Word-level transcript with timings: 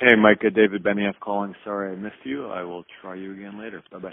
Hey, 0.00 0.16
Micah, 0.16 0.50
David 0.50 0.82
Benioff 0.82 1.18
calling. 1.20 1.54
Sorry 1.64 1.92
I 1.92 1.96
missed 1.96 2.16
you. 2.24 2.48
I 2.48 2.62
will 2.64 2.84
try 3.00 3.14
you 3.14 3.32
again 3.32 3.58
later. 3.60 3.82
Bye 3.92 3.98
bye. 4.00 4.12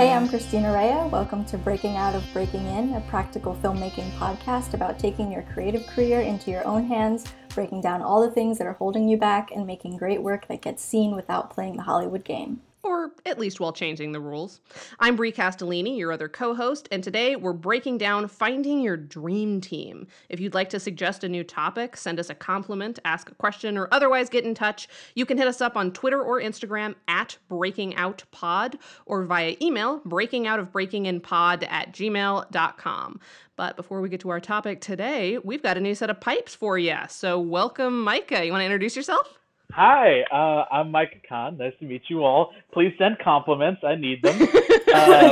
Hey, 0.00 0.14
I'm 0.14 0.26
Christina 0.30 0.72
Rea. 0.72 1.06
Welcome 1.10 1.44
to 1.44 1.58
Breaking 1.58 1.98
Out 1.98 2.14
of 2.14 2.24
Breaking 2.32 2.64
In, 2.68 2.94
a 2.94 3.02
practical 3.02 3.54
filmmaking 3.56 4.10
podcast 4.12 4.72
about 4.72 4.98
taking 4.98 5.30
your 5.30 5.42
creative 5.42 5.86
career 5.88 6.22
into 6.22 6.50
your 6.50 6.66
own 6.66 6.86
hands, 6.86 7.26
breaking 7.54 7.82
down 7.82 8.00
all 8.00 8.22
the 8.22 8.30
things 8.30 8.56
that 8.56 8.66
are 8.66 8.72
holding 8.72 9.10
you 9.10 9.18
back, 9.18 9.50
and 9.50 9.66
making 9.66 9.98
great 9.98 10.22
work 10.22 10.48
that 10.48 10.62
gets 10.62 10.82
seen 10.82 11.14
without 11.14 11.50
playing 11.50 11.76
the 11.76 11.82
Hollywood 11.82 12.24
game 12.24 12.62
or 12.82 13.12
at 13.26 13.38
least 13.38 13.60
while 13.60 13.72
changing 13.72 14.12
the 14.12 14.20
rules. 14.20 14.60
I'm 14.98 15.16
Brie 15.16 15.32
Castellini, 15.32 15.98
your 15.98 16.12
other 16.12 16.28
co 16.28 16.54
host, 16.54 16.88
and 16.90 17.02
today 17.02 17.36
we're 17.36 17.52
breaking 17.52 17.98
down 17.98 18.28
finding 18.28 18.80
your 18.80 18.96
dream 18.96 19.60
team. 19.60 20.06
If 20.28 20.40
you'd 20.40 20.54
like 20.54 20.70
to 20.70 20.80
suggest 20.80 21.24
a 21.24 21.28
new 21.28 21.44
topic, 21.44 21.96
send 21.96 22.18
us 22.18 22.30
a 22.30 22.34
compliment, 22.34 22.98
ask 23.04 23.30
a 23.30 23.34
question, 23.34 23.76
or 23.76 23.88
otherwise 23.92 24.28
get 24.28 24.44
in 24.44 24.54
touch, 24.54 24.88
you 25.14 25.26
can 25.26 25.38
hit 25.38 25.48
us 25.48 25.60
up 25.60 25.76
on 25.76 25.92
Twitter 25.92 26.22
or 26.22 26.40
Instagram 26.40 26.94
at 27.08 27.36
breakingoutpod 27.50 28.76
or 29.06 29.24
via 29.24 29.56
email 29.60 30.00
breakingoutofbreakinginpod 30.00 31.70
at 31.70 31.92
gmail.com. 31.92 33.20
But 33.56 33.76
before 33.76 34.00
we 34.00 34.08
get 34.08 34.20
to 34.20 34.30
our 34.30 34.40
topic 34.40 34.80
today, 34.80 35.38
we've 35.38 35.62
got 35.62 35.76
a 35.76 35.80
new 35.80 35.94
set 35.94 36.08
of 36.08 36.20
pipes 36.20 36.54
for 36.54 36.78
you. 36.78 36.96
So 37.08 37.38
welcome, 37.38 38.02
Micah. 38.02 38.44
You 38.44 38.52
want 38.52 38.62
to 38.62 38.64
introduce 38.64 38.96
yourself? 38.96 39.39
Hi, 39.72 40.22
uh, 40.32 40.64
I'm 40.74 40.90
Micah 40.90 41.20
Khan. 41.28 41.56
Nice 41.56 41.72
to 41.80 41.84
meet 41.84 42.02
you 42.08 42.24
all. 42.24 42.52
Please 42.72 42.92
send 42.98 43.18
compliments. 43.18 43.82
I 43.84 43.94
need 43.94 44.22
them. 44.22 44.40
um, 44.42 44.48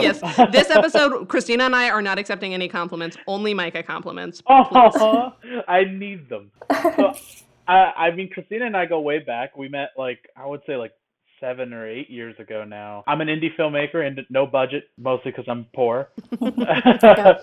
yes, 0.02 0.20
this 0.52 0.70
episode, 0.70 1.28
Christina 1.28 1.64
and 1.64 1.74
I 1.74 1.90
are 1.90 2.02
not 2.02 2.18
accepting 2.18 2.54
any 2.54 2.68
compliments. 2.68 3.16
Only 3.26 3.54
Micah 3.54 3.82
compliments. 3.82 4.42
Oh, 4.48 5.32
I 5.68 5.84
need 5.84 6.28
them. 6.28 6.50
So, 6.70 7.14
uh, 7.68 7.70
I 7.70 8.10
mean, 8.12 8.30
Christina 8.30 8.66
and 8.66 8.76
I 8.76 8.86
go 8.86 9.00
way 9.00 9.18
back. 9.18 9.56
We 9.56 9.68
met 9.68 9.90
like 9.96 10.28
I 10.36 10.46
would 10.46 10.60
say 10.66 10.76
like 10.76 10.92
seven 11.40 11.72
or 11.72 11.88
eight 11.88 12.10
years 12.10 12.34
ago 12.38 12.64
now. 12.64 13.04
I'm 13.06 13.20
an 13.20 13.28
indie 13.28 13.54
filmmaker 13.56 14.06
and 14.06 14.20
no 14.30 14.46
budget, 14.46 14.84
mostly 14.98 15.32
because 15.32 15.46
I'm 15.48 15.66
poor. 15.74 16.08
uh, 16.40 17.34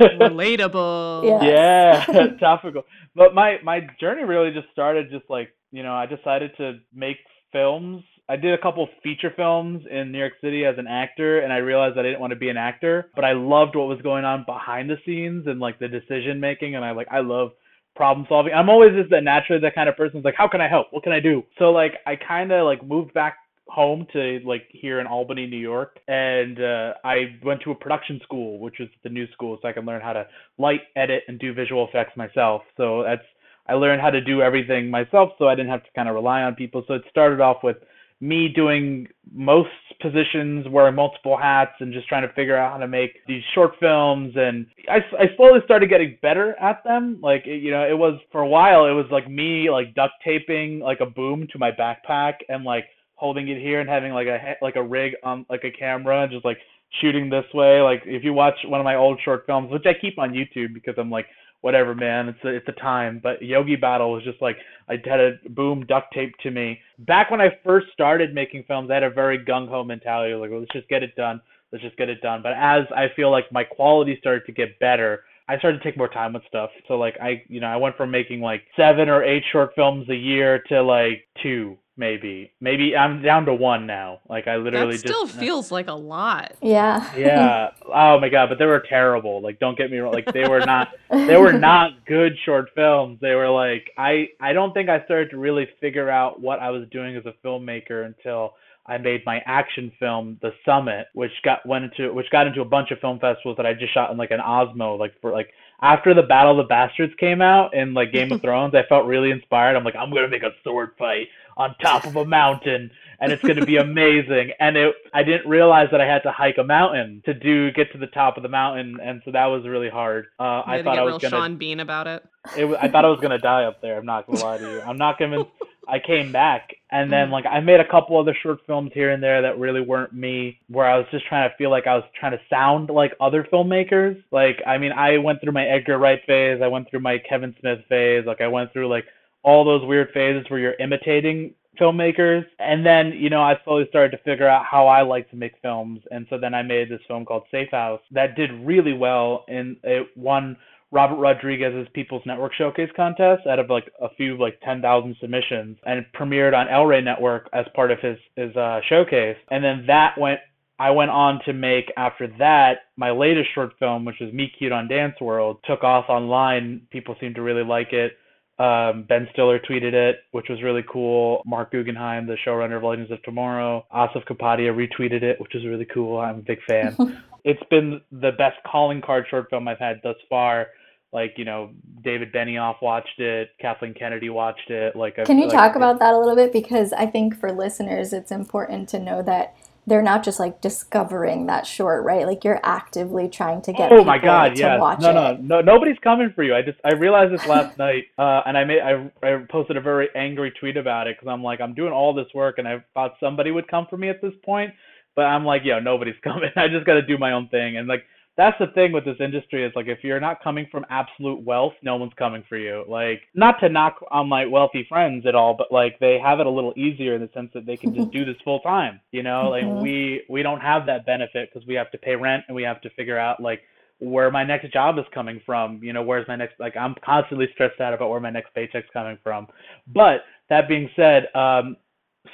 Relatable. 0.00 1.42
Yes. 1.42 2.06
Yeah, 2.08 2.26
topical. 2.38 2.82
But 3.14 3.34
my 3.34 3.58
my 3.62 3.86
journey 3.98 4.24
really 4.24 4.50
just 4.50 4.68
started 4.72 5.10
just 5.10 5.24
like 5.28 5.50
you 5.70 5.82
know, 5.82 5.94
I 5.94 6.06
decided 6.06 6.52
to 6.58 6.78
make 6.94 7.18
films. 7.52 8.02
I 8.28 8.36
did 8.36 8.54
a 8.54 8.58
couple 8.62 8.88
feature 9.02 9.32
films 9.34 9.84
in 9.90 10.12
New 10.12 10.18
York 10.18 10.34
City 10.40 10.64
as 10.64 10.76
an 10.78 10.86
actor, 10.86 11.40
and 11.40 11.52
I 11.52 11.56
realized 11.56 11.98
I 11.98 12.02
didn't 12.02 12.20
want 12.20 12.32
to 12.32 12.38
be 12.38 12.48
an 12.48 12.56
actor, 12.56 13.10
but 13.16 13.24
I 13.24 13.32
loved 13.32 13.74
what 13.74 13.88
was 13.88 14.00
going 14.02 14.24
on 14.24 14.44
behind 14.46 14.88
the 14.88 14.96
scenes 15.04 15.46
and 15.46 15.58
like 15.58 15.78
the 15.78 15.88
decision 15.88 16.38
making, 16.38 16.76
and 16.76 16.84
I 16.84 16.92
like 16.92 17.08
I 17.10 17.20
love 17.20 17.50
problem 17.96 18.26
solving. 18.28 18.52
I'm 18.52 18.70
always 18.70 18.92
just 18.92 19.10
that 19.10 19.24
naturally 19.24 19.60
that 19.62 19.74
kind 19.74 19.88
of 19.88 19.96
person 19.96 20.22
like, 20.24 20.34
how 20.36 20.48
can 20.48 20.60
I 20.60 20.68
help? 20.68 20.88
What 20.90 21.02
can 21.02 21.12
I 21.12 21.20
do? 21.20 21.42
So 21.58 21.66
like 21.66 21.94
I 22.06 22.14
kind 22.16 22.52
of 22.52 22.64
like 22.64 22.86
moved 22.86 23.12
back 23.14 23.36
home 23.66 24.06
to 24.12 24.40
like 24.44 24.66
here 24.70 25.00
in 25.00 25.06
Albany, 25.06 25.46
New 25.46 25.58
York, 25.58 25.98
and 26.08 26.58
uh, 26.60 26.94
I 27.04 27.36
went 27.44 27.62
to 27.62 27.70
a 27.70 27.74
production 27.74 28.20
school, 28.22 28.58
which 28.58 28.76
was 28.78 28.88
the 29.02 29.08
new 29.08 29.26
school, 29.32 29.58
so 29.60 29.68
I 29.68 29.72
can 29.72 29.84
learn 29.84 30.00
how 30.00 30.12
to 30.12 30.26
light, 30.58 30.82
edit, 30.96 31.24
and 31.28 31.38
do 31.38 31.52
visual 31.54 31.88
effects 31.88 32.16
myself. 32.16 32.62
So 32.76 33.02
that's 33.02 33.22
I 33.70 33.74
learned 33.74 34.00
how 34.00 34.10
to 34.10 34.20
do 34.20 34.42
everything 34.42 34.90
myself, 34.90 35.30
so 35.38 35.48
I 35.48 35.54
didn't 35.54 35.70
have 35.70 35.84
to 35.84 35.90
kind 35.94 36.08
of 36.08 36.14
rely 36.14 36.42
on 36.42 36.54
people. 36.54 36.82
So 36.88 36.94
it 36.94 37.02
started 37.10 37.40
off 37.40 37.58
with 37.62 37.76
me 38.20 38.48
doing 38.48 39.06
most 39.32 39.70
positions, 40.02 40.66
wearing 40.68 40.94
multiple 40.94 41.36
hats, 41.36 41.72
and 41.80 41.92
just 41.92 42.08
trying 42.08 42.26
to 42.26 42.34
figure 42.34 42.56
out 42.56 42.72
how 42.72 42.78
to 42.78 42.88
make 42.88 43.20
these 43.26 43.42
short 43.54 43.72
films. 43.80 44.34
And 44.36 44.66
I, 44.88 44.98
I 45.18 45.36
slowly 45.36 45.60
started 45.64 45.88
getting 45.88 46.18
better 46.20 46.54
at 46.60 46.82
them. 46.84 47.18
Like, 47.22 47.46
it, 47.46 47.62
you 47.62 47.70
know, 47.70 47.88
it 47.88 47.96
was 47.96 48.20
for 48.32 48.40
a 48.40 48.48
while, 48.48 48.86
it 48.86 48.92
was 48.92 49.06
like 49.10 49.30
me 49.30 49.70
like 49.70 49.94
duct 49.94 50.14
taping 50.24 50.80
like 50.80 51.00
a 51.00 51.06
boom 51.06 51.46
to 51.52 51.58
my 51.58 51.70
backpack 51.70 52.34
and 52.48 52.64
like 52.64 52.84
holding 53.14 53.48
it 53.48 53.60
here 53.60 53.80
and 53.80 53.88
having 53.88 54.12
like 54.12 54.26
a 54.26 54.54
like 54.62 54.76
a 54.76 54.82
rig 54.82 55.12
on 55.22 55.46
like 55.48 55.62
a 55.64 55.70
camera 55.70 56.22
and 56.22 56.32
just 56.32 56.44
like 56.44 56.58
shooting 57.00 57.30
this 57.30 57.44
way. 57.54 57.80
Like 57.80 58.02
if 58.04 58.24
you 58.24 58.32
watch 58.32 58.54
one 58.64 58.80
of 58.80 58.84
my 58.84 58.96
old 58.96 59.20
short 59.24 59.44
films, 59.46 59.70
which 59.70 59.84
I 59.86 59.92
keep 59.98 60.18
on 60.18 60.32
YouTube 60.32 60.74
because 60.74 60.94
I'm 60.98 61.10
like 61.10 61.26
whatever, 61.60 61.94
man. 61.94 62.28
It's 62.28 62.44
a, 62.44 62.48
it's 62.48 62.68
a 62.68 62.80
time. 62.80 63.20
But 63.22 63.42
Yogi 63.42 63.76
Battle 63.76 64.12
was 64.12 64.24
just 64.24 64.40
like 64.40 64.56
I 64.88 64.94
had 65.04 65.20
a 65.20 65.32
boom 65.50 65.84
duct 65.86 66.12
tape 66.12 66.34
to 66.42 66.50
me. 66.50 66.80
Back 67.00 67.30
when 67.30 67.40
I 67.40 67.58
first 67.64 67.86
started 67.92 68.34
making 68.34 68.64
films, 68.66 68.90
I 68.90 68.94
had 68.94 69.02
a 69.02 69.10
very 69.10 69.38
gung 69.44 69.68
ho 69.68 69.84
mentality. 69.84 70.34
Like, 70.34 70.50
well, 70.50 70.60
let's 70.60 70.72
just 70.72 70.88
get 70.88 71.02
it 71.02 71.14
done. 71.16 71.40
Let's 71.72 71.84
just 71.84 71.96
get 71.96 72.08
it 72.08 72.20
done. 72.20 72.42
But 72.42 72.52
as 72.52 72.84
I 72.94 73.06
feel 73.14 73.30
like 73.30 73.50
my 73.52 73.64
quality 73.64 74.16
started 74.20 74.44
to 74.46 74.52
get 74.52 74.78
better, 74.80 75.24
I 75.48 75.58
started 75.58 75.78
to 75.78 75.84
take 75.84 75.96
more 75.96 76.08
time 76.08 76.32
with 76.32 76.42
stuff. 76.48 76.70
So 76.88 76.94
like 76.94 77.16
I, 77.20 77.42
you 77.48 77.60
know, 77.60 77.66
I 77.66 77.76
went 77.76 77.96
from 77.96 78.10
making 78.10 78.40
like 78.40 78.62
seven 78.76 79.08
or 79.08 79.22
eight 79.22 79.42
short 79.52 79.70
films 79.74 80.08
a 80.08 80.14
year 80.14 80.62
to 80.68 80.82
like 80.82 81.26
two 81.42 81.76
maybe 82.00 82.50
maybe 82.60 82.96
i'm 82.96 83.22
down 83.22 83.44
to 83.44 83.54
one 83.54 83.86
now. 83.86 84.18
Like 84.28 84.48
i 84.48 84.56
literally 84.56 84.96
that 84.96 85.06
still 85.06 85.26
just, 85.26 85.38
feels 85.38 85.70
like 85.70 85.86
a 85.86 85.92
lot. 85.92 86.56
Yeah. 86.60 87.08
Yeah. 87.16 87.70
Oh 87.86 88.18
my 88.18 88.28
god 88.28 88.48
but 88.48 88.58
they 88.58 88.66
were 88.66 88.82
terrible. 88.88 89.40
Like 89.40 89.60
don't 89.60 89.78
get 89.78 89.90
me 89.90 89.98
wrong 89.98 90.12
like 90.12 90.32
they 90.32 90.48
were 90.48 90.60
not 90.60 90.88
they 91.10 91.36
were 91.36 91.52
not 91.70 92.04
good 92.06 92.32
short 92.44 92.70
films. 92.74 93.18
They 93.20 93.34
were 93.34 93.50
like 93.50 93.90
i 93.96 94.28
i 94.40 94.52
don't 94.52 94.72
think 94.72 94.88
i 94.88 95.04
started 95.04 95.30
to 95.30 95.36
really 95.36 95.68
figure 95.80 96.10
out 96.10 96.40
what 96.40 96.58
i 96.58 96.70
was 96.70 96.88
doing 96.90 97.14
as 97.16 97.24
a 97.26 97.34
filmmaker 97.46 98.06
until 98.06 98.54
I 98.86 98.98
made 98.98 99.24
my 99.24 99.40
action 99.46 99.92
film, 100.00 100.38
The 100.42 100.52
Summit, 100.64 101.06
which 101.14 101.30
got 101.44 101.64
went 101.64 101.84
into 101.84 102.12
which 102.12 102.28
got 102.30 102.48
into 102.48 102.60
a 102.60 102.64
bunch 102.64 102.90
of 102.90 102.98
film 102.98 103.20
festivals 103.20 103.56
that 103.56 103.66
I 103.66 103.74
just 103.74 103.94
shot 103.94 104.10
in 104.10 104.16
like 104.16 104.32
an 104.32 104.40
Osmo, 104.40 104.98
like 104.98 105.12
for 105.20 105.30
like 105.30 105.50
after 105.80 106.12
the 106.12 106.22
Battle 106.22 106.52
of 106.52 106.56
the 106.58 106.68
Bastards 106.68 107.12
came 107.18 107.40
out 107.40 107.72
in 107.72 107.94
like 107.94 108.12
Game 108.12 108.32
of 108.32 108.40
Thrones, 108.42 108.74
I 108.74 108.82
felt 108.88 109.06
really 109.06 109.30
inspired. 109.30 109.76
I'm 109.76 109.84
like, 109.84 109.96
I'm 109.96 110.12
gonna 110.12 110.28
make 110.28 110.42
a 110.42 110.50
sword 110.64 110.90
fight 110.98 111.28
on 111.60 111.76
top 111.82 112.06
of 112.06 112.16
a 112.16 112.24
mountain 112.24 112.90
and 113.20 113.32
it's 113.32 113.42
going 113.42 113.56
to 113.56 113.66
be 113.66 113.76
amazing. 113.88 114.52
And 114.58 114.76
it 114.76 114.94
i 115.12 115.22
didn't 115.22 115.48
realize 115.48 115.88
that 115.90 116.00
i 116.00 116.06
had 116.06 116.22
to 116.22 116.32
hike 116.32 116.56
a 116.58 116.64
mountain 116.64 117.22
to 117.26 117.34
do 117.34 117.70
get 117.72 117.92
to 117.92 117.98
the 117.98 118.06
top 118.08 118.36
of 118.36 118.42
the 118.42 118.48
mountain 118.48 118.98
and 119.02 119.20
so 119.24 119.30
that 119.32 119.46
was 119.46 119.66
really 119.66 119.90
hard. 119.90 120.26
Uh, 120.38 120.62
i 120.66 120.82
thought 120.82 120.98
i 120.98 121.02
was 121.02 121.18
going 121.18 121.30
to 121.30 121.36
sean 121.36 121.56
bean 121.56 121.80
about 121.80 122.06
it, 122.06 122.24
it 122.56 122.66
i 122.80 122.88
thought 122.88 123.04
i 123.04 123.08
was 123.08 123.20
going 123.20 123.30
to 123.30 123.38
die 123.38 123.64
up 123.64 123.80
there 123.82 123.98
i'm 123.98 124.06
not 124.06 124.26
going 124.26 124.38
to 124.38 124.44
lie 124.44 124.58
to 124.58 124.70
you. 124.70 124.80
I'm 124.80 124.96
not 124.96 125.18
convinced 125.18 125.50
i 125.88 125.98
came 125.98 126.32
back 126.32 126.70
and 126.90 127.12
then 127.12 127.28
mm. 127.28 127.32
like 127.32 127.44
i 127.46 127.60
made 127.60 127.80
a 127.80 127.88
couple 127.90 128.18
other 128.18 128.36
short 128.42 128.60
films 128.66 128.90
here 128.94 129.10
and 129.10 129.22
there 129.22 129.42
that 129.42 129.58
really 129.58 129.80
weren't 129.80 130.12
me 130.12 130.58
where 130.68 130.86
i 130.86 130.96
was 130.96 131.06
just 131.10 131.26
trying 131.26 131.48
to 131.48 131.54
feel 131.56 131.70
like 131.70 131.86
i 131.86 131.94
was 131.94 132.04
trying 132.18 132.32
to 132.32 132.40
sound 132.48 132.88
like 132.88 133.12
other 133.20 133.46
filmmakers. 133.52 134.22
Like 134.30 134.62
i 134.66 134.78
mean 134.78 134.92
i 134.92 135.18
went 135.18 135.40
through 135.40 135.52
my 135.52 135.66
edgar 135.66 135.98
wright 135.98 136.20
phase 136.26 136.60
i 136.62 136.68
went 136.68 136.88
through 136.88 137.00
my 137.00 137.18
kevin 137.28 137.54
smith 137.60 137.80
phase 137.88 138.24
like 138.26 138.40
i 138.40 138.46
went 138.46 138.72
through 138.72 138.88
like 138.88 139.04
all 139.42 139.64
those 139.64 139.86
weird 139.86 140.08
phases 140.12 140.48
where 140.50 140.60
you're 140.60 140.74
imitating 140.80 141.54
filmmakers. 141.80 142.44
And 142.58 142.84
then, 142.84 143.12
you 143.12 143.30
know, 143.30 143.42
I 143.42 143.58
slowly 143.64 143.86
started 143.88 144.16
to 144.16 144.22
figure 144.22 144.48
out 144.48 144.64
how 144.64 144.86
I 144.86 145.02
like 145.02 145.30
to 145.30 145.36
make 145.36 145.52
films. 145.62 146.00
And 146.10 146.26
so 146.28 146.38
then 146.38 146.54
I 146.54 146.62
made 146.62 146.90
this 146.90 147.00
film 147.08 147.24
called 147.24 147.44
Safe 147.50 147.70
House 147.70 148.00
that 148.10 148.36
did 148.36 148.50
really 148.64 148.92
well 148.92 149.44
and 149.48 149.76
it 149.82 150.08
won 150.16 150.56
Robert 150.92 151.16
Rodriguez's 151.16 151.86
People's 151.94 152.22
Network 152.26 152.52
Showcase 152.54 152.90
contest 152.96 153.46
out 153.46 153.60
of 153.60 153.70
like 153.70 153.90
a 154.00 154.08
few 154.16 154.36
like 154.36 154.60
10,000 154.64 155.16
submissions 155.20 155.78
and 155.86 156.04
premiered 156.18 156.56
on 156.56 156.68
El 156.68 156.86
Rey 156.86 157.00
Network 157.00 157.48
as 157.52 157.64
part 157.74 157.92
of 157.92 158.00
his 158.00 158.18
his 158.36 158.54
uh, 158.56 158.80
showcase. 158.88 159.36
And 159.50 159.62
then 159.62 159.84
that 159.86 160.18
went 160.18 160.40
I 160.80 160.90
went 160.90 161.10
on 161.10 161.40
to 161.44 161.52
make 161.52 161.92
after 161.96 162.26
that 162.38 162.78
my 162.96 163.10
latest 163.10 163.50
short 163.54 163.72
film, 163.78 164.04
which 164.04 164.16
was 164.20 164.32
Meet 164.32 164.54
Cute 164.58 164.72
on 164.72 164.88
Dance 164.88 165.14
World, 165.20 165.58
took 165.64 165.84
off 165.84 166.06
online. 166.08 166.82
People 166.90 167.14
seemed 167.20 167.34
to 167.36 167.42
really 167.42 167.62
like 167.62 167.92
it. 167.92 168.14
Um, 168.60 169.04
ben 169.08 169.26
Stiller 169.32 169.58
tweeted 169.58 169.94
it, 169.94 170.16
which 170.32 170.50
was 170.50 170.62
really 170.62 170.84
cool. 170.86 171.40
Marc 171.46 171.72
Guggenheim, 171.72 172.26
the 172.26 172.36
showrunner 172.46 172.76
of 172.76 172.82
Legends 172.82 173.10
of 173.10 173.22
Tomorrow, 173.22 173.86
Asif 173.90 174.26
Kapadia 174.26 174.70
retweeted 174.70 175.22
it, 175.22 175.40
which 175.40 175.52
was 175.54 175.64
really 175.64 175.86
cool. 175.86 176.18
I'm 176.18 176.40
a 176.40 176.42
big 176.42 176.58
fan. 176.68 176.94
it's 177.44 177.62
been 177.70 178.02
the 178.12 178.32
best 178.32 178.58
calling 178.70 179.00
card 179.00 179.24
short 179.30 179.48
film 179.48 179.66
I've 179.66 179.78
had 179.78 180.00
thus 180.02 180.16
far. 180.28 180.66
Like 181.10 181.38
you 181.38 181.46
know, 181.46 181.70
David 182.04 182.34
Benioff 182.34 182.82
watched 182.82 183.18
it, 183.18 183.48
Kathleen 183.62 183.94
Kennedy 183.94 184.28
watched 184.28 184.68
it. 184.68 184.94
Like, 184.94 185.16
can 185.24 185.38
you 185.38 185.46
like, 185.46 185.56
talk 185.56 185.74
about 185.74 185.98
that 186.00 186.12
a 186.12 186.18
little 186.18 186.36
bit? 186.36 186.52
Because 186.52 186.92
I 186.92 187.06
think 187.06 187.40
for 187.40 187.50
listeners, 187.50 188.12
it's 188.12 188.30
important 188.30 188.90
to 188.90 188.98
know 188.98 189.22
that 189.22 189.56
they're 189.90 190.00
not 190.02 190.22
just 190.22 190.38
like 190.38 190.60
discovering 190.60 191.46
that 191.46 191.66
short, 191.66 192.04
right? 192.04 192.24
Like 192.24 192.44
you're 192.44 192.60
actively 192.62 193.28
trying 193.28 193.60
to 193.62 193.72
get. 193.72 193.90
Oh 193.90 194.04
my 194.04 194.18
god, 194.18 194.56
yeah. 194.56 194.76
No, 194.76 195.10
no, 195.12 195.36
no, 195.42 195.60
nobody's 195.60 195.98
coming 195.98 196.32
for 196.32 196.44
you. 196.44 196.54
I 196.54 196.62
just 196.62 196.78
I 196.84 196.92
realized 196.92 197.32
this 197.34 197.44
last 197.48 197.76
night, 197.86 198.04
uh, 198.16 198.42
and 198.46 198.56
I 198.56 198.64
made 198.64 198.78
I 198.80 199.10
I 199.20 199.44
posted 199.50 199.76
a 199.76 199.80
very 199.80 200.08
angry 200.14 200.52
tweet 200.52 200.76
about 200.76 201.08
it 201.08 201.16
because 201.18 201.28
I'm 201.28 201.42
like 201.42 201.60
I'm 201.60 201.74
doing 201.74 201.92
all 201.92 202.14
this 202.14 202.28
work 202.32 202.58
and 202.58 202.68
I 202.68 202.84
thought 202.94 203.16
somebody 203.18 203.50
would 203.50 203.66
come 203.66 203.88
for 203.90 203.96
me 203.96 204.08
at 204.08 204.22
this 204.22 204.32
point, 204.44 204.72
but 205.16 205.22
I'm 205.22 205.44
like, 205.44 205.62
yo, 205.64 205.80
nobody's 205.80 206.14
coming. 206.22 206.50
I 206.54 206.68
just 206.68 206.86
got 206.86 206.94
to 206.94 207.02
do 207.02 207.18
my 207.18 207.32
own 207.32 207.48
thing, 207.48 207.76
and 207.76 207.88
like 207.88 208.04
that's 208.40 208.58
the 208.58 208.68
thing 208.68 208.90
with 208.90 209.04
this 209.04 209.18
industry 209.20 209.66
is 209.66 209.72
like 209.76 209.86
if 209.86 210.02
you're 210.02 210.18
not 210.18 210.42
coming 210.42 210.66
from 210.72 210.86
absolute 210.88 211.42
wealth, 211.44 211.74
no 211.82 211.96
one's 211.96 212.14
coming 212.18 212.42
for 212.48 212.56
you. 212.56 212.84
Like 212.88 213.20
not 213.34 213.60
to 213.60 213.68
knock 213.68 213.96
on 214.10 214.30
my 214.30 214.46
wealthy 214.46 214.86
friends 214.88 215.26
at 215.26 215.34
all, 215.34 215.52
but 215.52 215.70
like 215.70 215.98
they 216.00 216.18
have 216.18 216.40
it 216.40 216.46
a 216.46 216.50
little 216.50 216.72
easier 216.74 217.14
in 217.16 217.20
the 217.20 217.28
sense 217.34 217.50
that 217.52 217.66
they 217.66 217.76
can 217.76 217.92
just 217.92 218.10
do 218.12 218.24
this 218.24 218.36
full 218.42 218.60
time. 218.60 218.98
You 219.12 219.22
know, 219.22 219.50
like 219.50 219.64
Mhm. 219.64 219.78
we 219.82 220.22
we 220.30 220.42
don't 220.42 220.60
have 220.60 220.86
that 220.86 221.04
benefit 221.04 221.50
because 221.52 221.68
we 221.68 221.74
have 221.74 221.90
to 221.90 221.98
pay 221.98 222.16
rent 222.16 222.44
and 222.48 222.56
we 222.56 222.62
have 222.62 222.80
to 222.80 222.90
figure 222.90 223.18
out 223.18 223.42
like 223.42 223.60
where 223.98 224.30
my 224.30 224.42
next 224.42 224.72
job 224.72 224.98
is 224.98 225.04
coming 225.12 225.42
from. 225.44 225.78
You 225.84 225.92
know, 225.92 226.02
where's 226.02 226.26
my 226.26 226.36
next 226.36 226.58
like 226.58 226.74
I'm 226.78 226.94
constantly 227.04 227.46
stressed 227.52 227.78
out 227.78 227.92
about 227.92 228.08
where 228.08 228.20
my 228.20 228.30
next 228.30 228.54
paycheck's 228.54 228.88
coming 228.94 229.18
from. 229.22 229.48
But 229.86 230.22
that 230.48 230.66
being 230.66 230.88
said, 230.96 231.28
um, 231.34 231.76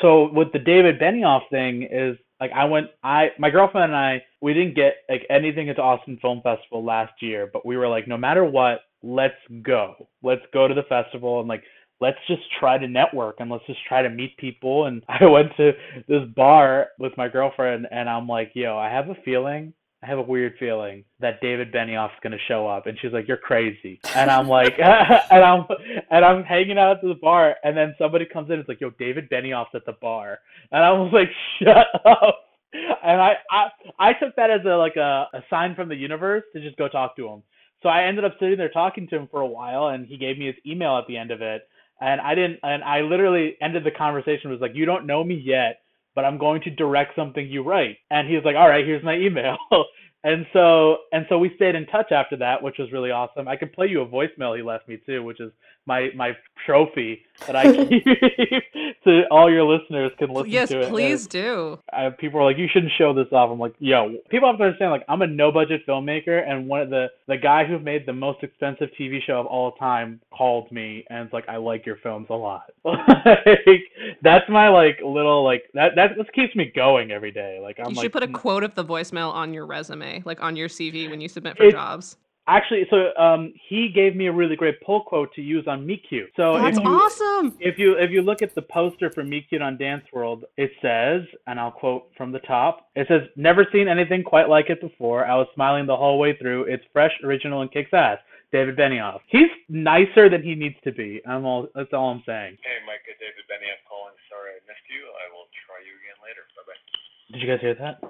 so 0.01 0.31
with 0.33 0.53
the 0.53 0.61
David 0.61 1.01
Benioff 1.01 1.49
thing 1.51 1.83
is 1.83 2.17
like 2.41 2.51
I 2.55 2.65
went 2.65 2.89
I 3.03 3.29
my 3.39 3.51
girlfriend 3.51 3.93
and 3.93 3.97
I 3.97 4.23
we 4.41 4.55
didn't 4.55 4.75
get 4.75 4.95
like 5.09 5.27
anything 5.31 5.69
at 5.69 5.77
the 5.77 5.83
Austin 5.83 6.19
Film 6.21 6.41
Festival 6.43 6.85
last 6.85 7.15
year, 7.21 7.49
but 7.53 7.65
we 7.65 7.77
were 7.77 7.89
like 7.89 8.09
no 8.09 8.17
matter 8.17 8.45
what, 8.45 8.81
let's 9.03 9.35
go. 9.63 10.09
Let's 10.23 10.43
go 10.53 10.69
to 10.69 10.75
the 10.75 10.83
festival 10.85 11.41
and 11.41 11.49
like 11.49 11.63
let's 12.01 12.19
just 12.29 12.43
try 12.61 12.77
to 12.77 12.87
network 12.87 13.37
and 13.39 13.51
let's 13.51 13.67
just 13.67 13.85
try 13.89 14.03
to 14.03 14.11
meet 14.11 14.37
people 14.37 14.87
and 14.87 15.03
I 15.09 15.25
went 15.27 15.57
to 15.57 15.73
this 16.09 16.23
bar 16.35 16.89
with 16.99 17.13
my 17.17 17.29
girlfriend 17.29 17.87
and 17.91 18.09
I'm 18.09 18.29
like, 18.29 18.53
"Yo, 18.55 18.77
I 18.77 18.91
have 18.91 19.09
a 19.09 19.17
feeling 19.25 19.73
I 20.07 20.09
have 20.11 20.19
a 20.19 20.23
weird 20.23 20.55
feeling 20.61 21.05
that 21.19 21.41
David 21.41 21.73
Benioff's 21.73 22.15
gonna 22.23 22.39
show 22.47 22.69
up, 22.69 22.87
and 22.87 22.97
she's 23.01 23.13
like, 23.13 23.27
"You're 23.27 23.37
crazy," 23.37 24.01
and 24.15 24.31
I'm 24.31 24.47
like, 24.47 24.75
and 24.79 25.43
I'm 25.45 25.65
and 26.11 26.25
I'm 26.25 26.45
hanging 26.45 26.79
out 26.79 26.99
at 26.99 27.03
the 27.03 27.15
bar, 27.21 27.57
and 27.65 27.77
then 27.77 27.95
somebody 27.99 28.25
comes 28.25 28.49
in, 28.51 28.61
it's 28.61 28.69
like, 28.69 28.81
"Yo, 28.81 28.91
David 28.91 29.29
Benioff's 29.29 29.75
at 29.75 29.85
the 29.85 29.95
bar," 30.01 30.39
and 30.71 30.85
I 30.85 30.93
was 30.93 31.13
like, 31.13 31.29
"Shut 31.59 31.89
up!" 32.05 32.45
And 32.73 33.21
I 33.21 33.35
I 33.51 33.69
I 33.99 34.13
took 34.13 34.37
that 34.37 34.51
as 34.51 34.61
a 34.65 34.77
like 34.77 34.95
a, 34.95 35.27
a 35.35 35.43
sign 35.51 35.75
from 35.75 35.89
the 35.89 35.97
universe 35.97 36.45
to 36.55 36.61
just 36.61 36.77
go 36.77 36.89
talk 36.89 37.17
to 37.17 37.27
him. 37.27 37.43
So 37.83 37.89
I 37.89 38.05
ended 38.05 38.25
up 38.25 38.35
sitting 38.39 38.59
there 38.59 38.69
talking 38.69 39.09
to 39.09 39.17
him 39.17 39.29
for 39.29 39.41
a 39.41 39.47
while, 39.47 39.89
and 39.89 40.07
he 40.07 40.17
gave 40.19 40.39
me 40.39 40.47
his 40.47 40.57
email 40.65 40.97
at 40.99 41.09
the 41.09 41.17
end 41.17 41.33
of 41.33 41.43
it, 41.43 41.63
and 42.01 42.21
I 42.21 42.37
didn't, 42.37 42.61
and 42.63 42.85
I 42.85 43.01
literally 43.01 43.57
ended 43.61 43.83
the 43.83 43.91
conversation 43.91 44.51
was 44.51 44.61
like, 44.61 44.77
"You 44.77 44.85
don't 44.85 45.07
know 45.07 45.25
me 45.25 45.35
yet." 45.35 45.81
But 46.17 46.25
I'm 46.25 46.39
going 46.39 46.63
to 46.63 46.71
direct 46.71 47.15
something 47.15 47.47
you 47.49 47.63
write. 47.63 47.99
And 48.11 48.29
he's 48.29 48.45
like, 48.45 48.57
All 48.57 48.69
right, 48.69 48.85
here's 48.85 49.05
my 49.05 49.17
email. 49.17 49.57
And 50.27 50.45
so 50.53 50.97
and 51.13 51.25
so 51.29 51.39
we 51.39 51.53
stayed 51.55 51.77
in 51.77 51.87
touch 51.87 52.11
after 52.11 52.37
that, 52.39 52.61
which 52.61 52.79
was 52.79 52.91
really 52.91 53.13
awesome. 53.13 53.47
I 53.47 53.55
could 53.55 53.73
play 53.73 53.87
you 53.87 54.01
a 54.01 54.07
voicemail 54.07 54.57
he 54.57 54.63
left 54.63 54.89
me 54.89 54.99
too, 55.07 55.23
which 55.23 55.41
is 55.41 55.53
my 55.87 56.11
my 56.15 56.37
trophy 56.65 57.23
that 57.47 57.55
I 57.55 57.73
keep 57.73 58.05
so 59.05 59.23
all 59.31 59.51
your 59.51 59.65
listeners 59.65 60.11
can 60.19 60.31
listen 60.31 60.51
yes, 60.51 60.69
to 60.71 60.81
it. 60.81 60.89
please 60.89 61.27
do. 61.27 61.79
Uh, 61.93 62.11
people 62.19 62.41
are 62.41 62.45
like, 62.45 62.59
you 62.59 62.67
shouldn't 62.73 62.93
show 62.99 63.13
this 63.15 63.27
off. 63.33 63.51
I'm 63.51 63.59
like, 63.59 63.75
yo, 63.79 64.17
people 64.31 64.49
have 64.49 64.59
to 64.59 64.65
understand, 64.65 64.91
like, 64.91 65.05
I'm 65.09 65.23
a 65.23 65.27
no 65.27 65.53
budget 65.53 65.87
filmmaker, 65.87 66.49
and 66.49 66.67
one 66.67 66.81
of 66.81 66.91
the 66.91 67.09
the 67.29 67.37
guy 67.37 67.65
who 67.65 67.79
made 67.79 68.07
the 68.07 68.13
most 68.13 68.43
expensive 68.43 68.89
TV 68.99 69.19
show 69.25 69.35
of 69.41 69.47
all 69.47 69.73
time 69.73 70.21
called 70.37 70.71
me, 70.73 71.05
and 71.11 71.25
it's 71.25 71.33
like, 71.33 71.49
I 71.49 71.57
like 71.57 71.87
your 71.87 71.97
films 71.97 72.27
a 72.31 72.35
lot. 72.35 72.73
like, 72.85 73.83
that's 74.23 74.49
my 74.49 74.69
like 74.69 74.99
little 75.05 75.45
like 75.45 75.65
that 75.75 75.93
that 75.97 76.17
this 76.17 76.27
keeps 76.35 76.55
me 76.57 76.73
going 76.75 77.11
every 77.13 77.31
day. 77.33 77.59
Like, 77.63 77.79
I'm 77.79 77.91
you 77.91 77.97
like, 77.97 78.05
should 78.05 78.13
put 78.13 78.23
a 78.23 78.29
quote 78.29 78.65
of 78.65 78.75
the 78.75 78.85
voicemail 78.85 79.33
on 79.33 79.55
your 79.55 79.67
resume, 79.67 80.23
like 80.25 80.43
on 80.43 80.57
your 80.57 80.69
CV 80.69 81.09
when 81.11 81.21
you 81.21 81.29
submit 81.29 81.57
for 81.57 81.65
It- 81.65 81.73
jobs. 81.73 82.17
Actually, 82.49 82.87
so 82.91 83.15
um, 83.21 83.53
he 83.69 83.89
gave 83.93 84.15
me 84.15 84.29
a 84.29 84.33
really 84.33 84.55
great 84.55 84.81
pull 84.81 85.03
quote 85.03 85.35
to 85.35 85.43
use 85.43 85.67
on 85.67 85.85
Meet 85.85 86.05
So 86.37 86.57
That's 86.59 86.79
if 86.79 86.85
you 86.85 86.91
awesome. 86.91 87.57
if 87.59 87.79
you 87.79 87.95
if 87.99 88.11
you 88.13 88.23
look 88.23 88.41
at 88.41 88.55
the 88.55 88.63
poster 88.63 89.11
for 89.11 89.25
Meet 89.25 89.49
on 89.61 89.77
Dance 89.77 90.05
World, 90.13 90.45
it 90.57 90.71
says, 90.81 91.23
and 91.49 91.59
I'll 91.59 91.73
quote 91.73 92.09
from 92.17 92.31
the 92.31 92.39
top. 92.41 92.89
It 92.95 93.09
says, 93.09 93.23
"Never 93.35 93.67
seen 93.73 93.89
anything 93.89 94.23
quite 94.23 94.49
like 94.49 94.71
it 94.71 94.81
before. 94.81 95.27
I 95.27 95.35
was 95.35 95.49
smiling 95.55 95.87
the 95.87 95.97
whole 95.97 96.21
way 96.21 96.37
through. 96.37 96.65
It's 96.65 96.85
fresh, 96.93 97.13
original, 97.25 97.63
and 97.63 97.73
kicks 97.73 97.93
ass." 97.93 98.19
David 98.53 98.77
Benioff. 98.77 99.21
He's 99.27 99.51
nicer 99.69 100.31
than 100.31 100.43
he 100.43 100.55
needs 100.55 100.77
to 100.85 100.93
be. 100.93 101.21
I'm 101.27 101.45
all. 101.45 101.67
That's 101.75 101.93
all 101.93 102.11
I'm 102.11 102.23
saying. 102.25 102.59
Hey, 102.63 102.79
Micah, 102.87 103.19
David 103.19 103.45
Benioff 103.51 103.83
calling. 103.89 104.15
Sorry 104.31 104.53
I 104.55 104.61
missed 104.69 104.87
you. 104.89 105.03
I 105.03 105.27
will 105.35 105.49
try 105.67 105.83
you 105.83 105.95
again 105.99 106.19
later. 106.23 106.47
Bye 106.55 106.63
bye. 106.71 107.33
Did 107.33 107.43
you 107.43 107.49
guys 107.49 107.61
hear 107.61 107.75
that? 107.75 108.01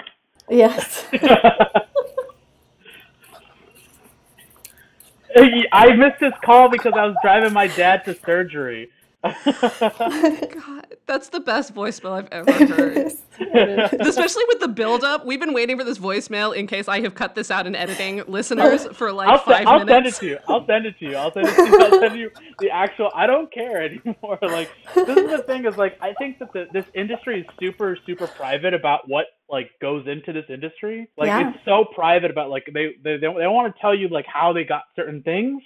Yes. 0.51 1.07
I 5.73 5.95
missed 5.95 6.21
his 6.21 6.35
call 6.45 6.71
because 6.71 6.95
I 6.97 7.07
was 7.07 7.17
driving 7.23 7.55
my 7.55 7.69
dad 7.69 8.05
to 8.07 8.17
surgery. 8.27 8.91
Oh 10.11 10.47
God, 10.55 10.96
that's 11.07 11.29
the 11.29 11.41
best 11.41 11.75
voicemail 11.75 12.13
I've 12.13 12.29
ever 12.33 12.53
heard. 12.67 13.13
Especially 14.01 14.43
with 14.49 14.61
the 14.61 14.69
build-up. 14.69 15.25
We've 15.27 15.39
been 15.41 15.53
waiting 15.53 15.77
for 15.79 15.85
this 15.85 15.99
voicemail 15.99 16.55
in 16.57 16.67
case 16.67 16.89
I 16.89 17.01
have 17.03 17.15
cut 17.15 17.35
this 17.35 17.51
out 17.51 17.67
in 17.67 17.75
editing. 17.75 18.23
Listeners, 18.27 18.87
for 18.93 19.13
like 19.13 19.29
I'll, 19.29 19.39
five 19.39 19.59
se- 19.59 19.65
I'll 19.67 19.79
send 19.81 19.91
it 19.91 19.93
minutes. 19.95 20.19
to 20.21 20.27
you. 20.27 20.39
I'll 20.49 20.67
send 20.67 20.87
it 20.87 20.99
to 20.99 21.05
you. 21.05 21.17
I'll 21.17 21.33
send 21.33 21.49
it 21.49 21.55
to 21.55 21.63
you. 21.67 21.79
I'll 21.81 22.01
send 22.01 22.19
you 22.19 22.31
the 22.59 22.71
actual. 22.71 23.11
I 23.15 23.27
don't 23.27 23.53
care 23.53 23.83
anymore. 23.83 24.39
Like 24.43 24.71
this 24.95 25.09
is 25.19 25.31
the 25.31 25.45
thing 25.47 25.67
is 25.67 25.77
like 25.77 25.97
I 26.01 26.13
think 26.15 26.39
that 26.39 26.53
the, 26.53 26.67
this 26.73 26.87
industry 26.95 27.41
is 27.41 27.47
super 27.61 27.97
super 28.07 28.27
private 28.27 28.75
about 28.75 29.09
what 29.09 29.27
like 29.51 29.71
goes 29.81 30.07
into 30.09 30.33
this 30.33 30.45
industry. 30.49 31.09
Like 31.17 31.27
Yeah. 31.29 31.51
it's 31.51 31.59
so 31.65 31.85
private 31.95 32.31
about 32.31 32.51
like 32.51 32.65
they 32.73 32.95
they 33.05 33.17
they 33.17 33.19
don't, 33.19 33.37
they 33.37 33.43
don't 33.43 33.55
want 33.55 33.75
to 33.75 33.81
tell 33.81 33.95
you 33.95 34.09
like 34.09 34.27
how 34.27 34.53
they 34.53 34.65
got 34.65 34.83
certain 34.97 35.23
things, 35.23 35.63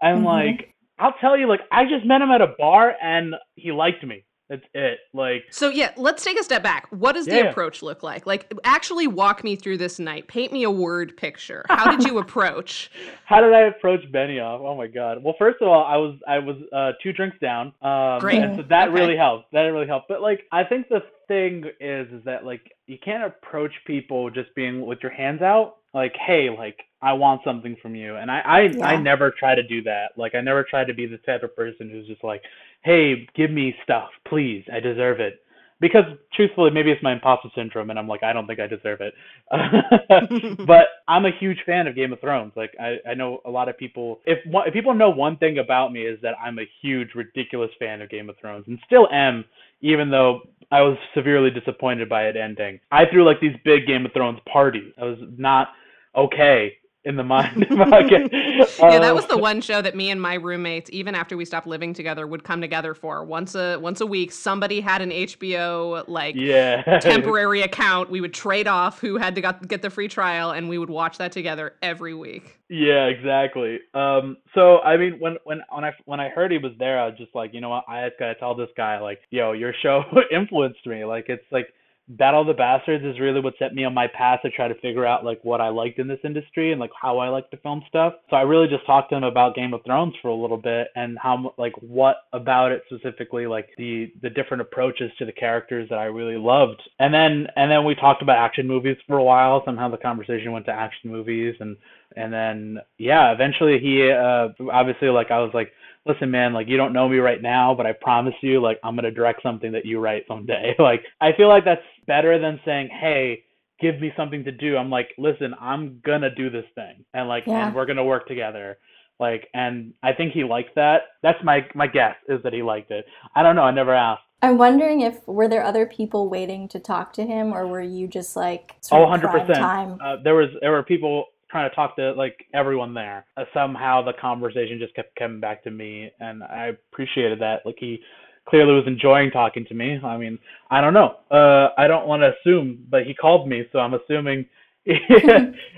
and 0.00 0.20
Mhm. 0.22 0.24
like 0.24 0.74
I'll 0.98 1.14
tell 1.20 1.36
you 1.36 1.46
like 1.48 1.60
I 1.70 1.84
just 1.84 2.04
met 2.06 2.22
him 2.22 2.30
at 2.30 2.40
a 2.40 2.54
bar 2.58 2.94
and 3.02 3.34
he 3.54 3.72
liked 3.72 4.04
me. 4.06 4.24
That's 4.50 4.64
it. 4.74 4.98
Like 5.14 5.44
So 5.50 5.68
yeah, 5.68 5.92
let's 5.96 6.24
take 6.24 6.38
a 6.38 6.42
step 6.42 6.62
back. 6.62 6.88
What 6.90 7.12
does 7.12 7.24
the 7.26 7.48
approach 7.48 7.82
look 7.82 8.02
like? 8.02 8.26
Like 8.26 8.52
actually 8.64 9.06
walk 9.06 9.44
me 9.44 9.54
through 9.54 9.78
this 9.78 10.00
night. 10.00 10.26
Paint 10.26 10.52
me 10.52 10.64
a 10.64 10.70
word 10.70 11.16
picture. 11.16 11.64
How 11.68 11.88
did 11.88 12.04
you 12.04 12.18
approach? 12.24 12.90
How 13.24 13.40
did 13.40 13.52
I 13.54 13.60
approach 13.68 14.00
Benioff? 14.12 14.60
Oh 14.60 14.76
my 14.76 14.88
god. 14.88 15.22
Well, 15.22 15.36
first 15.38 15.62
of 15.62 15.68
all, 15.68 15.84
I 15.84 15.96
was 15.96 16.16
I 16.26 16.38
was 16.40 16.56
uh, 16.72 16.92
two 17.00 17.12
drinks 17.12 17.36
down. 17.40 17.72
Um, 17.80 18.18
Great. 18.18 18.42
And 18.42 18.56
so 18.56 18.62
that 18.68 18.88
Okay. 18.88 19.00
really 19.00 19.16
helped. 19.16 19.52
That 19.52 19.62
really 19.62 19.86
helped. 19.86 20.08
But 20.08 20.20
like, 20.20 20.40
I 20.50 20.64
think 20.64 20.88
the 20.88 21.02
thing 21.28 21.64
is, 21.78 22.08
is 22.12 22.24
that 22.24 22.44
like 22.44 22.72
you 22.86 22.98
can't 23.04 23.22
approach 23.24 23.72
people 23.86 24.30
just 24.30 24.52
being 24.56 24.84
with 24.84 24.98
your 25.00 25.12
hands 25.12 25.42
out. 25.42 25.76
Like, 25.94 26.14
hey, 26.26 26.50
like 26.50 26.76
I 27.02 27.12
want 27.12 27.42
something 27.44 27.76
from 27.80 27.94
you. 27.94 28.16
And 28.16 28.30
I 28.32 28.40
I, 28.82 28.94
I 28.94 28.96
never 28.96 29.30
try 29.30 29.54
to 29.54 29.62
do 29.62 29.82
that. 29.84 30.10
Like, 30.16 30.34
I 30.34 30.40
never 30.40 30.64
try 30.64 30.84
to 30.84 30.92
be 30.92 31.06
the 31.06 31.18
type 31.18 31.42
of 31.44 31.54
person 31.54 31.88
who's 31.88 32.06
just 32.08 32.22
like, 32.24 32.42
hey, 32.82 33.26
give 33.36 33.50
me 33.50 33.74
stuff, 33.84 34.10
please. 34.28 34.64
I 34.72 34.80
deserve 34.80 35.20
it. 35.20 35.40
Because 35.80 36.04
truthfully, 36.34 36.70
maybe 36.70 36.90
it's 36.90 37.02
my 37.02 37.14
imposter 37.14 37.48
syndrome, 37.54 37.88
and 37.88 37.98
I'm 37.98 38.06
like, 38.06 38.22
I 38.22 38.34
don't 38.34 38.46
think 38.46 38.60
I 38.60 38.66
deserve 38.66 39.00
it. 39.00 39.14
but 40.66 40.86
I'm 41.08 41.24
a 41.24 41.30
huge 41.40 41.56
fan 41.64 41.86
of 41.86 41.96
Game 41.96 42.12
of 42.12 42.20
Thrones. 42.20 42.52
Like 42.54 42.72
I, 42.78 42.96
I 43.08 43.14
know 43.14 43.40
a 43.46 43.50
lot 43.50 43.70
of 43.70 43.78
people. 43.78 44.20
If, 44.26 44.40
if 44.44 44.74
people 44.74 44.92
know 44.92 45.08
one 45.08 45.38
thing 45.38 45.58
about 45.58 45.90
me 45.90 46.02
is 46.02 46.18
that 46.20 46.34
I'm 46.38 46.58
a 46.58 46.68
huge, 46.82 47.14
ridiculous 47.14 47.70
fan 47.78 48.02
of 48.02 48.10
Game 48.10 48.28
of 48.28 48.36
Thrones, 48.38 48.66
and 48.68 48.78
still 48.84 49.08
am, 49.10 49.42
even 49.80 50.10
though 50.10 50.42
I 50.70 50.82
was 50.82 50.98
severely 51.14 51.48
disappointed 51.50 52.10
by 52.10 52.24
it 52.24 52.36
ending. 52.36 52.78
I 52.92 53.04
threw 53.10 53.24
like 53.24 53.40
these 53.40 53.56
big 53.64 53.86
Game 53.86 54.04
of 54.04 54.12
Thrones 54.12 54.40
parties. 54.52 54.92
I 55.00 55.04
was 55.04 55.18
not 55.38 55.68
okay 56.14 56.74
in 57.04 57.16
the 57.16 57.24
mind 57.24 57.66
yeah, 58.88 58.98
that 58.98 59.14
Um, 59.14 59.14
was 59.14 59.26
the 59.26 59.38
one 59.38 59.60
show 59.60 59.80
that 59.82 59.96
me 59.96 60.10
and 60.10 60.20
my 60.20 60.34
roommates, 60.34 60.90
even 60.92 61.14
after 61.14 61.36
we 61.36 61.44
stopped 61.44 61.66
living 61.66 61.94
together, 61.94 62.26
would 62.26 62.44
come 62.44 62.60
together 62.60 62.94
for 62.94 63.24
once 63.24 63.54
a 63.54 63.78
once 63.78 64.00
a 64.00 64.06
week. 64.06 64.32
Somebody 64.32 64.80
had 64.80 65.00
an 65.02 65.12
HBO 65.12 66.02
like 66.08 66.42
yeah 66.42 66.82
temporary 66.98 67.62
account. 67.62 68.10
We 68.10 68.20
would 68.20 68.34
trade 68.34 68.66
off 68.68 69.00
who 69.00 69.16
had 69.16 69.34
to 69.36 69.40
got, 69.40 69.66
get 69.68 69.82
the 69.82 69.90
free 69.90 70.08
trial, 70.08 70.50
and 70.50 70.68
we 70.68 70.78
would 70.78 70.90
watch 70.90 71.18
that 71.18 71.32
together 71.32 71.74
every 71.82 72.14
week. 72.14 72.60
Yeah, 72.68 73.06
exactly. 73.06 73.80
Um, 73.94 74.36
so 74.54 74.78
I 74.78 74.96
mean, 74.96 75.18
when 75.18 75.36
when 75.42 75.60
when 75.70 75.84
I 75.84 75.90
when 76.04 76.20
I 76.20 76.28
heard 76.28 76.52
he 76.52 76.58
was 76.58 76.72
there, 76.78 77.00
I 77.00 77.06
was 77.06 77.18
just 77.18 77.34
like, 77.34 77.52
you 77.52 77.60
know 77.60 77.68
what, 77.68 77.84
I 77.88 78.08
just 78.08 78.18
gotta 78.18 78.36
tell 78.36 78.54
this 78.54 78.68
guy, 78.76 79.00
like, 79.00 79.18
yo, 79.30 79.52
your 79.52 79.74
show 79.82 80.02
influenced 80.30 80.86
me. 80.86 81.04
Like, 81.04 81.24
it's 81.28 81.42
like 81.50 81.66
Battle 82.10 82.40
of 82.40 82.48
the 82.48 82.54
Bastards 82.54 83.04
is 83.04 83.20
really 83.20 83.40
what 83.40 83.54
set 83.58 83.72
me 83.72 83.84
on 83.84 83.94
my 83.94 84.08
path 84.08 84.40
to 84.42 84.50
try 84.50 84.66
to 84.66 84.74
figure 84.80 85.06
out 85.06 85.24
like 85.24 85.38
what 85.44 85.60
I 85.60 85.68
liked 85.68 86.00
in 86.00 86.08
this 86.08 86.18
industry 86.24 86.72
and 86.72 86.80
like 86.80 86.90
how 87.00 87.18
I 87.18 87.28
like 87.28 87.48
to 87.52 87.56
film 87.58 87.84
stuff. 87.88 88.14
So 88.30 88.36
I 88.36 88.42
really 88.42 88.66
just 88.66 88.84
talked 88.84 89.10
to 89.10 89.16
him 89.16 89.22
about 89.22 89.54
Game 89.54 89.72
of 89.72 89.84
Thrones 89.84 90.14
for 90.20 90.28
a 90.28 90.34
little 90.34 90.56
bit 90.56 90.88
and 90.96 91.16
how 91.20 91.54
like 91.56 91.74
what 91.80 92.16
about 92.32 92.72
it 92.72 92.82
specifically, 92.86 93.46
like 93.46 93.68
the 93.78 94.12
the 94.22 94.30
different 94.30 94.60
approaches 94.60 95.12
to 95.18 95.24
the 95.24 95.32
characters 95.32 95.88
that 95.88 96.00
I 96.00 96.06
really 96.06 96.36
loved. 96.36 96.82
And 96.98 97.14
then 97.14 97.46
and 97.54 97.70
then 97.70 97.84
we 97.84 97.94
talked 97.94 98.22
about 98.22 98.38
action 98.38 98.66
movies 98.66 98.96
for 99.06 99.18
a 99.18 99.24
while. 99.24 99.62
Somehow 99.64 99.88
the 99.88 99.96
conversation 99.96 100.50
went 100.50 100.66
to 100.66 100.72
action 100.72 101.12
movies 101.12 101.54
and 101.60 101.76
and 102.16 102.32
then 102.32 102.78
yeah 102.98 103.32
eventually 103.32 103.78
he 103.78 104.10
uh 104.10 104.48
obviously 104.72 105.08
like 105.08 105.30
i 105.30 105.38
was 105.38 105.50
like 105.54 105.72
listen 106.06 106.30
man 106.30 106.52
like 106.52 106.68
you 106.68 106.76
don't 106.76 106.92
know 106.92 107.08
me 107.08 107.18
right 107.18 107.42
now 107.42 107.74
but 107.74 107.86
i 107.86 107.92
promise 107.92 108.34
you 108.42 108.60
like 108.60 108.78
i'm 108.82 108.94
going 108.94 109.04
to 109.04 109.10
direct 109.10 109.42
something 109.42 109.72
that 109.72 109.84
you 109.84 109.98
write 110.00 110.24
someday. 110.26 110.74
Like 110.78 111.02
i 111.20 111.32
feel 111.36 111.48
like 111.48 111.64
that's 111.64 111.82
better 112.06 112.38
than 112.38 112.60
saying 112.64 112.88
hey 112.88 113.44
give 113.80 113.98
me 114.00 114.12
something 114.16 114.44
to 114.44 114.52
do. 114.52 114.76
I'm 114.76 114.90
like 114.90 115.08
listen 115.18 115.54
i'm 115.60 116.00
going 116.04 116.20
to 116.22 116.34
do 116.34 116.50
this 116.50 116.64
thing 116.74 117.04
and 117.14 117.28
like 117.28 117.44
Yeah. 117.46 117.66
and 117.66 117.74
we're 117.74 117.86
going 117.86 117.96
to 117.98 118.04
work 118.04 118.26
together. 118.26 118.78
Like 119.18 119.48
and 119.54 119.92
i 120.02 120.12
think 120.14 120.32
he 120.32 120.44
liked 120.44 120.74
that. 120.76 121.02
That's 121.22 121.42
my 121.44 121.66
my 121.74 121.86
guess 121.86 122.16
is 122.28 122.42
that 122.44 122.52
he 122.54 122.62
liked 122.62 122.90
it. 122.90 123.04
I 123.34 123.42
don't 123.42 123.56
know. 123.56 123.62
I 123.64 123.70
never 123.70 123.94
asked. 123.94 124.22
I'm 124.42 124.56
wondering 124.56 125.02
if 125.02 125.26
were 125.28 125.48
there 125.48 125.62
other 125.62 125.84
people 125.84 126.30
waiting 126.30 126.66
to 126.68 126.78
talk 126.80 127.12
to 127.14 127.24
him, 127.26 127.52
or 127.52 127.66
were 127.66 127.82
you 127.82 128.08
just 128.08 128.36
like 128.36 128.74
sort 128.80 129.00
Oh, 129.00 129.04
of 129.04 129.10
100 129.10 129.28
prime 129.30 129.46
percent. 129.46 129.58
time? 129.62 129.98
Uh, 130.02 130.16
there 130.24 130.34
was 130.34 130.48
there 130.62 130.70
were 130.70 130.82
people 130.82 131.26
trying 131.50 131.68
to 131.68 131.74
talk 131.74 131.96
to 131.96 132.12
like 132.12 132.46
everyone 132.54 132.94
there. 132.94 133.24
Uh, 133.36 133.44
somehow 133.52 134.02
the 134.02 134.12
conversation 134.20 134.78
just 134.78 134.94
kept 134.94 135.14
coming 135.16 135.40
back 135.40 135.62
to 135.64 135.70
me, 135.70 136.10
and 136.20 136.42
I 136.44 136.66
appreciated 136.92 137.40
that. 137.40 137.66
Like 137.66 137.76
he 137.78 138.00
clearly 138.48 138.74
was 138.74 138.84
enjoying 138.86 139.30
talking 139.30 139.64
to 139.66 139.74
me. 139.74 139.98
I 140.02 140.16
mean, 140.16 140.38
I 140.70 140.80
don't 140.80 140.94
know. 140.94 141.16
Uh, 141.30 141.68
I 141.78 141.86
don't 141.88 142.06
want 142.06 142.22
to 142.22 142.32
assume, 142.40 142.84
but 142.90 143.04
he 143.04 143.14
called 143.14 143.48
me, 143.48 143.64
so 143.72 143.78
I'm 143.80 143.94
assuming 143.94 144.46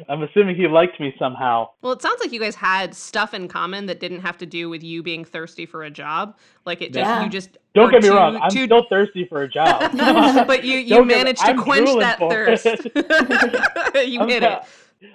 I'm 0.09 0.23
assuming 0.23 0.55
he 0.55 0.69
liked 0.69 1.00
me 1.00 1.12
somehow. 1.19 1.69
Well, 1.83 1.93
it 1.93 2.00
sounds 2.00 2.21
like 2.21 2.33
you 2.33 2.38
guys 2.41 2.55
had 2.55 2.95
stuff 2.95 3.35
in 3.35 3.49
common 3.49 3.87
that 3.87 3.99
didn't 3.99 4.21
have 4.21 4.38
to 4.38 4.47
do 4.47 4.71
with 4.71 4.83
you 4.85 5.02
being 5.02 5.25
thirsty 5.25 5.67
for 5.67 5.83
a 5.83 5.91
job. 5.91 6.37
Like 6.64 6.81
it 6.83 6.93
just 6.93 6.99
Yeah. 7.09 7.25
you 7.25 7.29
just 7.29 7.59
Don't 7.75 7.91
get 7.91 8.02
me 8.02 8.09
too- 8.11 8.14
wrong, 8.14 8.37
I'm 8.41 8.50
too- 8.50 8.67
still 8.67 8.85
thirsty 8.88 9.26
for 9.29 9.43
a 9.43 9.49
job. 9.49 9.91
but 10.47 10.62
you 10.64 10.79
you 10.79 10.88
Don't 10.97 11.09
get 11.09 11.19
me- 11.19 11.25
managed 11.25 11.41
to 11.41 11.47
I'm 11.49 11.59
quench 11.62 11.88
that 11.99 12.19
thirst. 12.21 12.64
you 14.07 14.21
I'm 14.21 14.29
hit 14.29 14.45
it. 14.45 14.61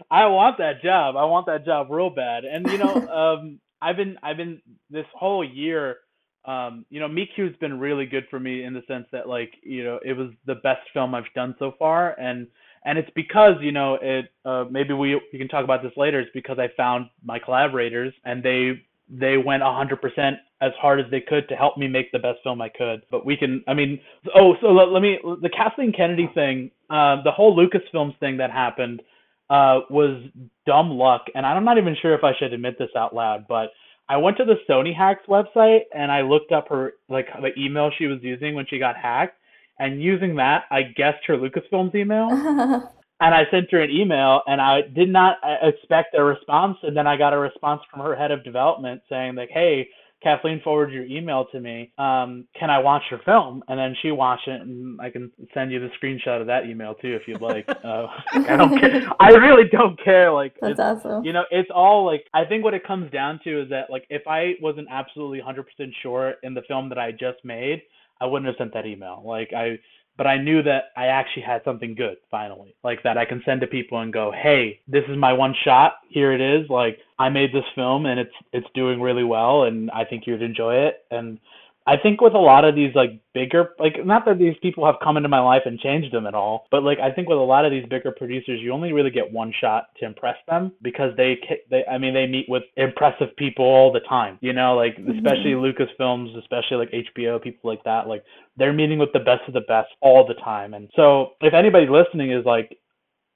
I 0.09 0.25
want 0.27 0.57
that 0.57 0.81
job. 0.81 1.15
I 1.15 1.25
want 1.25 1.45
that 1.47 1.65
job 1.65 1.87
real 1.89 2.09
bad. 2.09 2.45
And 2.45 2.67
you 2.67 2.77
know, 2.77 2.93
um, 3.09 3.59
I've 3.81 3.97
been 3.97 4.17
I've 4.23 4.37
been 4.37 4.61
this 4.89 5.05
whole 5.13 5.43
year. 5.43 5.97
Um, 6.45 6.85
you 6.89 6.99
know, 6.99 7.07
Me 7.07 7.29
Q's 7.35 7.55
been 7.59 7.77
really 7.77 8.05
good 8.05 8.25
for 8.29 8.39
me 8.39 8.63
in 8.63 8.73
the 8.73 8.83
sense 8.87 9.05
that 9.11 9.27
like 9.27 9.53
you 9.63 9.83
know 9.83 9.99
it 10.03 10.13
was 10.13 10.31
the 10.45 10.55
best 10.55 10.81
film 10.93 11.13
I've 11.13 11.31
done 11.35 11.55
so 11.59 11.73
far, 11.77 12.19
and 12.19 12.47
and 12.85 12.97
it's 12.97 13.09
because 13.15 13.55
you 13.61 13.71
know 13.71 13.97
it. 14.01 14.25
Uh, 14.45 14.65
maybe 14.69 14.93
we 14.93 15.19
we 15.33 15.39
can 15.39 15.47
talk 15.47 15.63
about 15.63 15.83
this 15.83 15.93
later. 15.97 16.19
It's 16.19 16.31
because 16.33 16.57
I 16.59 16.69
found 16.77 17.07
my 17.23 17.39
collaborators 17.39 18.13
and 18.23 18.43
they 18.43 18.81
they 19.09 19.37
went 19.37 19.63
100% 19.63 20.37
as 20.61 20.71
hard 20.81 20.99
as 20.99 21.05
they 21.11 21.21
could 21.21 21.47
to 21.49 21.55
help 21.55 21.77
me 21.77 21.87
make 21.87 22.11
the 22.11 22.19
best 22.19 22.39
film 22.43 22.61
I 22.61 22.69
could. 22.69 23.03
But 23.09 23.25
we 23.25 23.37
can, 23.37 23.63
I 23.67 23.73
mean, 23.73 23.99
oh, 24.35 24.55
so 24.61 24.67
let, 24.67 24.89
let 24.89 25.01
me, 25.01 25.17
the 25.41 25.49
Kathleen 25.49 25.93
Kennedy 25.93 26.29
thing, 26.33 26.71
uh, 26.89 27.21
the 27.23 27.31
whole 27.31 27.55
Lucasfilms 27.55 28.17
thing 28.19 28.37
that 28.37 28.51
happened 28.51 29.01
uh, 29.49 29.81
was 29.89 30.23
dumb 30.65 30.91
luck. 30.91 31.25
And 31.35 31.45
I'm 31.45 31.65
not 31.65 31.77
even 31.77 31.95
sure 32.01 32.13
if 32.13 32.23
I 32.23 32.33
should 32.37 32.53
admit 32.53 32.77
this 32.77 32.89
out 32.97 33.15
loud, 33.15 33.45
but 33.47 33.69
I 34.09 34.17
went 34.17 34.37
to 34.37 34.45
the 34.45 34.55
Sony 34.69 34.95
Hacks 34.95 35.25
website 35.27 35.81
and 35.93 36.11
I 36.11 36.21
looked 36.21 36.51
up 36.51 36.69
her, 36.69 36.93
like, 37.09 37.27
the 37.41 37.51
email 37.59 37.91
she 37.97 38.07
was 38.07 38.19
using 38.21 38.55
when 38.55 38.65
she 38.69 38.79
got 38.79 38.95
hacked. 38.95 39.37
And 39.79 40.01
using 40.01 40.35
that, 40.37 40.63
I 40.71 40.81
guessed 40.83 41.23
her 41.27 41.37
Lucasfilms 41.37 41.93
email 41.93 42.29
and 43.19 43.33
I 43.33 43.43
sent 43.49 43.71
her 43.71 43.81
an 43.81 43.89
email, 43.89 44.41
and 44.45 44.61
I 44.61 44.81
did 44.81 45.09
not 45.09 45.37
uh, 45.43 45.67
expect 45.67 46.15
a 46.15 46.23
response. 46.23 46.77
And 46.83 46.95
then 46.95 47.07
I 47.07 47.17
got 47.17 47.33
a 47.33 47.37
response 47.37 47.81
from 47.89 48.01
her 48.01 48.15
head 48.15 48.31
of 48.31 48.43
development 48.43 49.01
saying 49.09 49.35
like, 49.35 49.49
"Hey, 49.51 49.89
Kathleen 50.23 50.61
forwarded 50.63 50.95
your 50.95 51.05
email 51.05 51.45
to 51.51 51.59
me. 51.59 51.91
Um, 51.97 52.47
can 52.59 52.69
I 52.69 52.79
watch 52.79 53.03
your 53.11 53.19
film?" 53.25 53.63
And 53.67 53.77
then 53.79 53.95
she 54.01 54.11
watched 54.11 54.47
it, 54.47 54.61
and 54.61 54.99
I 54.99 55.09
can 55.09 55.31
send 55.53 55.71
you 55.71 55.79
the 55.79 55.89
screenshot 56.01 56.41
of 56.41 56.47
that 56.47 56.65
email 56.65 56.95
too 56.95 57.13
if 57.15 57.27
you'd 57.27 57.41
like. 57.41 57.67
uh, 57.83 58.07
I 58.33 58.57
don't 58.57 58.79
care. 58.79 59.03
I 59.19 59.29
really 59.29 59.69
don't 59.71 59.99
care. 60.03 60.31
Like, 60.31 60.53
That's 60.61 60.79
awesome. 60.79 61.23
you 61.23 61.33
know, 61.33 61.43
it's 61.51 61.69
all 61.73 62.05
like 62.05 62.25
I 62.33 62.45
think 62.45 62.63
what 62.63 62.73
it 62.73 62.85
comes 62.85 63.11
down 63.11 63.39
to 63.43 63.61
is 63.63 63.69
that 63.69 63.89
like 63.89 64.05
if 64.09 64.23
I 64.27 64.53
wasn't 64.61 64.87
absolutely 64.91 65.39
100% 65.39 65.63
sure 66.01 66.35
in 66.43 66.53
the 66.53 66.61
film 66.67 66.89
that 66.89 66.97
I 66.97 67.11
just 67.11 67.43
made, 67.43 67.81
I 68.19 68.25
wouldn't 68.25 68.47
have 68.47 68.55
sent 68.57 68.73
that 68.73 68.85
email. 68.85 69.23
Like 69.25 69.51
I 69.55 69.77
but 70.17 70.27
I 70.27 70.37
knew 70.37 70.63
that 70.63 70.85
I 70.97 71.07
actually 71.07 71.43
had 71.43 71.63
something 71.63 71.95
good 71.95 72.17
finally, 72.29 72.75
like 72.83 73.03
that 73.03 73.17
I 73.17 73.25
can 73.25 73.41
send 73.45 73.61
to 73.61 73.67
people 73.67 73.99
and 73.99 74.11
go, 74.11 74.31
"Hey, 74.31 74.79
this 74.87 75.03
is 75.07 75.17
my 75.17 75.31
one 75.31 75.53
shot. 75.63 75.97
Here 76.09 76.33
it 76.33 76.41
is. 76.41 76.69
Like 76.69 76.99
I 77.19 77.29
made 77.29 77.53
this 77.53 77.65
film 77.75 78.05
and 78.05 78.19
it's 78.19 78.33
it's 78.51 78.67
doing 78.73 79.01
really 79.01 79.23
well, 79.23 79.63
and 79.63 79.91
I 79.91 80.03
think 80.03 80.25
you'd 80.25 80.41
enjoy 80.41 80.75
it." 80.75 81.05
And 81.11 81.39
I 81.87 81.95
think 81.95 82.19
with 82.19 82.33
a 82.33 82.37
lot 82.39 82.65
of 82.65 82.75
these 82.75 82.93
like 82.95 83.21
bigger, 83.33 83.69
like 83.79 84.05
not 84.05 84.25
that 84.25 84.37
these 84.37 84.55
people 84.61 84.85
have 84.85 84.95
come 85.01 85.15
into 85.15 85.29
my 85.29 85.39
life 85.39 85.61
and 85.65 85.79
changed 85.79 86.13
them 86.13 86.27
at 86.27 86.35
all, 86.35 86.67
but 86.69 86.83
like 86.83 86.99
I 86.99 87.11
think 87.11 87.29
with 87.29 87.37
a 87.37 87.41
lot 87.41 87.63
of 87.63 87.71
these 87.71 87.85
bigger 87.89 88.11
producers, 88.11 88.59
you 88.61 88.73
only 88.73 88.91
really 88.91 89.09
get 89.09 89.31
one 89.31 89.53
shot 89.61 89.85
to 89.99 90.05
impress 90.05 90.35
them 90.49 90.73
because 90.81 91.15
they 91.15 91.39
they 91.69 91.85
I 91.89 91.97
mean 91.97 92.13
they 92.13 92.27
meet 92.27 92.47
with 92.49 92.63
impressive 92.75 93.33
people 93.37 93.63
all 93.63 93.93
the 93.93 94.01
time, 94.01 94.37
you 94.41 94.51
know, 94.51 94.75
like 94.75 94.97
mm-hmm. 94.97 95.11
especially 95.11 95.51
Lucasfilms, 95.51 96.37
especially 96.37 96.77
like 96.77 96.91
HBO, 96.91 97.41
people 97.41 97.69
like 97.69 97.83
that, 97.85 98.07
like 98.07 98.23
they're 98.57 98.73
meeting 98.73 98.99
with 98.99 99.13
the 99.13 99.19
best 99.19 99.47
of 99.47 99.53
the 99.53 99.61
best 99.61 99.87
all 100.01 100.27
the 100.27 100.35
time. 100.35 100.73
And 100.73 100.89
so 100.93 101.31
if 101.39 101.53
anybody 101.53 101.87
listening 101.87 102.33
is 102.33 102.45
like, 102.45 102.77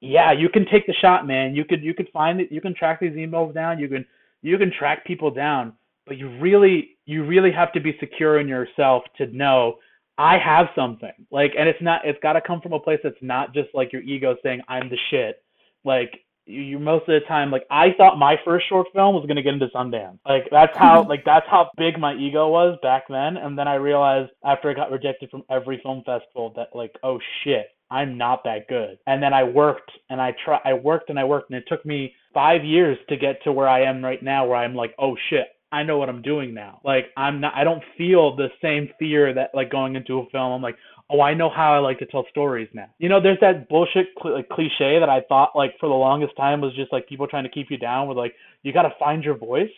yeah, 0.01 0.33
you 0.33 0.49
can 0.49 0.65
take 0.65 0.87
the 0.87 0.93
shot, 0.99 1.25
man. 1.25 1.55
You 1.55 1.63
could 1.63 1.81
you 1.81 1.93
could 1.93 2.09
find 2.11 2.41
it. 2.41 2.51
You 2.51 2.59
can 2.59 2.75
track 2.75 2.99
these 2.99 3.13
emails 3.13 3.53
down. 3.53 3.79
You 3.79 3.87
can 3.87 4.05
you 4.41 4.57
can 4.57 4.73
track 4.77 5.05
people 5.05 5.31
down. 5.31 5.73
But 6.05 6.17
you 6.17 6.39
really 6.39 6.97
you 7.05 7.25
really 7.25 7.51
have 7.51 7.71
to 7.73 7.79
be 7.79 7.95
secure 7.99 8.39
in 8.39 8.47
yourself 8.47 9.03
to 9.17 9.27
know 9.27 9.75
I 10.17 10.37
have 10.37 10.67
something. 10.75 11.11
Like, 11.31 11.53
and 11.57 11.67
it's 11.67 11.81
not. 11.81 12.01
It's 12.05 12.19
got 12.21 12.33
to 12.33 12.41
come 12.41 12.61
from 12.61 12.73
a 12.73 12.79
place 12.79 12.99
that's 13.03 13.15
not 13.21 13.53
just 13.53 13.69
like 13.73 13.91
your 13.93 14.01
ego 14.01 14.35
saying 14.43 14.61
I'm 14.67 14.89
the 14.89 14.97
shit. 15.09 15.43
Like 15.83 16.11
you, 16.45 16.61
you 16.61 16.79
most 16.79 17.07
of 17.07 17.19
the 17.19 17.27
time 17.27 17.51
like 17.51 17.65
I 17.71 17.87
thought 17.97 18.17
my 18.17 18.35
first 18.43 18.67
short 18.67 18.87
film 18.93 19.15
was 19.15 19.25
gonna 19.27 19.41
get 19.41 19.53
into 19.53 19.67
Sundance. 19.67 20.19
Like 20.25 20.47
that's 20.51 20.75
how 20.77 21.01
mm-hmm. 21.01 21.09
like 21.09 21.25
that's 21.25 21.45
how 21.49 21.69
big 21.77 21.99
my 21.99 22.13
ego 22.15 22.49
was 22.49 22.77
back 22.81 23.03
then. 23.09 23.37
And 23.37 23.57
then 23.57 23.67
I 23.67 23.75
realized 23.75 24.31
after 24.43 24.69
I 24.69 24.73
got 24.73 24.91
rejected 24.91 25.29
from 25.29 25.43
every 25.49 25.79
film 25.81 26.03
festival 26.05 26.53
that 26.55 26.69
like 26.75 26.93
oh 27.03 27.19
shit 27.43 27.67
I'm 27.89 28.17
not 28.17 28.43
that 28.45 28.67
good. 28.69 28.97
And 29.05 29.21
then 29.21 29.33
I 29.33 29.43
worked 29.43 29.91
and 30.09 30.21
I 30.21 30.33
try 30.45 30.59
I 30.63 30.73
worked 30.73 31.09
and 31.09 31.19
I 31.19 31.23
worked 31.23 31.49
and 31.49 31.57
it 31.57 31.65
took 31.67 31.85
me 31.85 32.13
five 32.33 32.63
years 32.63 32.97
to 33.09 33.17
get 33.17 33.41
to 33.43 33.51
where 33.51 33.67
I 33.67 33.83
am 33.83 34.03
right 34.03 34.21
now 34.21 34.45
where 34.45 34.57
I'm 34.57 34.75
like 34.75 34.93
oh 34.99 35.15
shit 35.29 35.47
I 35.71 35.83
know 35.83 35.97
what 35.97 36.09
I'm 36.09 36.21
doing 36.21 36.53
now. 36.53 36.81
Like 36.83 37.05
I'm 37.17 37.39
not 37.41 37.53
I 37.55 37.63
don't 37.63 37.83
feel 37.97 38.35
the 38.35 38.49
same 38.61 38.89
fear 38.99 39.33
that 39.33 39.51
like 39.53 39.71
going 39.71 39.95
into 39.95 40.19
a 40.19 40.29
film 40.31 40.51
I'm 40.51 40.61
like 40.61 40.77
oh, 41.11 41.21
I 41.21 41.33
know 41.33 41.49
how 41.49 41.73
I 41.73 41.79
like 41.79 41.99
to 41.99 42.05
tell 42.05 42.25
stories 42.29 42.69
now. 42.73 42.89
You 42.97 43.09
know, 43.09 43.21
there's 43.21 43.39
that 43.41 43.67
bullshit 43.67 44.07
cl- 44.21 44.35
like, 44.35 44.49
cliche 44.49 44.97
that 44.99 45.09
I 45.09 45.21
thought 45.27 45.51
like 45.55 45.73
for 45.79 45.89
the 45.89 45.95
longest 45.95 46.35
time 46.37 46.61
was 46.61 46.73
just 46.75 46.91
like 46.91 47.07
people 47.07 47.27
trying 47.27 47.43
to 47.43 47.49
keep 47.49 47.69
you 47.69 47.77
down 47.77 48.07
with 48.07 48.17
like 48.17 48.33
you 48.63 48.71
got 48.71 48.83
to 48.83 48.93
find 48.97 49.23
your 49.23 49.37
voice. 49.37 49.71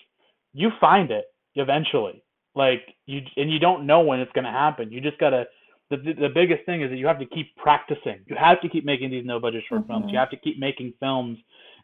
You 0.54 0.70
find 0.80 1.12
it 1.12 1.26
eventually. 1.56 2.24
Like 2.56 2.82
you 3.08 3.22
and 3.36 3.52
you 3.52 3.60
don't 3.60 3.88
know 3.88 4.02
when 4.02 4.20
it's 4.20 4.32
going 4.34 4.46
to 4.46 4.52
happen. 4.52 4.92
You 4.92 5.02
just 5.02 5.18
got 5.18 5.32
to 5.32 5.46
the, 5.90 5.98
the 5.98 6.14
the 6.14 6.30
biggest 6.34 6.66
thing 6.66 6.84
is 6.84 6.92
that 6.92 6.98
you 6.98 7.08
have 7.08 7.20
to 7.20 7.26
keep 7.26 7.56
practicing. 7.58 8.20
You 8.28 8.36
have 8.40 8.62
to 8.62 8.70
keep 8.70 8.86
making 8.86 9.10
these 9.10 9.26
no 9.26 9.40
budget 9.40 9.64
short 9.68 9.88
films. 9.88 10.06
You 10.06 10.10
mm-hmm. 10.10 10.18
have 10.18 10.30
to 10.30 10.38
keep 10.38 10.60
making 10.60 10.94
films 11.00 11.40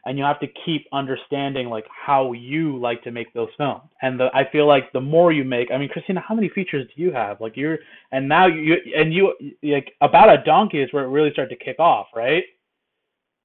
and 0.06 0.18
you 0.18 0.24
have 0.24 0.40
to 0.40 0.46
keep 0.64 0.86
understanding 0.92 1.68
like 1.68 1.86
how 1.88 2.32
you 2.32 2.78
like 2.78 3.02
to 3.02 3.10
make 3.10 3.32
those 3.34 3.48
films. 3.56 3.82
And 4.02 4.18
the, 4.18 4.28
I 4.34 4.50
feel 4.50 4.66
like 4.66 4.92
the 4.92 5.00
more 5.00 5.32
you 5.32 5.44
make, 5.44 5.70
I 5.70 5.78
mean, 5.78 5.88
Christina, 5.88 6.22
how 6.26 6.34
many 6.34 6.48
features 6.48 6.86
do 6.94 7.02
you 7.02 7.12
have? 7.12 7.40
Like 7.40 7.56
you're, 7.56 7.78
and 8.12 8.28
now 8.28 8.46
you, 8.46 8.76
and 8.96 9.12
you, 9.12 9.34
like 9.62 9.92
about 10.00 10.30
a 10.30 10.42
donkey 10.42 10.80
is 10.80 10.92
where 10.92 11.04
it 11.04 11.08
really 11.08 11.30
started 11.32 11.58
to 11.58 11.64
kick 11.64 11.78
off, 11.78 12.06
right? 12.14 12.44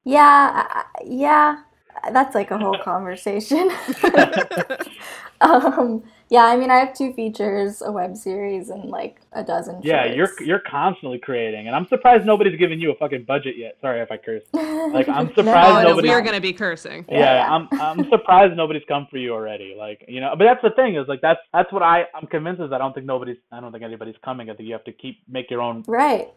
Yeah, 0.05 0.83
yeah, 1.03 1.63
that's 2.12 2.35
like 2.35 2.51
a 2.51 2.57
whole 2.57 2.77
conversation. 2.83 3.71
um, 5.41 6.03
yeah, 6.29 6.46
I 6.46 6.58
mean, 6.58 6.72
I 6.72 6.77
have 6.77 6.94
two 6.94 7.13
features, 7.13 7.82
a 7.82 7.91
web 7.91 8.15
series, 8.17 8.70
and 8.70 8.86
like 8.89 9.22
a 9.34 9.44
dozen. 9.44 9.79
Yeah, 9.84 10.05
you're 10.05 10.29
you're 10.41 10.60
constantly 10.60 11.20
creating, 11.20 11.67
and 11.67 11.75
I'm 11.75 11.88
surprised 11.88 12.25
nobody's 12.25 12.58
given 12.58 12.79
you 12.79 12.91
a 12.91 12.96
fucking 12.96 13.24
budget 13.25 13.58
yet. 13.58 13.77
Sorry 13.82 14.01
if 14.01 14.12
I 14.12 14.17
curse. 14.17 14.44
Like, 14.53 15.08
I'm 15.10 15.27
No, 15.38 15.44
surprised 15.44 15.77
oh, 15.77 15.82
no, 15.84 15.89
nobody- 15.89 16.08
we 16.10 16.13
are 16.13 16.22
gonna 16.22 16.41
be 16.41 16.53
cursing. 16.53 17.05
Yeah, 17.10 17.20
Yeah, 17.20 17.34
yeah. 17.36 17.53
I'm 17.53 17.67
I'm 17.79 18.10
surprised 18.10 18.55
nobody's 18.55 18.84
come 18.88 19.08
for 19.10 19.17
you 19.17 19.34
already. 19.34 19.75
Like, 19.77 20.03
you 20.08 20.20
know, 20.22 20.34
but 20.38 20.46
that's 20.46 20.62
the 20.62 20.72
thing 20.72 20.96
is 20.96 21.08
like 21.08 21.22
that's 21.22 21.39
that's 21.53 21.72
what 21.72 21.84
I 21.84 22.05
I'm 22.15 22.27
convinced 22.27 22.62
is 22.62 22.72
I 22.72 22.77
don't 22.77 22.94
think 22.94 23.05
nobody's 23.05 23.38
I 23.51 23.60
don't 23.60 23.72
think 23.72 23.84
anybody's 23.84 24.15
coming. 24.24 24.50
I 24.50 24.53
think 24.55 24.67
you 24.67 24.74
have 24.74 24.84
to 24.86 24.94
keep 24.94 25.20
make 25.27 25.51
your 25.51 25.62
own 25.62 25.84
Right. 25.88 26.29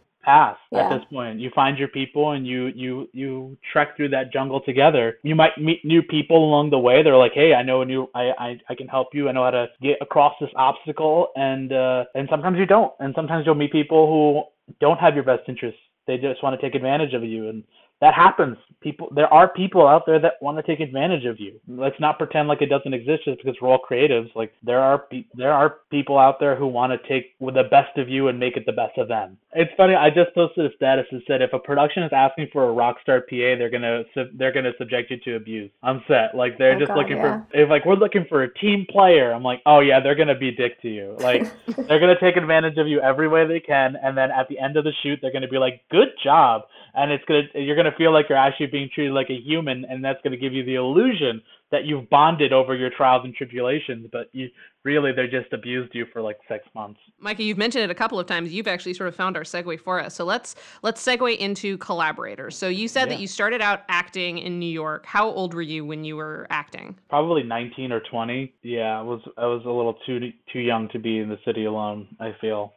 Yeah. 0.70 0.87
at 0.87 0.99
this 0.99 1.04
point. 1.12 1.40
You 1.40 1.50
find 1.54 1.78
your 1.78 1.88
people 1.88 2.32
and 2.32 2.47
you 2.47 2.66
you 2.75 3.08
you 3.12 3.56
trek 3.73 3.97
through 3.97 4.11
that 4.11 4.32
jungle 4.32 4.61
together. 4.61 5.18
You 5.23 5.35
might 5.35 5.56
meet 5.58 5.85
new 5.85 6.02
people 6.02 6.38
along 6.44 6.70
the 6.70 6.78
way. 6.78 7.02
They're 7.02 7.16
like, 7.16 7.32
hey, 7.35 7.54
I 7.54 7.62
know 7.62 7.82
a 7.82 7.85
new 7.85 8.08
I 8.14 8.32
I, 8.38 8.61
I 8.68 8.75
can 8.75 8.88
help 8.88 9.08
you. 9.12 9.28
I 9.28 9.32
know 9.32 9.44
how 9.44 9.50
to 9.50 9.66
get 9.82 9.99
across 10.00 10.35
this 10.40 10.50
obstacle. 10.56 11.28
And 11.37 11.73
uh, 11.73 12.04
and 12.14 12.28
sometimes 12.30 12.58
you 12.58 12.66
don't. 12.66 12.92
And 13.00 13.14
sometimes 13.14 13.47
you'll 13.47 13.54
meet 13.54 13.73
people 13.73 14.06
who 14.06 14.75
don't 14.80 15.00
have 15.00 15.14
your 15.14 15.25
best 15.25 15.49
interests. 15.49 15.80
They 16.06 16.16
just 16.16 16.42
want 16.42 16.58
to 16.58 16.66
take 16.66 16.75
advantage 16.75 17.14
of 17.14 17.23
you 17.25 17.49
and 17.49 17.64
that 18.00 18.14
happens. 18.14 18.57
People, 18.81 19.09
there 19.12 19.26
are 19.35 19.49
people 19.49 19.88
out 19.88 20.05
there 20.07 20.21
that 20.21 20.35
want 20.40 20.57
to 20.57 20.62
take 20.62 20.78
advantage 20.78 21.25
of 21.25 21.40
you. 21.40 21.59
Let's 21.67 21.99
not 21.99 22.17
pretend 22.17 22.47
like 22.47 22.62
it 22.62 22.67
doesn't 22.69 22.95
exist 22.95 23.25
just 23.25 23.38
because 23.38 23.57
we're 23.61 23.71
all 23.71 23.81
creatives. 23.81 24.33
Like 24.37 24.52
there 24.62 24.78
are 24.81 24.99
pe- 25.11 25.25
there 25.35 25.52
are 25.52 25.78
people 25.90 26.17
out 26.17 26.38
there 26.38 26.55
who 26.55 26.69
want 26.69 26.93
to 26.93 27.09
take 27.09 27.35
the 27.40 27.64
best 27.69 27.99
of 27.99 28.09
you 28.09 28.28
and 28.28 28.38
make 28.38 28.57
it 28.57 28.67
the 28.67 28.73
best 28.73 28.97
of 28.99 29.09
them. 29.09 29.37
It's 29.55 29.73
funny. 29.76 29.97
I 29.97 30.11
just 30.11 30.33
posted 30.33 30.71
a 30.71 30.76
status 30.76 31.07
that 31.11 31.23
said 31.26 31.43
if 31.43 31.52
a 31.55 31.59
production 31.59 32.05
is 32.05 32.11
asking 32.14 32.49
for 32.52 32.69
a 32.69 32.73
rock 32.73 32.99
star 33.02 33.21
PA, 33.23 33.57
they're 33.59 33.69
gonna 33.71 34.05
sub- 34.14 34.28
they're 34.38 34.52
gonna 34.52 34.73
subject 34.78 35.11
you 35.11 35.17
to 35.25 35.35
abuse 35.35 35.71
on 35.83 36.05
set. 36.07 36.37
Like 36.37 36.57
they're 36.57 36.76
Oh, 36.76 36.78
just 36.78 36.88
God, 36.90 36.99
looking 36.99 37.17
yeah. 37.17 37.40
for 37.50 37.59
if 37.59 37.69
like 37.69 37.85
we're 37.85 37.97
looking 37.97 38.26
for 38.28 38.45
a 38.45 38.55
team 38.55 38.87
player. 38.88 39.33
I'm 39.33 39.43
like, 39.43 39.61
oh 39.67 39.81
yeah, 39.81 39.99
they're 39.99 40.14
gonna 40.14 40.38
be 40.38 40.52
dick 40.52 40.81
to 40.83 40.88
you. 40.88 41.17
Like 41.19 41.43
they're 41.88 41.99
gonna 41.99 42.21
take 42.21 42.37
advantage 42.37 42.78
of 42.78 42.87
you 42.87 43.00
every 43.00 43.26
way 43.26 43.45
they 43.45 43.59
can, 43.59 43.97
and 44.00 44.17
then 44.17 44.31
at 44.31 44.49
the 44.49 44.59
end 44.61 44.76
of 44.76 44.85
the 44.85 44.93
shoot, 45.02 45.19
they're 45.21 45.33
gonna 45.33 45.49
be 45.49 45.59
like, 45.59 45.81
"Good 45.90 46.11
job," 46.23 46.62
and 46.95 47.11
it's 47.12 47.25
gonna 47.26 47.42
you're 47.54 47.76
gonna 47.76 47.95
feel 47.97 48.12
like 48.12 48.26
you're 48.28 48.38
actually 48.38 48.66
being 48.66 48.88
treated 48.95 49.12
like 49.12 49.30
a 49.30 49.38
human, 49.40 49.85
and 49.85 50.04
that's 50.04 50.21
gonna 50.23 50.37
give 50.37 50.52
you 50.52 50.64
the 50.64 50.75
illusion 50.76 51.42
that 51.71 51.85
you've 51.85 52.09
bonded 52.09 52.50
over 52.52 52.75
your 52.75 52.88
trials 52.88 53.23
and 53.26 53.35
tribulations, 53.35 54.09
but 54.11 54.30
you 54.33 54.49
really 54.85 55.12
they 55.12 55.26
just 55.26 55.52
abused 55.52 55.95
you 55.95 56.07
for 56.12 56.23
like 56.23 56.38
six 56.49 56.64
months. 56.75 56.99
Micah, 57.18 57.42
you've 57.42 57.59
mentioned 57.59 57.85
it 57.85 57.90
a 57.90 57.95
couple 57.95 58.18
of 58.18 58.26
times. 58.26 58.50
You've 58.52 58.66
actually 58.68 58.95
sort 58.95 59.09
of 59.09 59.14
found 59.14 59.37
our 59.37 59.42
segue 59.42 59.78
for 59.80 60.00
us. 60.00 60.14
So 60.14 60.25
let's 60.25 60.54
let's 60.83 61.04
segue 61.04 61.37
into 61.37 61.76
collaborators. 61.78 62.57
So 62.57 62.68
you 62.68 62.88
said 62.88 63.02
Yeah. 63.02 63.14
that 63.16 63.21
you 63.21 63.26
started 63.26 63.61
out 63.61 63.83
acting 63.88 64.38
in 64.38 64.59
New 64.59 64.71
York. 64.71 65.04
How 65.04 65.28
old 65.28 65.52
were 65.52 65.61
you 65.62 65.85
when 65.85 66.04
you 66.04 66.16
were 66.16 66.47
acting? 66.49 66.97
Probably 67.11 67.42
19 67.42 67.92
or 67.92 68.00
20. 68.00 68.52
Yeah, 68.62 68.99
I 68.99 69.02
was 69.02 69.21
I 69.37 69.45
was 69.47 69.62
a 69.66 69.71
little 69.71 69.95
too 70.07 70.33
too 70.50 70.61
young 70.61 70.88
to 70.90 70.99
be 70.99 71.18
in 71.18 71.28
the 71.28 71.38
city 71.45 71.66
alone. 71.66 72.09
I 72.18 72.35
feel. 72.40 72.73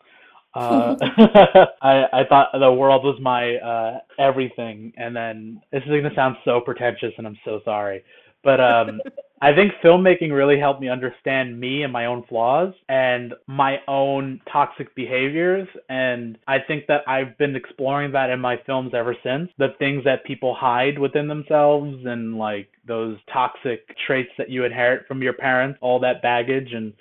Uh, 0.53 0.95
I 1.81 2.05
I 2.13 2.23
thought 2.27 2.49
the 2.53 2.71
world 2.71 3.03
was 3.03 3.19
my 3.21 3.55
uh, 3.57 3.99
everything, 4.19 4.93
and 4.97 5.15
then 5.15 5.61
this 5.71 5.83
is 5.83 5.89
gonna 5.89 6.15
sound 6.15 6.37
so 6.45 6.59
pretentious, 6.59 7.13
and 7.17 7.25
I'm 7.27 7.37
so 7.45 7.61
sorry, 7.63 8.03
but 8.43 8.59
um, 8.59 9.01
I 9.43 9.55
think 9.55 9.71
filmmaking 9.83 10.31
really 10.31 10.59
helped 10.59 10.81
me 10.81 10.89
understand 10.89 11.59
me 11.59 11.81
and 11.81 11.91
my 11.91 12.05
own 12.05 12.23
flaws 12.29 12.73
and 12.89 13.33
my 13.47 13.77
own 13.87 14.39
toxic 14.51 14.93
behaviors, 14.93 15.67
and 15.89 16.37
I 16.47 16.57
think 16.59 16.85
that 16.87 17.01
I've 17.07 17.37
been 17.37 17.55
exploring 17.55 18.11
that 18.11 18.29
in 18.29 18.39
my 18.39 18.57
films 18.65 18.93
ever 18.93 19.15
since. 19.23 19.49
The 19.57 19.69
things 19.79 20.03
that 20.03 20.25
people 20.25 20.53
hide 20.53 20.99
within 20.99 21.27
themselves, 21.27 21.95
and 22.05 22.37
like 22.37 22.69
those 22.87 23.17
toxic 23.31 23.87
traits 24.05 24.31
that 24.37 24.49
you 24.49 24.65
inherit 24.65 25.07
from 25.07 25.23
your 25.23 25.33
parents, 25.33 25.79
all 25.81 25.99
that 26.01 26.21
baggage, 26.21 26.73
and 26.73 26.93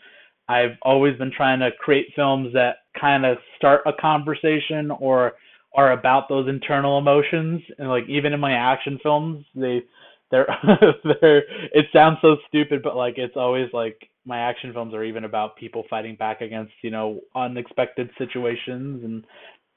I've 0.50 0.76
always 0.82 1.16
been 1.16 1.30
trying 1.30 1.60
to 1.60 1.70
create 1.78 2.08
films 2.16 2.52
that 2.54 2.78
kind 3.00 3.24
of 3.24 3.38
start 3.56 3.82
a 3.86 3.92
conversation 3.92 4.90
or 4.90 5.34
are 5.76 5.92
about 5.92 6.28
those 6.28 6.48
internal 6.48 6.98
emotions. 6.98 7.62
And 7.78 7.88
like 7.88 8.02
even 8.08 8.32
in 8.32 8.40
my 8.40 8.54
action 8.54 8.98
films, 9.00 9.46
they 9.54 9.84
they're 10.32 10.48
they're 11.04 11.44
it 11.72 11.86
sounds 11.92 12.18
so 12.20 12.36
stupid, 12.48 12.82
but 12.82 12.96
like 12.96 13.14
it's 13.16 13.36
always 13.36 13.68
like 13.72 14.08
my 14.24 14.40
action 14.40 14.72
films 14.72 14.92
are 14.92 15.04
even 15.04 15.22
about 15.22 15.56
people 15.56 15.84
fighting 15.88 16.16
back 16.16 16.40
against, 16.40 16.72
you 16.82 16.90
know, 16.90 17.20
unexpected 17.36 18.10
situations 18.18 19.04
and 19.04 19.24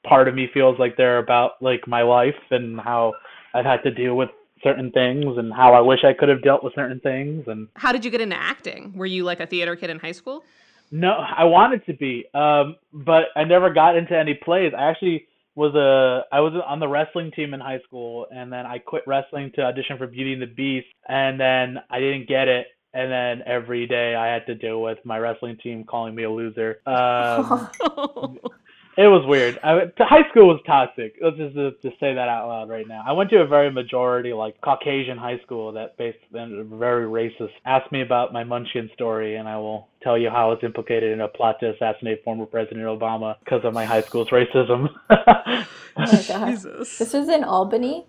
part 0.04 0.26
of 0.26 0.34
me 0.34 0.48
feels 0.52 0.76
like 0.80 0.96
they're 0.96 1.18
about 1.18 1.52
like 1.60 1.86
my 1.86 2.02
life 2.02 2.34
and 2.50 2.80
how 2.80 3.12
I've 3.54 3.64
had 3.64 3.84
to 3.84 3.92
deal 3.92 4.16
with 4.16 4.30
certain 4.64 4.90
things 4.90 5.38
and 5.38 5.52
how 5.52 5.72
I 5.72 5.80
wish 5.80 6.00
I 6.02 6.12
could 6.12 6.28
have 6.30 6.42
dealt 6.42 6.64
with 6.64 6.74
certain 6.74 6.98
things 6.98 7.44
and 7.46 7.68
How 7.76 7.92
did 7.92 8.04
you 8.04 8.10
get 8.10 8.20
into 8.20 8.36
acting? 8.36 8.92
Were 8.96 9.06
you 9.06 9.22
like 9.22 9.38
a 9.38 9.46
theater 9.46 9.76
kid 9.76 9.90
in 9.90 10.00
high 10.00 10.12
school? 10.12 10.42
No, 10.96 11.10
I 11.10 11.42
wanted 11.42 11.84
to 11.86 11.94
be, 11.94 12.24
um, 12.34 12.76
but 12.92 13.24
I 13.34 13.42
never 13.42 13.74
got 13.74 13.96
into 13.96 14.16
any 14.16 14.34
plays. 14.34 14.72
I 14.78 14.90
actually 14.90 15.26
was 15.56 15.74
a 15.74 16.22
I 16.32 16.38
was 16.38 16.52
on 16.64 16.78
the 16.78 16.86
wrestling 16.86 17.32
team 17.34 17.52
in 17.52 17.58
high 17.58 17.80
school, 17.84 18.28
and 18.30 18.52
then 18.52 18.64
I 18.64 18.78
quit 18.78 19.02
wrestling 19.04 19.50
to 19.56 19.62
audition 19.62 19.98
for 19.98 20.06
Beauty 20.06 20.34
and 20.34 20.42
the 20.42 20.46
Beast, 20.46 20.86
and 21.08 21.38
then 21.40 21.78
I 21.90 21.98
didn't 21.98 22.28
get 22.28 22.46
it, 22.46 22.68
and 22.92 23.10
then 23.10 23.42
every 23.44 23.88
day 23.88 24.14
I 24.14 24.32
had 24.32 24.46
to 24.46 24.54
deal 24.54 24.82
with 24.82 24.98
my 25.04 25.18
wrestling 25.18 25.58
team 25.60 25.82
calling 25.82 26.14
me 26.14 26.22
a 26.22 26.30
loser. 26.30 26.80
Um, 26.86 28.38
it 28.96 29.08
was 29.08 29.24
weird. 29.26 29.58
I, 29.62 29.90
high 29.98 30.28
school 30.30 30.48
was 30.48 30.60
toxic. 30.66 31.16
Let's 31.20 31.36
just, 31.36 31.54
just 31.54 31.82
just 31.82 32.00
say 32.00 32.14
that 32.14 32.28
out 32.28 32.48
loud 32.48 32.68
right 32.68 32.86
now. 32.86 33.02
I 33.06 33.12
went 33.12 33.30
to 33.30 33.40
a 33.40 33.46
very 33.46 33.70
majority 33.70 34.32
like 34.32 34.60
Caucasian 34.60 35.18
high 35.18 35.38
school 35.44 35.72
that 35.72 35.96
based 35.98 36.18
and 36.32 36.66
very 36.70 37.06
racist. 37.06 37.50
Ask 37.64 37.90
me 37.92 38.02
about 38.02 38.32
my 38.32 38.44
Munchkin 38.44 38.90
story, 38.94 39.36
and 39.36 39.48
I 39.48 39.56
will 39.56 39.88
tell 40.02 40.16
you 40.18 40.30
how 40.30 40.52
it's 40.52 40.62
implicated 40.64 41.12
in 41.12 41.20
a 41.20 41.28
plot 41.28 41.56
to 41.60 41.70
assassinate 41.74 42.22
former 42.24 42.46
President 42.46 42.84
Obama 42.86 43.36
because 43.44 43.64
of 43.64 43.72
my 43.74 43.84
high 43.84 44.02
school's 44.02 44.28
racism. 44.30 44.88
Oh. 45.96 46.06
Jesus. 46.46 46.98
This 46.98 47.12
was 47.12 47.28
in 47.28 47.44
Albany. 47.44 48.04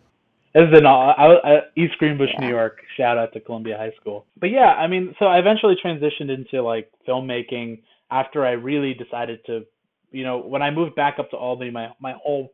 This 0.56 0.64
is 0.72 0.78
in 0.80 0.86
all, 0.86 1.14
I, 1.18 1.28
was- 1.28 1.42
uh, 1.44 1.68
East 1.76 1.98
Greenbush, 2.00 2.32
New 2.40 2.48
York. 2.50 2.80
Shout 2.98 3.18
out 3.18 3.34
to 3.34 3.40
Columbia 3.40 3.78
High 3.78 3.92
School. 4.00 4.26
But 4.40 4.50
yeah, 4.52 4.74
I 4.74 4.88
mean, 4.88 5.14
so 5.20 5.26
I 5.26 5.38
eventually 5.38 5.76
transitioned 5.84 6.34
into 6.34 6.64
like 6.64 6.90
filmmaking 7.08 7.82
after 8.10 8.46
I 8.46 8.52
really 8.52 8.94
decided 8.94 9.46
to, 9.48 9.66
you 10.16 10.24
know, 10.24 10.38
when 10.40 10.62
I 10.62 10.72
moved 10.72 10.96
back 10.96 11.16
up 11.20 11.30
to 11.32 11.38
Albany, 11.38 11.72
my 11.72 11.90
my 12.00 12.14
whole 12.24 12.54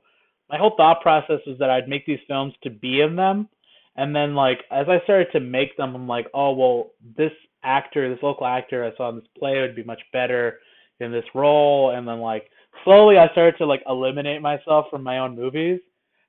my 0.50 0.58
whole 0.58 0.74
thought 0.76 1.02
process 1.02 1.40
was 1.48 1.58
that 1.60 1.70
I'd 1.70 1.88
make 1.88 2.06
these 2.06 2.20
films 2.28 2.54
to 2.64 2.70
be 2.70 3.02
in 3.02 3.16
them, 3.16 3.48
and 3.96 4.16
then 4.16 4.36
like 4.36 4.60
as 4.72 4.88
I 4.90 5.04
started 5.04 5.28
to 5.34 5.40
make 5.40 5.76
them, 5.78 5.96
I'm 5.96 6.08
like, 6.08 6.28
oh 6.34 6.52
well, 6.54 6.92
this 7.18 7.32
actor, 7.64 8.10
this 8.10 8.24
local 8.24 8.48
actor 8.48 8.84
I 8.84 8.96
saw 8.98 9.10
in 9.10 9.18
this 9.18 9.28
play 9.38 9.62
would 9.62 9.76
be 9.76 9.84
much 9.84 10.02
better 10.12 10.60
in 11.00 11.12
this 11.12 11.26
role, 11.36 11.92
and 11.92 12.08
then 12.08 12.20
like 12.20 12.50
slowly 12.84 13.18
I 13.18 13.32
started 13.32 13.58
to 13.60 13.66
like 13.66 13.84
eliminate 13.88 14.42
myself 14.42 14.88
from 14.90 15.04
my 15.04 15.20
own 15.20 15.36
movies. 15.36 15.80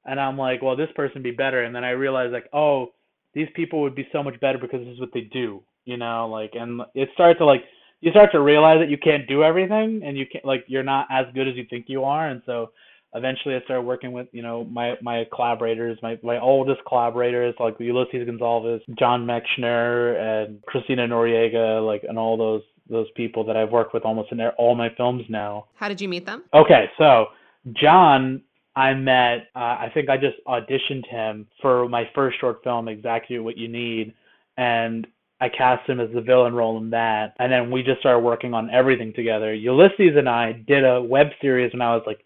And 0.04 0.18
I'm 0.18 0.36
like, 0.36 0.62
well, 0.62 0.76
this 0.76 0.90
person 0.96 1.22
be 1.22 1.30
better. 1.30 1.62
And 1.62 1.74
then 1.74 1.84
I 1.84 1.90
realized 1.90 2.32
like, 2.32 2.48
oh, 2.52 2.88
these 3.34 3.48
people 3.54 3.82
would 3.82 3.94
be 3.94 4.08
so 4.12 4.22
much 4.22 4.38
better 4.40 4.58
because 4.58 4.80
this 4.80 4.94
is 4.94 5.00
what 5.00 5.12
they 5.14 5.28
do, 5.32 5.62
you 5.84 5.96
know, 5.96 6.28
like, 6.28 6.50
and 6.54 6.82
it 6.94 7.08
started 7.14 7.38
to 7.38 7.44
like, 7.44 7.62
you 8.02 8.10
start 8.10 8.32
to 8.32 8.40
realize 8.40 8.80
that 8.80 8.90
you 8.90 8.98
can't 8.98 9.26
do 9.28 9.42
everything 9.42 10.02
and 10.04 10.18
you 10.18 10.26
can't 10.30 10.44
like 10.44 10.64
you're 10.66 10.82
not 10.82 11.06
as 11.10 11.24
good 11.34 11.48
as 11.48 11.54
you 11.56 11.64
think 11.70 11.86
you 11.88 12.04
are. 12.04 12.28
And 12.28 12.42
so 12.44 12.72
eventually 13.14 13.54
I 13.54 13.60
started 13.62 13.82
working 13.82 14.12
with, 14.12 14.26
you 14.32 14.42
know, 14.42 14.64
my 14.64 14.96
my 15.00 15.24
collaborators, 15.34 15.98
my 16.02 16.18
my 16.22 16.38
oldest 16.40 16.80
collaborators 16.86 17.54
like 17.60 17.76
Ulysses 17.78 18.26
Gonzalez, 18.26 18.82
John 18.98 19.24
Mechner, 19.24 20.18
and 20.20 20.60
Christina 20.66 21.06
Noriega, 21.06 21.86
like, 21.86 22.02
and 22.06 22.18
all 22.18 22.36
those 22.36 22.62
those 22.90 23.06
people 23.14 23.44
that 23.44 23.56
I've 23.56 23.70
worked 23.70 23.94
with 23.94 24.04
almost 24.04 24.32
in 24.32 24.40
all 24.58 24.74
my 24.74 24.88
films 24.96 25.22
now. 25.28 25.66
How 25.76 25.88
did 25.88 26.00
you 26.00 26.08
meet 26.08 26.26
them? 26.26 26.42
Okay, 26.52 26.90
so 26.98 27.26
John, 27.72 28.42
I 28.74 28.94
met. 28.94 29.46
Uh, 29.54 29.78
I 29.78 29.90
think 29.94 30.10
I 30.10 30.16
just 30.16 30.38
auditioned 30.48 31.06
him 31.06 31.46
for 31.60 31.88
my 31.88 32.10
first 32.16 32.40
short 32.40 32.64
film, 32.64 32.88
Exactly 32.88 33.38
What 33.38 33.56
You 33.56 33.68
Need, 33.68 34.12
and 34.56 35.06
I 35.42 35.48
cast 35.48 35.90
him 35.90 35.98
as 35.98 36.08
the 36.14 36.20
villain 36.20 36.54
role 36.54 36.78
in 36.78 36.88
that. 36.90 37.34
And 37.40 37.50
then 37.50 37.68
we 37.68 37.82
just 37.82 37.98
started 37.98 38.20
working 38.20 38.54
on 38.54 38.70
everything 38.70 39.12
together. 39.12 39.52
Ulysses 39.52 40.16
and 40.16 40.28
I 40.28 40.52
did 40.52 40.84
a 40.84 41.02
web 41.02 41.26
series 41.40 41.72
when 41.72 41.82
I 41.82 41.96
was 41.96 42.04
like 42.06 42.20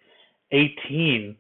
18 0.53 1.35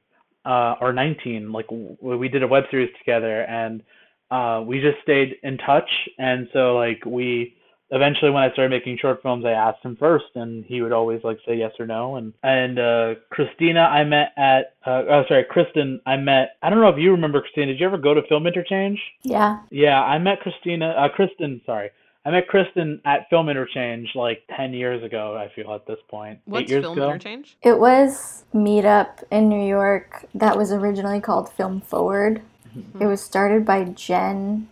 uh, 0.46 0.76
or 0.80 0.94
19. 0.94 1.52
Like 1.52 1.66
we 2.00 2.30
did 2.30 2.42
a 2.42 2.48
web 2.48 2.64
series 2.70 2.88
together, 2.98 3.42
and 3.42 3.82
uh, 4.30 4.64
we 4.66 4.80
just 4.80 5.02
stayed 5.02 5.34
in 5.42 5.58
touch. 5.58 5.90
And 6.18 6.48
so 6.54 6.76
like 6.76 7.04
we 7.04 7.55
eventually 7.90 8.30
when 8.30 8.42
I 8.42 8.52
started 8.52 8.70
making 8.70 8.98
short 9.00 9.22
films, 9.22 9.44
I 9.44 9.50
asked 9.50 9.84
him 9.84 9.96
first, 9.96 10.26
and 10.34 10.64
he 10.64 10.82
would 10.82 10.92
always 10.92 11.20
like 11.24 11.38
say 11.46 11.56
yes 11.56 11.72
or 11.78 11.86
no. 11.86 12.16
And 12.16 12.32
and 12.42 12.78
uh, 12.78 13.14
Christina, 13.30 13.80
I 13.80 14.04
met 14.04 14.32
at 14.36 14.74
uh, 14.86 15.02
oh 15.08 15.24
sorry, 15.28 15.44
Kristen, 15.48 16.00
I 16.06 16.16
met. 16.16 16.56
I 16.62 16.70
don't 16.70 16.80
know 16.80 16.88
if 16.88 16.98
you 16.98 17.12
remember 17.12 17.40
Christina. 17.40 17.66
Did 17.66 17.80
you 17.80 17.86
ever 17.86 17.98
go 17.98 18.14
to 18.14 18.22
Film 18.28 18.46
Interchange? 18.46 19.00
Yeah. 19.22 19.60
Yeah, 19.70 20.02
I 20.02 20.18
met 20.18 20.40
Christina. 20.40 20.90
Uh, 20.90 21.08
Kristen, 21.08 21.60
sorry. 21.66 21.90
I 22.24 22.30
met 22.32 22.48
Kristen 22.48 23.00
at 23.04 23.30
Film 23.30 23.48
Interchange 23.48 24.08
like 24.16 24.42
ten 24.56 24.72
years 24.72 25.02
ago. 25.04 25.36
I 25.36 25.54
feel 25.54 25.72
at 25.72 25.86
this 25.86 25.98
point, 26.08 26.40
eight 26.48 26.50
What's 26.50 26.70
years 26.70 26.82
film 26.84 26.98
ago. 26.98 27.10
interchange? 27.10 27.56
It 27.62 27.78
was 27.78 28.44
Meetup 28.52 29.22
in 29.30 29.48
New 29.48 29.64
York 29.64 30.26
that 30.34 30.56
was 30.56 30.72
originally 30.72 31.20
called 31.20 31.48
Film 31.48 31.80
Forward. 31.80 32.42
Mm-hmm. 32.76 33.02
It 33.02 33.06
was 33.06 33.22
started 33.22 33.64
by 33.64 33.84
Jen 33.84 34.68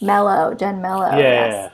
Mellow? 0.00 0.54
Jen 0.54 0.80
Mello. 0.80 1.06
yeah, 1.10 1.18
yes. 1.18 1.72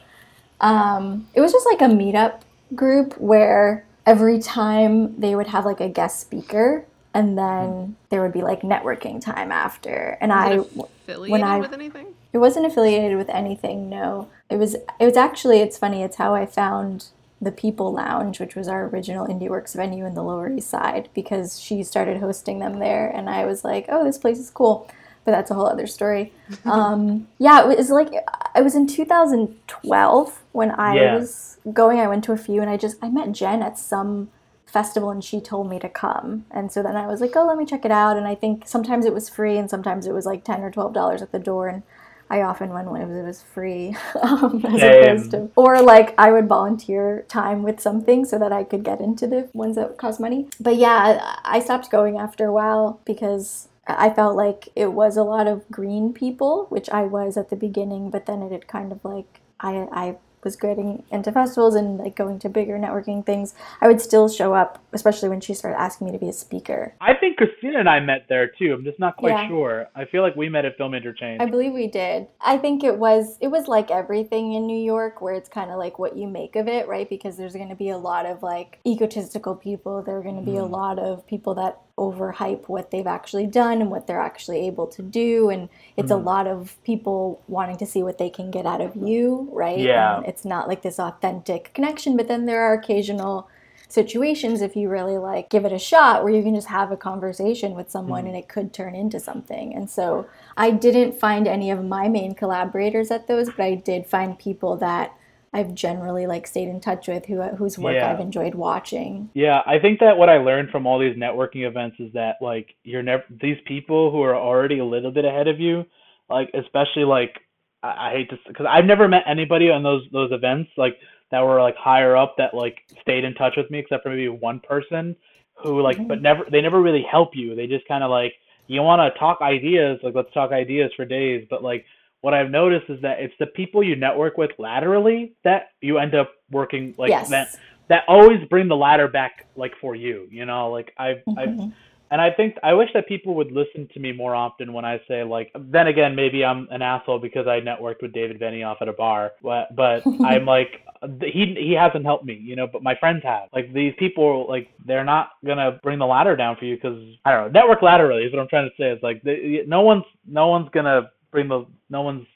Um, 0.61 1.27
it 1.35 1.41
was 1.41 1.53
just 1.53 1.67
like 1.67 1.81
a 1.81 1.93
meetup 1.93 2.43
group 2.75 3.15
where 3.19 3.85
every 4.07 4.39
time 4.41 5.19
they 5.21 5.35
would 5.35 5.49
have 5.49 5.65
like 5.65 5.81
a 5.81 5.89
guest 5.89 6.21
speaker 6.21 6.85
and 7.15 7.37
then 7.37 7.97
there 8.11 8.23
would 8.23 8.33
be 8.33 8.43
like 8.43 8.63
networking 8.63 9.21
time 9.21 9.53
after. 9.53 10.17
And 10.21 10.33
I 10.33 10.55
Is 10.59 10.67
it 10.67 10.89
affiliated 11.09 11.47
I- 11.47 11.59
with 11.59 11.73
anything? 11.73 12.07
it 12.33 12.39
wasn't 12.39 12.65
affiliated 12.65 13.19
with 13.19 13.29
anything, 13.29 13.91
no. 13.91 14.29
It 14.49 14.57
was 14.57 14.75
it 14.75 15.05
was 15.05 15.17
actually 15.17 15.59
it's 15.61 15.77
funny, 15.77 16.03
it's 16.03 16.17
how 16.17 16.35
I 16.35 16.47
found 16.47 17.07
the 17.41 17.53
People 17.53 17.93
Lounge, 17.93 18.39
which 18.39 18.55
was 18.55 18.69
our 18.69 18.87
original 18.87 19.27
Indie 19.27 19.49
Works 19.49 19.75
venue 19.75 20.07
in 20.07 20.15
the 20.15 20.23
Lower 20.23 20.49
East 20.51 20.71
Side, 20.71 21.09
because 21.13 21.59
she 21.59 21.83
started 21.83 22.19
hosting 22.21 22.61
them 22.61 22.79
there 22.79 23.09
and 23.09 23.29
I 23.29 23.45
was 23.47 23.65
like, 23.65 23.87
Oh, 23.89 24.05
this 24.05 24.17
place 24.17 24.39
is 24.39 24.49
cool. 24.49 24.89
But 25.25 25.33
that's 25.33 25.51
a 25.51 25.55
whole 25.55 25.67
other 25.67 25.87
story. 25.87 26.33
um, 26.65 27.29
yeah, 27.39 27.69
it 27.71 27.79
was 27.79 27.91
like 27.91 28.13
it 28.13 28.63
was 28.63 28.75
in 28.75 28.87
2012 28.87 30.43
when 30.53 30.71
I 30.73 30.95
Yeah. 30.95 31.19
was 31.19 31.59
going. 31.73 32.01
I 32.01 32.09
went 32.09 32.25
to 32.25 32.33
a 32.33 32.37
few, 32.37 32.61
and 32.61 32.71
I 32.71 32.77
just 32.77 32.97
I 33.03 33.09
met 33.09 33.33
Jen 33.33 33.63
at 33.63 33.79
some 33.79 34.31
festival, 34.67 35.11
and 35.11 35.23
she 35.23 35.41
told 35.41 35.69
me 35.69 35.79
to 35.79 35.89
come. 35.89 36.47
And 36.51 36.73
so 36.73 36.83
then 36.83 36.97
I 36.97 37.07
was 37.07 37.21
like, 37.21 37.37
oh, 37.37 37.47
let 37.47 37.57
me 37.59 37.67
check 37.67 37.85
it 37.85 37.91
out. 37.93 38.17
And 38.17 38.27
I 38.27 38.35
think 38.35 38.67
sometimes 38.67 39.05
it 39.05 39.15
was 39.15 39.29
free, 39.29 39.59
and 39.59 39.69
sometimes 39.71 40.07
it 40.07 40.13
was 40.13 40.27
like 40.27 40.45
ten 40.45 40.63
or 40.63 40.71
twelve 40.71 40.93
dollars 40.93 41.23
at 41.23 41.33
the 41.33 41.39
door, 41.39 41.69
and 41.69 41.83
I 42.31 42.41
often 42.41 42.71
went 42.71 42.91
when 42.91 43.03
it 43.03 43.23
was, 43.23 43.43
free, 43.43 43.95
um, 44.23 44.65
as 44.67 44.81
Same. 44.81 45.03
opposed 45.05 45.31
to, 45.33 45.51
or 45.55 45.83
like 45.83 46.15
I 46.17 46.33
would 46.33 46.49
volunteer 46.49 47.27
time 47.29 47.63
with 47.63 47.79
something 47.79 48.25
so 48.25 48.39
that 48.39 48.53
I 48.53 48.65
could 48.65 48.83
get 48.85 49.01
into 49.03 49.27
the 49.27 49.51
ones 49.53 49.77
that 49.77 49.99
cost 49.99 50.19
money. 50.19 50.49
But 50.59 50.77
yeah, 50.77 51.37
I 51.45 51.61
stopped 51.61 51.91
going 51.91 52.17
after 52.19 52.47
a 52.47 52.53
while 52.53 53.01
because 53.05 53.69
I 53.87 54.11
felt 54.11 54.37
like 54.37 54.68
it 54.77 54.92
was 54.92 55.16
a 55.16 55.25
lot 55.25 55.47
of 55.47 55.68
green 55.71 56.12
people, 56.12 56.66
which 56.68 56.88
I 56.90 57.03
was 57.03 57.37
at 57.37 57.51
the 57.51 57.57
beginning, 57.57 58.11
but 58.11 58.27
then 58.27 58.42
it 58.42 58.53
had 58.53 58.68
kind 58.68 58.92
of 58.92 59.05
like 59.05 59.40
I 59.61 59.88
I 59.92 60.16
was 60.45 60.57
getting 60.57 61.05
into 61.11 61.31
festivals 61.31 61.75
and 61.75 61.99
like 61.99 62.16
going 62.16 62.38
to 62.40 62.49
bigger 62.49 62.79
networking 62.79 63.25
things, 63.25 63.55
I 63.81 63.88
would 63.88 64.01
still 64.01 64.29
show 64.29 64.55
up, 64.55 64.83
especially 64.92 65.29
when 65.29 65.40
she 65.40 65.55
started 65.55 65.81
asking 65.81 66.07
me 66.07 66.12
to 66.12 66.18
be 66.18 66.29
a 66.29 66.33
speaker. 66.33 66.95
I 67.01 67.14
think 67.14 67.37
Christina 67.37 67.79
and 67.79 67.88
I 67.88 68.01
met 68.01 68.27
there 68.29 68.49
too. 68.49 68.75
I'm 68.75 68.85
just 68.85 68.99
not 68.99 69.16
quite 69.16 69.31
Yeah. 69.31 69.49
sure. 69.49 69.88
I 69.95 70.05
feel 70.05 70.23
like 70.23 70.37
we 70.37 70.49
met 70.49 70.64
at 70.64 70.77
Film 70.77 70.95
Interchange. 70.95 71.40
I 71.40 71.47
believe 71.47 71.73
we 71.73 71.87
did. 71.87 72.27
I 72.40 72.59
think 72.59 72.85
it 72.85 72.99
was 72.99 73.38
it 73.40 73.49
was 73.49 73.68
like 73.68 73.90
everything 73.90 74.55
in 74.55 74.66
New 74.66 74.79
York 74.79 75.21
where 75.21 75.35
it's 75.35 75.49
kind 75.49 75.71
of 75.71 75.79
like 75.79 75.99
what 75.99 76.16
you 76.16 76.27
make 76.27 76.57
of 76.57 76.68
it, 76.68 76.88
right? 76.88 77.09
Because 77.09 77.37
there's 77.37 77.55
going 77.55 77.68
to 77.68 77.77
be 77.77 77.90
a 77.90 77.99
lot 77.99 78.27
of 78.27 78.42
like 78.42 78.81
egotistical 78.87 79.55
people. 79.55 80.03
There 80.03 80.16
are 80.16 80.23
going 80.23 80.38
to 80.38 80.51
be 80.51 80.57
a 80.57 80.61
mm-hmm. 80.61 80.73
lot 80.73 80.99
of 80.99 81.27
people 81.27 81.55
that 81.55 81.79
overhype 81.98 82.68
what 82.68 82.90
they've 82.90 83.07
actually 83.07 83.46
done 83.46 83.81
and 83.81 83.90
what 83.90 84.07
they're 84.07 84.20
actually 84.20 84.66
able 84.66 84.87
to 84.87 85.02
do 85.02 85.50
and 85.50 85.68
it's 85.96 86.11
a 86.11 86.14
mm-hmm. 86.14 86.26
lot 86.26 86.46
of 86.46 86.76
people 86.85 87.42
wanting 87.48 87.76
to 87.76 87.87
see 87.87 88.02
what 88.02 88.18
they 88.18 88.31
can 88.31 88.50
get 88.50 88.64
out 88.64 88.81
of 88.81 88.96
you, 88.96 89.48
right? 89.52 89.78
Yeah. 89.78 90.16
And 90.16 90.26
it's 90.26 90.44
not 90.44 90.68
like 90.68 90.83
this 90.83 90.98
authentic 90.98 91.72
connection, 91.74 92.16
but 92.16 92.28
then 92.28 92.46
there 92.46 92.62
are 92.62 92.72
occasional 92.72 93.48
situations 93.88 94.62
if 94.62 94.74
you 94.74 94.88
really 94.88 95.18
like 95.18 95.50
give 95.50 95.66
it 95.66 95.72
a 95.72 95.78
shot 95.78 96.24
where 96.24 96.33
you 96.33 96.42
can 96.42 96.55
just 96.55 96.68
have 96.68 96.90
a 96.90 96.96
conversation 96.96 97.74
with 97.74 97.90
someone 97.90 98.20
mm-hmm. 98.20 98.28
and 98.28 98.37
it 98.37 98.48
could 98.48 98.72
turn 98.72 98.94
into 98.94 99.20
something. 99.20 99.74
And 99.74 99.90
so 99.90 100.26
I 100.57 100.70
didn't 100.70 101.20
find 101.20 101.46
any 101.46 101.70
of 101.70 101.85
my 101.85 102.09
main 102.09 102.35
collaborators 102.35 103.11
at 103.11 103.26
those, 103.26 103.50
but 103.50 103.61
I 103.61 103.74
did 103.74 104.07
find 104.07 104.38
people 104.38 104.76
that 104.78 105.14
I've 105.55 105.75
generally 105.75 106.27
like 106.27 106.47
stayed 106.47 106.69
in 106.69 106.81
touch 106.81 107.09
with 107.09 107.27
who 107.27 107.43
whose 107.43 107.79
work 107.79 107.95
Yeah. 107.95 108.11
I've 108.11 108.21
enjoyed 108.21 108.55
watching. 108.55 109.29
Yeah, 109.35 109.61
I 109.67 109.79
think 109.79 110.01
that 110.01 110.17
what 110.17 110.31
I 110.31 110.38
learned 110.38 110.71
from 110.71 110.87
all 110.87 110.99
these 110.99 111.17
networking 111.17 111.67
events 111.67 111.97
is 112.01 112.12
that 112.15 112.37
like 112.41 112.75
you're 112.85 113.03
never 113.03 113.25
these 113.29 113.59
people 113.67 114.11
who 114.11 114.23
are 114.23 114.35
already 114.35 114.79
a 114.79 114.85
little 114.85 115.11
bit 115.11 115.27
ahead 115.27 115.49
of 115.49 115.61
you, 115.61 115.85
like 116.31 116.51
especially 116.55 117.05
like 117.05 117.38
I, 117.83 118.09
I 118.09 118.11
hate 118.12 118.31
to 118.31 118.38
because 118.49 118.67
I've 118.69 118.87
never 118.87 119.09
met 119.09 119.25
anybody 119.27 119.71
on 119.71 119.83
those 119.83 120.03
those 120.11 120.33
events 120.33 120.71
like 120.79 120.99
that 121.31 121.41
were 121.41 121.61
like 121.61 121.77
higher 121.77 122.17
up 122.17 122.37
that 122.38 122.55
like 122.55 122.79
stayed 123.03 123.25
in 123.25 123.35
touch 123.35 123.55
with 123.57 123.71
me 123.71 123.79
except 123.79 124.05
for 124.05 124.09
maybe 124.09 124.29
one 124.29 124.61
person 124.61 125.15
who 125.62 125.83
like 125.83 125.99
but 126.09 126.17
mm-hmm. 126.17 126.23
never 126.23 126.45
they 126.51 126.62
never 126.62 126.81
really 126.81 127.05
help 127.11 127.33
you. 127.35 127.55
They 127.55 127.67
just 127.67 127.87
kind 127.87 128.03
of 128.03 128.11
like 128.11 128.33
you 128.69 128.81
want 128.81 129.01
to 129.01 129.19
talk 129.19 129.43
ideas 129.43 129.99
like 130.03 130.15
let's 130.15 130.33
talk 130.33 130.51
ideas 130.51 130.93
for 130.97 131.05
days, 131.05 131.47
but 131.51 131.62
like 131.62 131.85
what 132.23 132.33
I've 132.35 132.51
noticed 132.51 132.89
is 132.89 133.01
that 133.03 133.21
it's 133.21 133.35
the 133.39 133.47
people 133.47 133.83
you 133.83 133.95
network 133.95 134.39
with 134.39 134.51
laterally 134.59 135.35
that 135.45 135.69
you 135.81 135.99
end 135.99 136.15
up 136.15 136.33
working 136.51 136.95
like 136.99 137.11
yes. 137.11 137.29
that 137.31 137.49
that 137.89 138.05
always 138.09 138.43
bring 138.49 138.69
the 138.69 138.77
ladder 138.77 139.09
back 139.09 139.47
like 139.57 139.73
for 139.81 139.95
you 139.95 140.27
you 140.31 140.47
know 140.47 140.71
like 140.71 140.93
i've 140.99 141.21
i've 141.37 141.49
Mhm. 141.49 141.73
and 142.11 142.21
i 142.21 142.31
think 142.31 142.57
i 142.63 142.73
wish 142.73 142.89
that 142.95 143.07
people 143.09 143.35
would 143.35 143.51
listen 143.53 143.89
to 143.93 144.01
me 144.01 144.13
more 144.13 144.35
often 144.35 144.73
when 144.73 144.85
i 144.85 145.01
say 145.09 145.25
like 145.25 145.51
then 145.59 145.89
again 145.89 146.15
maybe 146.15 146.45
i'm 146.45 146.69
an 146.71 146.81
asshole 146.81 147.19
because 147.19 147.47
i 147.47 147.61
networked 147.61 148.01
with 148.01 148.13
david 148.13 148.41
benioff 148.41 148.77
at 148.81 148.89
a 148.89 148.93
bar 148.93 149.33
but 149.43 149.75
but 149.75 150.03
i'm 150.25 150.47
like 150.47 150.83
he 151.23 151.55
he 151.59 151.73
hasn't 151.73 152.05
helped 152.05 152.25
me 152.25 152.35
you 152.35 152.55
know 152.55 152.67
but 152.67 152.83
my 152.83 152.95
friends 152.95 153.23
have 153.25 153.49
like 153.53 153.73
these 153.73 153.93
people 153.99 154.47
like 154.49 154.69
they're 154.87 155.05
not 155.05 155.31
gonna 155.45 155.79
bring 155.83 155.99
the 155.99 156.07
ladder 156.07 156.37
down 156.37 156.57
for 156.57 156.65
you 156.65 156.77
because 156.77 156.99
i 157.25 157.33
don't 157.33 157.53
know 157.53 157.61
network 157.61 157.83
laterally 157.83 158.23
is 158.23 158.33
what 158.33 158.41
i'm 158.41 158.49
trying 158.49 158.69
to 158.69 158.77
say 158.77 158.91
it's 158.91 159.03
like 159.03 159.21
they, 159.23 159.65
no 159.67 159.81
one's 159.81 160.05
no 160.27 160.47
one's 160.49 160.69
gonna 160.73 161.11
the 161.33 161.66
no 161.88 162.03
one's 162.03 162.27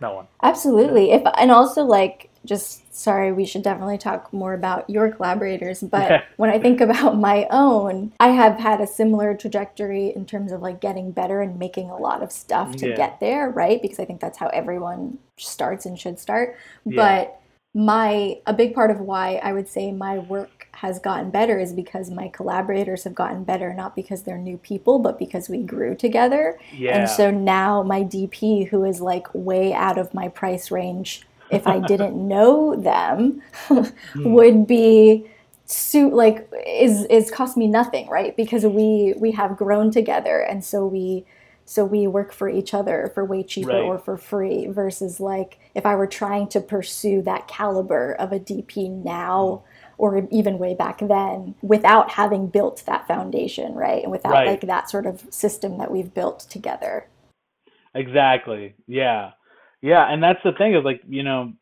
no 0.00 0.14
one 0.14 0.26
Absolutely. 0.42 1.12
If 1.12 1.22
and 1.38 1.50
also 1.50 1.82
like 1.82 2.30
just 2.44 2.94
sorry, 2.94 3.32
we 3.32 3.44
should 3.44 3.62
definitely 3.62 3.98
talk 3.98 4.32
more 4.32 4.54
about 4.54 4.88
your 4.88 5.10
collaborators, 5.10 5.80
but 5.82 6.24
when 6.36 6.50
I 6.50 6.58
think 6.58 6.80
about 6.80 7.16
my 7.16 7.46
own, 7.50 8.12
I 8.20 8.28
have 8.28 8.58
had 8.58 8.80
a 8.80 8.86
similar 8.86 9.34
trajectory 9.36 10.12
in 10.14 10.26
terms 10.26 10.52
of 10.52 10.62
like 10.62 10.80
getting 10.80 11.10
better 11.12 11.40
and 11.40 11.58
making 11.58 11.90
a 11.90 11.96
lot 11.96 12.22
of 12.22 12.30
stuff 12.30 12.76
to 12.76 12.88
Yeah. 12.90 12.96
get 12.96 13.20
there, 13.20 13.50
right? 13.50 13.80
Because 13.80 13.98
I 13.98 14.04
think 14.04 14.20
that's 14.20 14.38
how 14.38 14.48
everyone 14.48 15.18
starts 15.38 15.86
and 15.86 15.98
should 15.98 16.18
start. 16.18 16.56
Yeah. 16.84 16.96
But 16.96 17.40
my 17.76 18.40
a 18.46 18.54
big 18.54 18.74
part 18.74 18.90
of 18.90 19.00
why 19.00 19.38
I 19.42 19.52
would 19.52 19.68
say 19.68 19.92
my 19.92 20.16
work 20.16 20.66
has 20.72 20.98
gotten 20.98 21.28
better 21.28 21.58
is 21.58 21.74
because 21.74 22.10
my 22.10 22.28
collaborators 22.28 23.04
have 23.04 23.14
gotten 23.14 23.44
better 23.44 23.74
not 23.74 23.94
because 23.94 24.22
they're 24.22 24.38
new 24.38 24.56
people 24.56 24.98
but 24.98 25.18
because 25.18 25.50
we 25.50 25.58
grew 25.58 25.94
together. 25.94 26.58
Yeah. 26.74 27.00
and 27.00 27.10
so 27.10 27.30
now 27.30 27.82
my 27.82 28.02
DP, 28.02 28.66
who 28.68 28.82
is 28.84 29.02
like 29.02 29.26
way 29.34 29.74
out 29.74 29.98
of 29.98 30.14
my 30.14 30.28
price 30.28 30.70
range, 30.70 31.26
if 31.50 31.66
I 31.66 31.78
didn't 31.86 32.16
know 32.16 32.76
them, 32.76 33.42
hmm. 33.68 33.84
would 34.32 34.66
be 34.66 35.26
suit 35.66 36.14
like 36.14 36.50
is 36.66 37.04
is 37.06 37.30
cost 37.30 37.58
me 37.58 37.66
nothing, 37.66 38.08
right? 38.08 38.34
Because 38.38 38.64
we 38.64 39.12
we 39.18 39.32
have 39.32 39.58
grown 39.58 39.90
together, 39.90 40.40
and 40.40 40.64
so 40.64 40.86
we 40.86 41.26
so 41.66 41.84
we 41.84 42.06
work 42.06 42.32
for 42.32 42.48
each 42.48 42.72
other 42.72 43.10
for 43.14 43.24
way 43.24 43.42
cheaper 43.42 43.68
Right. 43.70 43.82
or 43.82 43.98
for 43.98 44.16
free. 44.16 44.66
Versus 44.68 45.20
like 45.20 45.58
if 45.74 45.84
I 45.84 45.94
were 45.94 46.06
trying 46.06 46.48
to 46.48 46.60
pursue 46.62 47.20
that 47.22 47.46
caliber 47.48 48.14
of 48.18 48.32
a 48.32 48.40
DP 48.40 48.88
now. 48.88 49.62
Mm. 49.64 49.70
Or 49.98 50.28
even 50.30 50.58
way 50.58 50.74
back 50.74 50.98
then, 50.98 51.54
without 51.62 52.10
having 52.10 52.48
built 52.48 52.82
that 52.84 53.08
foundation, 53.08 53.74
right? 53.74 54.02
And 54.02 54.12
without 54.12 54.32
Right. 54.32 54.46
like 54.46 54.60
that 54.60 54.90
sort 54.90 55.06
of 55.06 55.24
system 55.30 55.78
that 55.78 55.90
we've 55.90 56.12
built 56.12 56.40
together. 56.50 57.06
Exactly. 57.94 58.74
Yeah. 58.86 59.30
Yeah, 59.80 60.04
and 60.12 60.22
that's 60.22 60.42
the 60.44 60.52
thing 60.52 60.74
is 60.74 60.84
like, 60.84 61.00
you 61.08 61.22
know, 61.22 61.54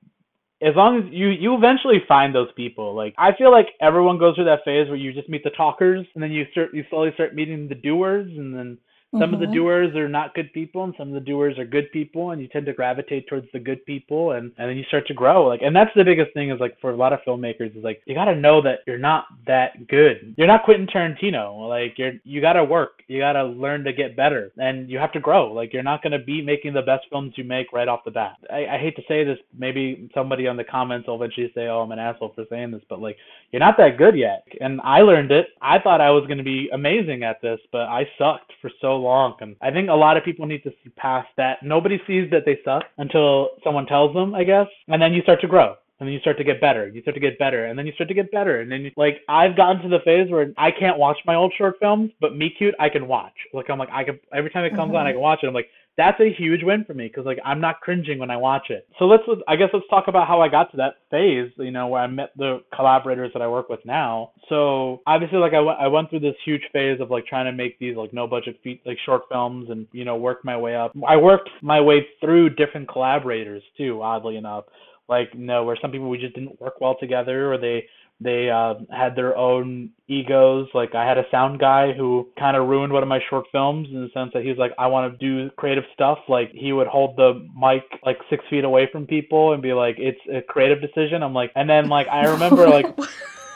as 0.61 0.75
long 0.75 0.99
as 0.99 1.05
you 1.13 1.29
you 1.29 1.55
eventually 1.55 2.03
find 2.09 2.35
those 2.35 2.51
people. 2.57 2.95
Like 2.95 3.15
I 3.19 3.35
feel 3.37 3.53
like 3.53 3.69
everyone 3.81 4.19
goes 4.19 4.35
through 4.35 4.47
that 4.47 4.65
phase 4.65 4.89
where 4.89 4.97
you 4.97 5.13
just 5.13 5.29
meet 5.29 5.45
the 5.45 5.51
talkers 5.51 6.07
and 6.15 6.23
then 6.23 6.33
you 6.33 6.45
start 6.53 6.75
you 6.75 6.85
slowly 6.91 7.13
start 7.15 7.35
meeting 7.35 7.69
the 7.69 7.75
doers 7.75 8.31
and 8.37 8.53
then 8.53 8.79
some 9.19 9.33
of 9.35 9.41
the 9.41 9.47
Mhm. 9.47 9.55
doers 9.55 9.95
are 9.97 10.09
not 10.09 10.35
good 10.35 10.53
people 10.53 10.85
and 10.85 10.95
some 10.97 11.09
of 11.09 11.15
the 11.15 11.21
doers 11.21 11.59
are 11.59 11.65
good 11.65 11.91
people 11.93 12.31
and 12.31 12.41
you 12.43 12.49
tend 12.49 12.67
to 12.67 12.73
gravitate 12.73 13.27
towards 13.29 13.51
the 13.53 13.59
good 13.59 13.85
people 13.87 14.33
and 14.33 14.53
and 14.59 14.69
then 14.71 14.77
you 14.77 14.85
start 14.85 15.07
to 15.07 15.15
grow 15.15 15.47
like 15.47 15.63
and 15.63 15.75
that's 15.75 15.93
the 15.95 16.05
biggest 16.05 16.33
thing 16.33 16.51
is 16.51 16.61
like 16.61 16.79
for 16.81 16.91
a 16.91 16.97
lot 16.97 17.13
of 17.13 17.21
filmmakers 17.27 17.77
is 17.77 17.85
like 17.85 18.03
you 18.07 18.15
got 18.15 18.27
to 18.27 18.35
know 18.35 18.61
that 18.61 18.81
you're 18.87 18.99
not 18.99 19.27
that 19.47 19.87
good. 19.89 20.35
You're 20.37 20.47
not 20.47 20.65
quentin 20.65 20.87
tarantino 20.87 21.69
like 21.69 21.99
you're 21.99 22.13
you 22.25 22.41
got 22.41 22.55
to 22.55 22.65
work 22.65 23.03
you 23.09 23.19
got 23.21 23.33
to 23.35 23.45
learn 23.45 23.85
to 23.85 23.93
get 23.93 24.17
better 24.17 24.53
and 24.59 24.89
you 24.91 24.99
have 24.99 25.13
to 25.13 25.21
grow 25.21 25.53
like 25.53 25.73
you're 25.73 25.83
not 25.83 26.03
going 26.03 26.13
to 26.13 26.19
be 26.19 26.41
making 26.43 26.73
the 26.73 26.83
best 26.83 27.07
films 27.11 27.33
you 27.37 27.45
make 27.45 27.73
right 27.73 27.89
off 27.89 28.05
the 28.05 28.11
bat. 28.11 28.37
I, 28.51 28.67
I 28.67 28.79
hate 28.79 28.97
to 28.97 29.03
say 29.09 29.25
this 29.25 29.39
maybe 29.57 30.09
somebody 30.15 30.47
on 30.49 30.57
the 30.57 30.65
comments 30.65 31.07
will 31.09 31.17
eventually 31.17 31.51
say 31.55 31.67
oh 31.69 31.81
i'm 31.81 31.93
an 31.93 31.99
asshole 31.99 32.33
for 32.35 32.45
saying 32.51 32.71
this 32.71 32.83
but 32.89 33.01
like 33.01 33.17
you're 33.53 33.61
not 33.61 33.77
that 33.79 33.97
good 33.99 34.17
yet 34.17 34.45
and 34.61 34.81
i 34.83 35.01
learned 35.01 35.31
it. 35.33 35.49
I 35.61 35.79
thought 35.79 36.01
i 36.01 36.11
was 36.11 36.25
going 36.27 36.39
to 36.39 36.45
be 36.45 36.69
amazing 36.73 37.23
at 37.25 37.41
this 37.43 37.61
but 37.73 37.83
i 37.83 38.09
sucked 38.19 38.53
for 38.61 38.71
so 38.81 38.97
long 39.05 39.35
and 39.41 39.57
i 39.63 39.71
think 39.71 39.89
a 39.89 39.95
lot 39.95 40.17
of 40.17 40.25
people 40.25 40.47
need 40.47 40.63
to 40.63 40.71
see 40.83 40.91
past 40.97 41.29
that. 41.37 41.59
Nobody 41.63 42.01
sees 42.07 42.31
that 42.31 42.45
they 42.45 42.59
suck 42.65 42.85
until 42.99 43.51
someone 43.63 43.87
tells 43.87 44.15
them 44.15 44.35
i 44.35 44.45
guess 44.45 44.67
and 44.89 45.01
then 45.01 45.13
you 45.13 45.23
start 45.23 45.41
to 45.43 45.49
grow 45.49 45.75
and 46.01 46.09
then 46.09 46.13
you 46.13 46.21
start 46.21 46.39
to 46.39 46.45
get 46.45 46.61
better. 46.61 46.89
You 46.89 47.03
start 47.03 47.15
to 47.15 47.21
get 47.21 47.39
better, 47.39 47.67
and 47.67 47.79
then 47.79 47.87
you 47.87 47.93
start 47.93 48.09
to 48.09 48.15
get 48.15 48.31
better, 48.33 48.61
and 48.61 48.71
then 48.71 48.83
you, 48.83 48.91
like 48.97 49.21
I've 49.29 49.57
gotten 49.57 49.83
to 49.83 49.89
the 49.89 50.01
phase 50.05 50.31
where 50.31 50.53
I 50.59 50.71
can't 50.71 50.99
watch 50.99 51.19
my 51.27 51.35
old 51.35 51.53
short 51.57 51.77
films, 51.81 52.11
but 52.21 52.37
Meet 52.37 52.59
Cute 52.59 52.75
I 52.81 52.89
can 52.89 53.07
watch. 53.07 53.35
Like 53.53 53.71
I'm 53.71 53.79
like 53.79 53.91
I 53.93 54.05
can 54.05 54.19
every 54.35 54.51
time 54.51 54.65
it 54.65 54.75
comes 54.75 54.91
on 54.91 54.97
I 54.97 55.11
mm-hmm. 55.11 55.17
can 55.17 55.21
watch 55.21 55.41
it. 55.43 55.47
I'm 55.47 55.55
like 55.55 55.69
that's 55.97 56.21
a 56.21 56.33
huge 56.33 56.63
win 56.63 56.85
for 56.85 56.95
me 56.95 57.07
because 57.07 57.25
like 57.25 57.39
I'm 57.45 57.61
not 57.61 57.81
cringing 57.81 58.19
when 58.19 58.31
I 58.31 58.37
watch 58.37 58.71
it. 58.71 58.87
So 58.99 59.05
let's 59.05 59.23
I 59.47 59.57
guess 59.57 59.69
let's 59.73 59.87
talk 59.89 60.09
about 60.09 60.27
how 60.27 60.41
I 60.41 60.49
got 60.49 60.71
to 60.73 60.77
that 60.79 60.95
phase. 61.11 61.53
You 61.57 61.71
know 61.71 61.87
where 61.87 62.03
I 62.03 62.07
met 62.07 62.31
the 62.37 62.63
collaborators 62.75 63.31
that 63.33 63.43
I 63.43 63.49
work 63.49 63.69
with 63.69 63.81
now. 63.85 64.33
So 64.49 65.03
obviously 65.07 65.39
like 65.39 65.53
I 65.53 65.61
went 65.61 65.79
I 65.79 65.87
went 65.87 66.11
through 66.11 66.21
this 66.21 66.35
huge 66.45 66.63
phase 66.73 67.01
of 67.01 67.11
like 67.11 67.27
trying 67.27 67.47
to 67.47 67.53
make 67.53 67.79
these 67.79 67.97
like 67.97 68.13
no 68.13 68.27
budget 68.27 68.59
feat 68.65 68.83
like 68.85 68.99
short 69.07 69.23
films 69.31 69.71
and 69.71 69.87
you 69.93 70.05
know 70.05 70.17
work 70.17 70.45
my 70.45 70.57
way 70.57 70.75
up. 70.75 70.93
I 71.07 71.17
worked 71.17 71.51
my 71.63 71.81
way 71.81 72.07
through 72.21 72.51
different 72.51 72.89
collaborators 72.89 73.63
too. 73.77 74.03
Oddly 74.03 74.37
enough 74.37 74.65
like 75.09 75.35
no 75.35 75.65
where 75.65 75.77
some 75.81 75.91
people 75.91 76.09
we 76.09 76.19
just 76.19 76.35
didn't 76.35 76.61
work 76.61 76.81
well 76.81 76.97
together 76.99 77.53
or 77.53 77.59
they 77.59 77.85
they 78.21 78.49
uh, 78.49 78.75
had 78.91 79.17
their 79.17 79.37
own 79.37 79.91
egos. 80.09 80.69
Like 80.73 80.95
i 80.95 81.07
had 81.07 81.19
a 81.19 81.25
sound 81.31 81.59
guy 81.59 81.93
who 81.93 82.29
kind 82.39 82.57
of 82.57 82.69
ruined 82.69 82.93
one 82.93 83.03
of 83.03 83.09
my 83.09 83.21
short 83.29 83.47
films 83.51 83.89
in 83.91 84.01
the 84.03 84.11
sense 84.15 84.31
that 84.35 84.43
he 84.43 84.49
was 84.49 84.59
like 84.59 84.73
i 84.79 84.87
want 84.87 85.13
to 85.13 85.19
do 85.19 85.51
creative 85.57 85.85
stuff. 85.93 86.19
Like 86.29 86.51
he 86.53 86.73
would 86.73 86.87
hold 86.87 87.17
the 87.17 87.47
mic 87.57 87.83
like 88.05 88.19
six 88.31 88.45
feet 88.49 88.65
away 88.65 88.89
from 88.91 89.07
people 89.07 89.53
and 89.53 89.63
be 89.63 89.73
like 89.73 89.97
it's 89.99 90.21
a 90.33 90.43
creative 90.43 90.81
decision. 90.81 91.23
I'm 91.23 91.35
like 91.35 91.53
and 91.55 91.69
then 91.69 91.89
like 91.89 92.09
i 92.09 92.25
remember 92.35 92.69
like 92.69 92.87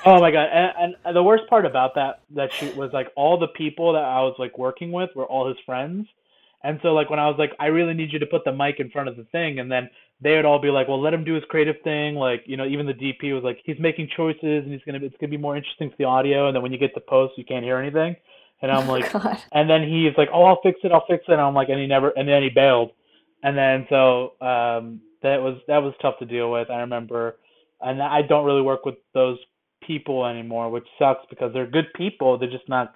Oh 0.05 0.21
my 0.21 0.31
god! 0.31 0.49
And, 0.53 0.95
and 1.05 1.17
the 1.17 1.23
worst 1.23 1.49
part 1.49 1.67
about 1.67 1.95
that 1.97 2.21
that 2.31 2.53
shoot 2.53 2.77
was 2.77 2.93
like 2.93 3.09
all 3.17 3.39
the 3.39 3.49
people 3.49 3.93
that 3.95 4.05
I 4.05 4.21
was 4.21 4.35
like 4.39 4.57
working 4.57 4.93
with 4.93 5.11
were 5.17 5.27
all 5.27 5.49
his 5.49 5.57
friends, 5.67 6.07
and 6.63 6.79
so 6.83 6.95
like 6.95 7.11
when 7.11 7.19
I 7.19 7.27
was 7.27 7.37
like, 7.39 7.53
I 7.59 7.67
really 7.67 7.95
need 7.95 8.13
you 8.13 8.19
to 8.21 8.27
put 8.27 8.45
the 8.45 8.53
mic 8.53 8.79
in 8.79 8.91
front 8.91 9.09
of 9.09 9.17
the 9.17 9.25
thing, 9.25 9.59
and 9.59 9.71
then 9.71 9.91
they 10.21 10.35
would 10.35 10.45
all 10.45 10.61
be 10.61 10.71
like, 10.71 10.89
well, 10.89 11.01
let 11.01 11.15
him 11.15 11.25
do 11.25 11.35
his 11.35 11.45
creative 11.49 11.77
thing. 11.85 12.15
Like 12.17 12.43
you 12.47 12.57
know, 12.57 12.67
even 12.67 12.87
the 12.87 12.95
DP 12.95 13.35
was 13.35 13.45
like, 13.45 13.59
he's 13.65 13.79
making 13.79 14.09
choices 14.17 14.65
and 14.65 14.73
he's 14.73 14.83
gonna 14.85 14.99
it's 15.03 15.17
gonna 15.21 15.31
be 15.31 15.37
more 15.37 15.57
interesting 15.57 15.91
for 15.91 15.97
the 15.99 16.05
audio, 16.05 16.49
and 16.49 16.55
then 16.57 16.63
when 16.63 16.73
you 16.73 16.79
get 16.79 16.95
to 16.95 17.01
post, 17.01 17.35
you 17.37 17.45
can't 17.45 17.65
hear 17.65 17.79
anything. 17.79 18.17
And 18.61 18.73
I'm 18.73 18.89
like, 18.95 19.13
God. 19.13 19.39
and 19.53 19.71
then 19.71 19.83
he's 19.83 20.17
like, 20.17 20.29
"Oh, 20.33 20.45
I'll 20.45 20.61
fix 20.63 20.81
it. 20.83 20.93
I'll 20.93 21.07
fix 21.09 21.25
it." 21.29 21.33
And 21.33 21.41
I'm 21.41 21.55
like, 21.55 21.69
and 21.69 21.81
he 21.81 21.87
never, 21.87 22.11
and 22.11 22.29
then 22.29 22.43
he 22.43 22.51
bailed. 22.51 22.91
And 23.43 23.57
then 23.57 23.87
so 23.89 24.33
um, 24.41 25.01
that 25.23 25.41
was 25.41 25.61
that 25.69 25.79
was 25.79 25.95
tough 26.03 26.19
to 26.19 26.27
deal 26.27 26.51
with. 26.51 26.71
I 26.71 26.81
remember, 26.81 27.37
and 27.81 28.03
I 28.03 28.23
don't 28.23 28.45
really 28.45 28.63
work 28.63 28.85
with 28.85 28.97
those 29.15 29.39
people 29.87 30.27
anymore, 30.27 30.71
which 30.71 30.87
sucks 30.99 31.25
because 31.31 31.53
they're 31.53 31.67
good 31.71 31.93
people. 31.95 32.37
They're 32.39 32.51
just 32.51 32.69
not 32.69 32.95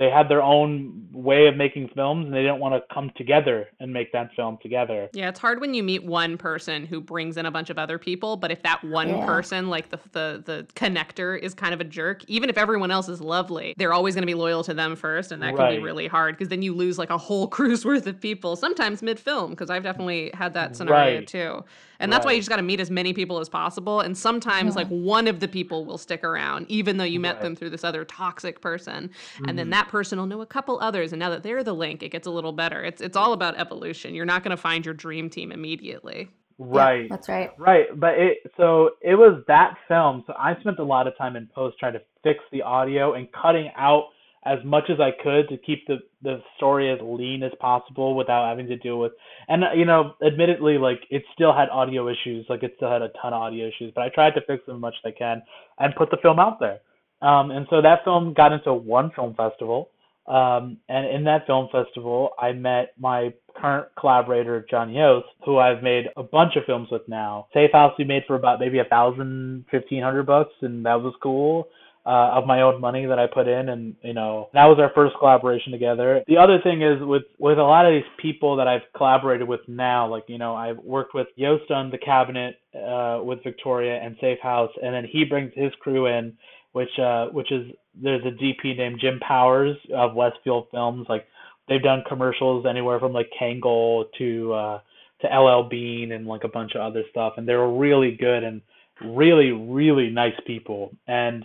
they 0.00 0.08
had 0.10 0.30
their 0.30 0.42
own 0.42 1.06
way 1.12 1.46
of 1.46 1.56
making 1.56 1.90
films 1.94 2.24
and 2.24 2.34
they 2.34 2.40
didn't 2.40 2.58
want 2.58 2.74
to 2.74 2.94
come 2.94 3.12
together 3.16 3.68
and 3.80 3.92
make 3.92 4.10
that 4.12 4.30
film 4.34 4.56
together. 4.62 5.10
Yeah, 5.12 5.28
it's 5.28 5.38
hard 5.38 5.60
when 5.60 5.74
you 5.74 5.82
meet 5.82 6.02
one 6.02 6.38
person 6.38 6.86
who 6.86 7.02
brings 7.02 7.36
in 7.36 7.44
a 7.44 7.50
bunch 7.50 7.68
of 7.68 7.78
other 7.78 7.98
people, 7.98 8.36
but 8.38 8.50
if 8.50 8.62
that 8.62 8.82
one 8.82 9.18
Yeah. 9.18 9.26
person, 9.26 9.68
like 9.68 9.90
the, 9.90 9.98
the 10.12 10.42
the 10.44 10.66
connector, 10.74 11.38
is 11.38 11.52
kind 11.52 11.74
of 11.74 11.82
a 11.82 11.84
jerk, 11.84 12.24
even 12.28 12.48
if 12.48 12.56
everyone 12.56 12.90
else 12.90 13.10
is 13.10 13.20
lovely, 13.20 13.74
they're 13.76 13.92
always 13.92 14.14
going 14.14 14.22
to 14.22 14.26
be 14.26 14.32
loyal 14.34 14.64
to 14.64 14.72
them 14.72 14.96
first, 14.96 15.32
and 15.32 15.42
that 15.42 15.54
can 15.54 15.68
be 15.76 15.78
really 15.78 16.06
hard 16.08 16.34
because 16.34 16.48
then 16.48 16.62
you 16.62 16.74
lose 16.74 16.96
like 16.98 17.10
a 17.10 17.18
whole 17.18 17.46
crew's 17.56 17.84
worth 17.84 18.06
of 18.06 18.18
people, 18.20 18.56
sometimes 18.56 19.02
mid 19.02 19.20
film, 19.20 19.50
because 19.50 19.68
I've 19.68 19.82
definitely 19.82 20.30
had 20.32 20.54
that 20.54 20.76
scenario 20.76 21.18
Right. 21.18 21.26
too. 21.26 21.62
And 22.00 22.12
that's 22.12 22.24
why 22.26 22.32
you 22.32 22.38
just 22.38 22.48
got 22.48 22.56
to 22.56 22.62
meet 22.62 22.80
as 22.80 22.90
many 22.90 23.12
people 23.12 23.38
as 23.38 23.48
possible. 23.48 24.00
And 24.00 24.18
sometimes, 24.18 24.74
like, 24.74 24.88
one 24.88 25.28
of 25.28 25.38
the 25.40 25.46
people 25.48 25.84
will 25.84 25.98
stick 25.98 26.24
around, 26.24 26.66
even 26.68 26.96
though 26.96 27.04
you 27.04 27.20
met 27.20 27.28
Right. 27.28 27.36
Mm-hmm. 27.36 27.44
them 27.44 27.56
through 27.56 27.70
this 27.70 27.84
other 27.84 28.04
toxic 28.04 28.60
person. 28.60 29.10
And 29.46 29.58
then 29.58 29.70
that 29.70 29.88
person 29.88 30.18
will 30.18 30.26
know 30.26 30.40
a 30.40 30.46
couple 30.46 30.80
others. 30.80 31.12
And 31.12 31.20
now 31.20 31.30
that 31.30 31.42
they're 31.42 31.62
the 31.62 31.74
link, 31.74 32.02
it 32.02 32.08
gets 32.08 32.26
a 32.26 32.30
little 32.30 32.52
better. 32.52 32.82
It's, 32.82 33.00
it's 33.00 33.16
all 33.16 33.32
about 33.32 33.56
evolution. 33.56 34.14
You're 34.14 34.24
not 34.24 34.42
going 34.42 34.50
to 34.50 34.60
find 34.60 34.84
your 34.84 34.94
dream 34.94 35.30
team 35.30 35.52
immediately. 35.52 36.28
Right. 36.58 37.08
That's 37.08 37.26
right. 37.28 37.50
Right, 37.58 37.86
but 37.98 38.18
it 38.18 38.38
so 38.58 38.90
it 39.00 39.14
was 39.14 39.42
that 39.46 39.76
film. 39.88 40.24
So 40.26 40.34
I 40.38 40.60
spent 40.60 40.78
a 40.78 40.84
lot 40.84 41.06
of 41.06 41.16
time 41.16 41.34
in 41.36 41.46
post 41.54 41.78
trying 41.78 41.94
to 41.94 42.02
fix 42.22 42.40
the 42.52 42.60
audio 42.60 43.14
and 43.14 43.28
cutting 43.32 43.70
out 43.78 44.08
as 44.44 44.58
much 44.64 44.84
as 44.88 44.98
I 45.00 45.10
could 45.22 45.48
to 45.48 45.58
keep 45.58 45.86
the 45.86 45.98
the 46.22 46.42
story 46.56 46.90
as 46.90 46.98
lean 47.02 47.42
as 47.42 47.52
possible 47.60 48.14
without 48.14 48.48
having 48.48 48.66
to 48.68 48.76
deal 48.76 48.98
with. 48.98 49.12
And 49.48 49.62
you 49.76 49.84
know, 49.84 50.14
admittedly, 50.26 50.78
like 50.78 51.00
it 51.10 51.22
still 51.34 51.52
had 51.54 51.68
audio 51.68 52.08
issues. 52.08 52.46
Like 52.48 52.62
it 52.62 52.72
still 52.76 52.90
had 52.90 53.02
a 53.02 53.10
ton 53.20 53.32
of 53.32 53.42
audio 53.42 53.68
issues, 53.68 53.92
but 53.94 54.02
I 54.02 54.08
tried 54.08 54.34
to 54.34 54.40
fix 54.46 54.64
them 54.66 54.76
as 54.76 54.80
much 54.80 54.94
as 55.04 55.12
I 55.14 55.18
can 55.18 55.42
and 55.78 55.94
put 55.94 56.10
the 56.10 56.18
film 56.22 56.38
out 56.38 56.58
there. 56.60 56.80
Um, 57.22 57.50
and 57.50 57.66
so 57.68 57.82
that 57.82 58.04
film 58.04 58.32
got 58.34 58.52
into 58.52 58.72
one 58.72 59.10
film 59.14 59.34
festival. 59.34 59.90
Um, 60.26 60.78
and 60.88 61.06
in 61.06 61.24
that 61.24 61.46
film 61.46 61.68
festival, 61.72 62.30
I 62.38 62.52
met 62.52 62.92
my 62.98 63.34
current 63.56 63.88
collaborator, 63.98 64.64
John 64.70 64.92
Yost, 64.92 65.26
who 65.44 65.58
I've 65.58 65.82
made 65.82 66.06
a 66.16 66.22
bunch 66.22 66.56
of 66.56 66.64
films 66.66 66.88
with 66.90 67.02
now. 67.08 67.48
Safe 67.52 67.72
House 67.72 67.94
we 67.98 68.04
made 68.04 68.22
for 68.26 68.36
about 68.36 68.60
maybe 68.60 68.78
a 68.78 68.84
thousand, 68.84 69.64
fifteen 69.70 70.02
hundred 70.02 70.26
bucks, 70.26 70.52
and 70.62 70.86
that 70.86 71.00
was 71.02 71.14
cool. 71.22 71.68
Uh, 72.06 72.30
of 72.32 72.46
my 72.46 72.62
own 72.62 72.80
money 72.80 73.04
that 73.04 73.18
I 73.18 73.26
put 73.26 73.46
in, 73.46 73.68
and 73.68 73.94
you 74.02 74.14
know 74.14 74.48
that 74.54 74.64
was 74.64 74.78
our 74.80 74.90
first 74.94 75.14
collaboration 75.18 75.70
together. 75.70 76.24
The 76.26 76.38
other 76.38 76.58
thing 76.62 76.80
is 76.80 76.96
with 77.02 77.24
with 77.38 77.58
a 77.58 77.62
lot 77.62 77.84
of 77.84 77.92
these 77.92 78.10
people 78.16 78.56
that 78.56 78.66
I've 78.66 78.80
collaborated 78.96 79.46
with 79.46 79.60
now, 79.68 80.08
like 80.08 80.24
you 80.26 80.38
know 80.38 80.54
I've 80.54 80.78
worked 80.78 81.12
with 81.12 81.26
Yost 81.36 81.70
on 81.70 81.90
the 81.90 81.98
cabinet 81.98 82.56
uh, 82.74 83.20
with 83.22 83.44
Victoria 83.44 84.00
and 84.02 84.16
Safe 84.18 84.38
House, 84.42 84.70
and 84.82 84.94
then 84.94 85.04
he 85.04 85.26
brings 85.26 85.52
his 85.54 85.72
crew 85.80 86.06
in, 86.06 86.32
which 86.72 86.98
uh, 86.98 87.26
which 87.26 87.52
is 87.52 87.70
there's 87.94 88.24
a 88.24 88.30
DP 88.30 88.78
named 88.78 88.98
Jim 88.98 89.20
Powers 89.20 89.76
of 89.94 90.14
Westfield 90.14 90.68
Films. 90.70 91.06
Like 91.06 91.26
they've 91.68 91.82
done 91.82 92.02
commercials 92.08 92.64
anywhere 92.64 92.98
from 92.98 93.12
like 93.12 93.30
Kangol 93.38 94.04
to 94.16 94.52
uh, 94.54 94.80
to 95.20 95.26
LL 95.26 95.68
Bean 95.68 96.12
and 96.12 96.26
like 96.26 96.44
a 96.44 96.48
bunch 96.48 96.74
of 96.74 96.80
other 96.80 97.02
stuff, 97.10 97.34
and 97.36 97.46
they're 97.46 97.68
really 97.68 98.16
good 98.18 98.42
and 98.42 98.62
really 99.04 99.50
really 99.52 100.10
nice 100.10 100.38
people. 100.46 100.92
And 101.06 101.44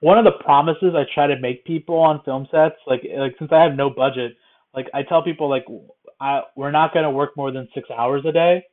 one 0.00 0.18
of 0.18 0.24
the 0.24 0.42
promises 0.44 0.94
I 0.94 1.04
try 1.14 1.26
to 1.26 1.38
make 1.40 1.64
people 1.64 1.96
on 1.96 2.22
film 2.24 2.46
sets, 2.50 2.76
like 2.86 3.02
like 3.16 3.34
since 3.38 3.50
I 3.52 3.62
have 3.62 3.74
no 3.74 3.90
budget, 3.90 4.36
like 4.74 4.86
I 4.94 5.02
tell 5.02 5.22
people 5.22 5.48
like 5.48 5.66
I 6.20 6.42
we're 6.56 6.70
not 6.70 6.94
gonna 6.94 7.10
work 7.10 7.36
more 7.36 7.50
than 7.50 7.68
six 7.74 7.88
hours 7.90 8.24
a 8.26 8.32
day. 8.32 8.64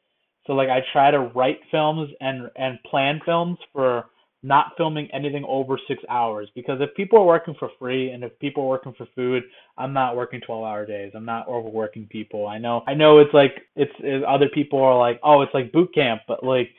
So 0.46 0.54
like 0.54 0.70
I 0.70 0.82
try 0.94 1.12
to 1.12 1.20
write 1.36 1.60
films 1.72 2.10
and 2.22 2.50
and 2.56 2.78
plan 2.84 3.22
films 3.26 3.58
for 3.74 4.06
not 4.44 4.74
filming 4.78 5.10
anything 5.12 5.44
over 5.48 5.80
six 5.88 6.04
hours 6.08 6.48
because 6.54 6.80
if 6.80 6.94
people 6.96 7.18
are 7.18 7.26
working 7.26 7.56
for 7.58 7.70
free 7.80 8.12
and 8.12 8.24
if 8.24 8.38
people 8.38 8.64
are 8.64 8.70
working 8.70 8.94
for 8.96 9.08
food, 9.16 9.42
I'm 9.76 9.92
not 9.92 10.16
working 10.16 10.40
12 10.40 10.64
hour 10.64 10.86
days. 10.86 11.14
I'm 11.16 11.26
not 11.26 11.48
overworking 11.48 12.06
people. 12.06 12.48
I 12.48 12.60
know 12.60 12.84
I 12.88 12.94
know 12.94 13.18
it's 13.18 13.34
like 13.34 13.64
it's, 13.76 13.92
it's 14.00 14.24
other 14.28 14.50
people 14.50 14.80
are 14.84 14.98
like, 14.98 15.20
"Oh, 15.24 15.42
it's 15.42 15.54
like 15.56 15.72
boot 15.72 15.94
camp," 15.96 16.22
but 16.28 16.44
like 16.44 16.70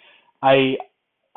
I 0.42 0.76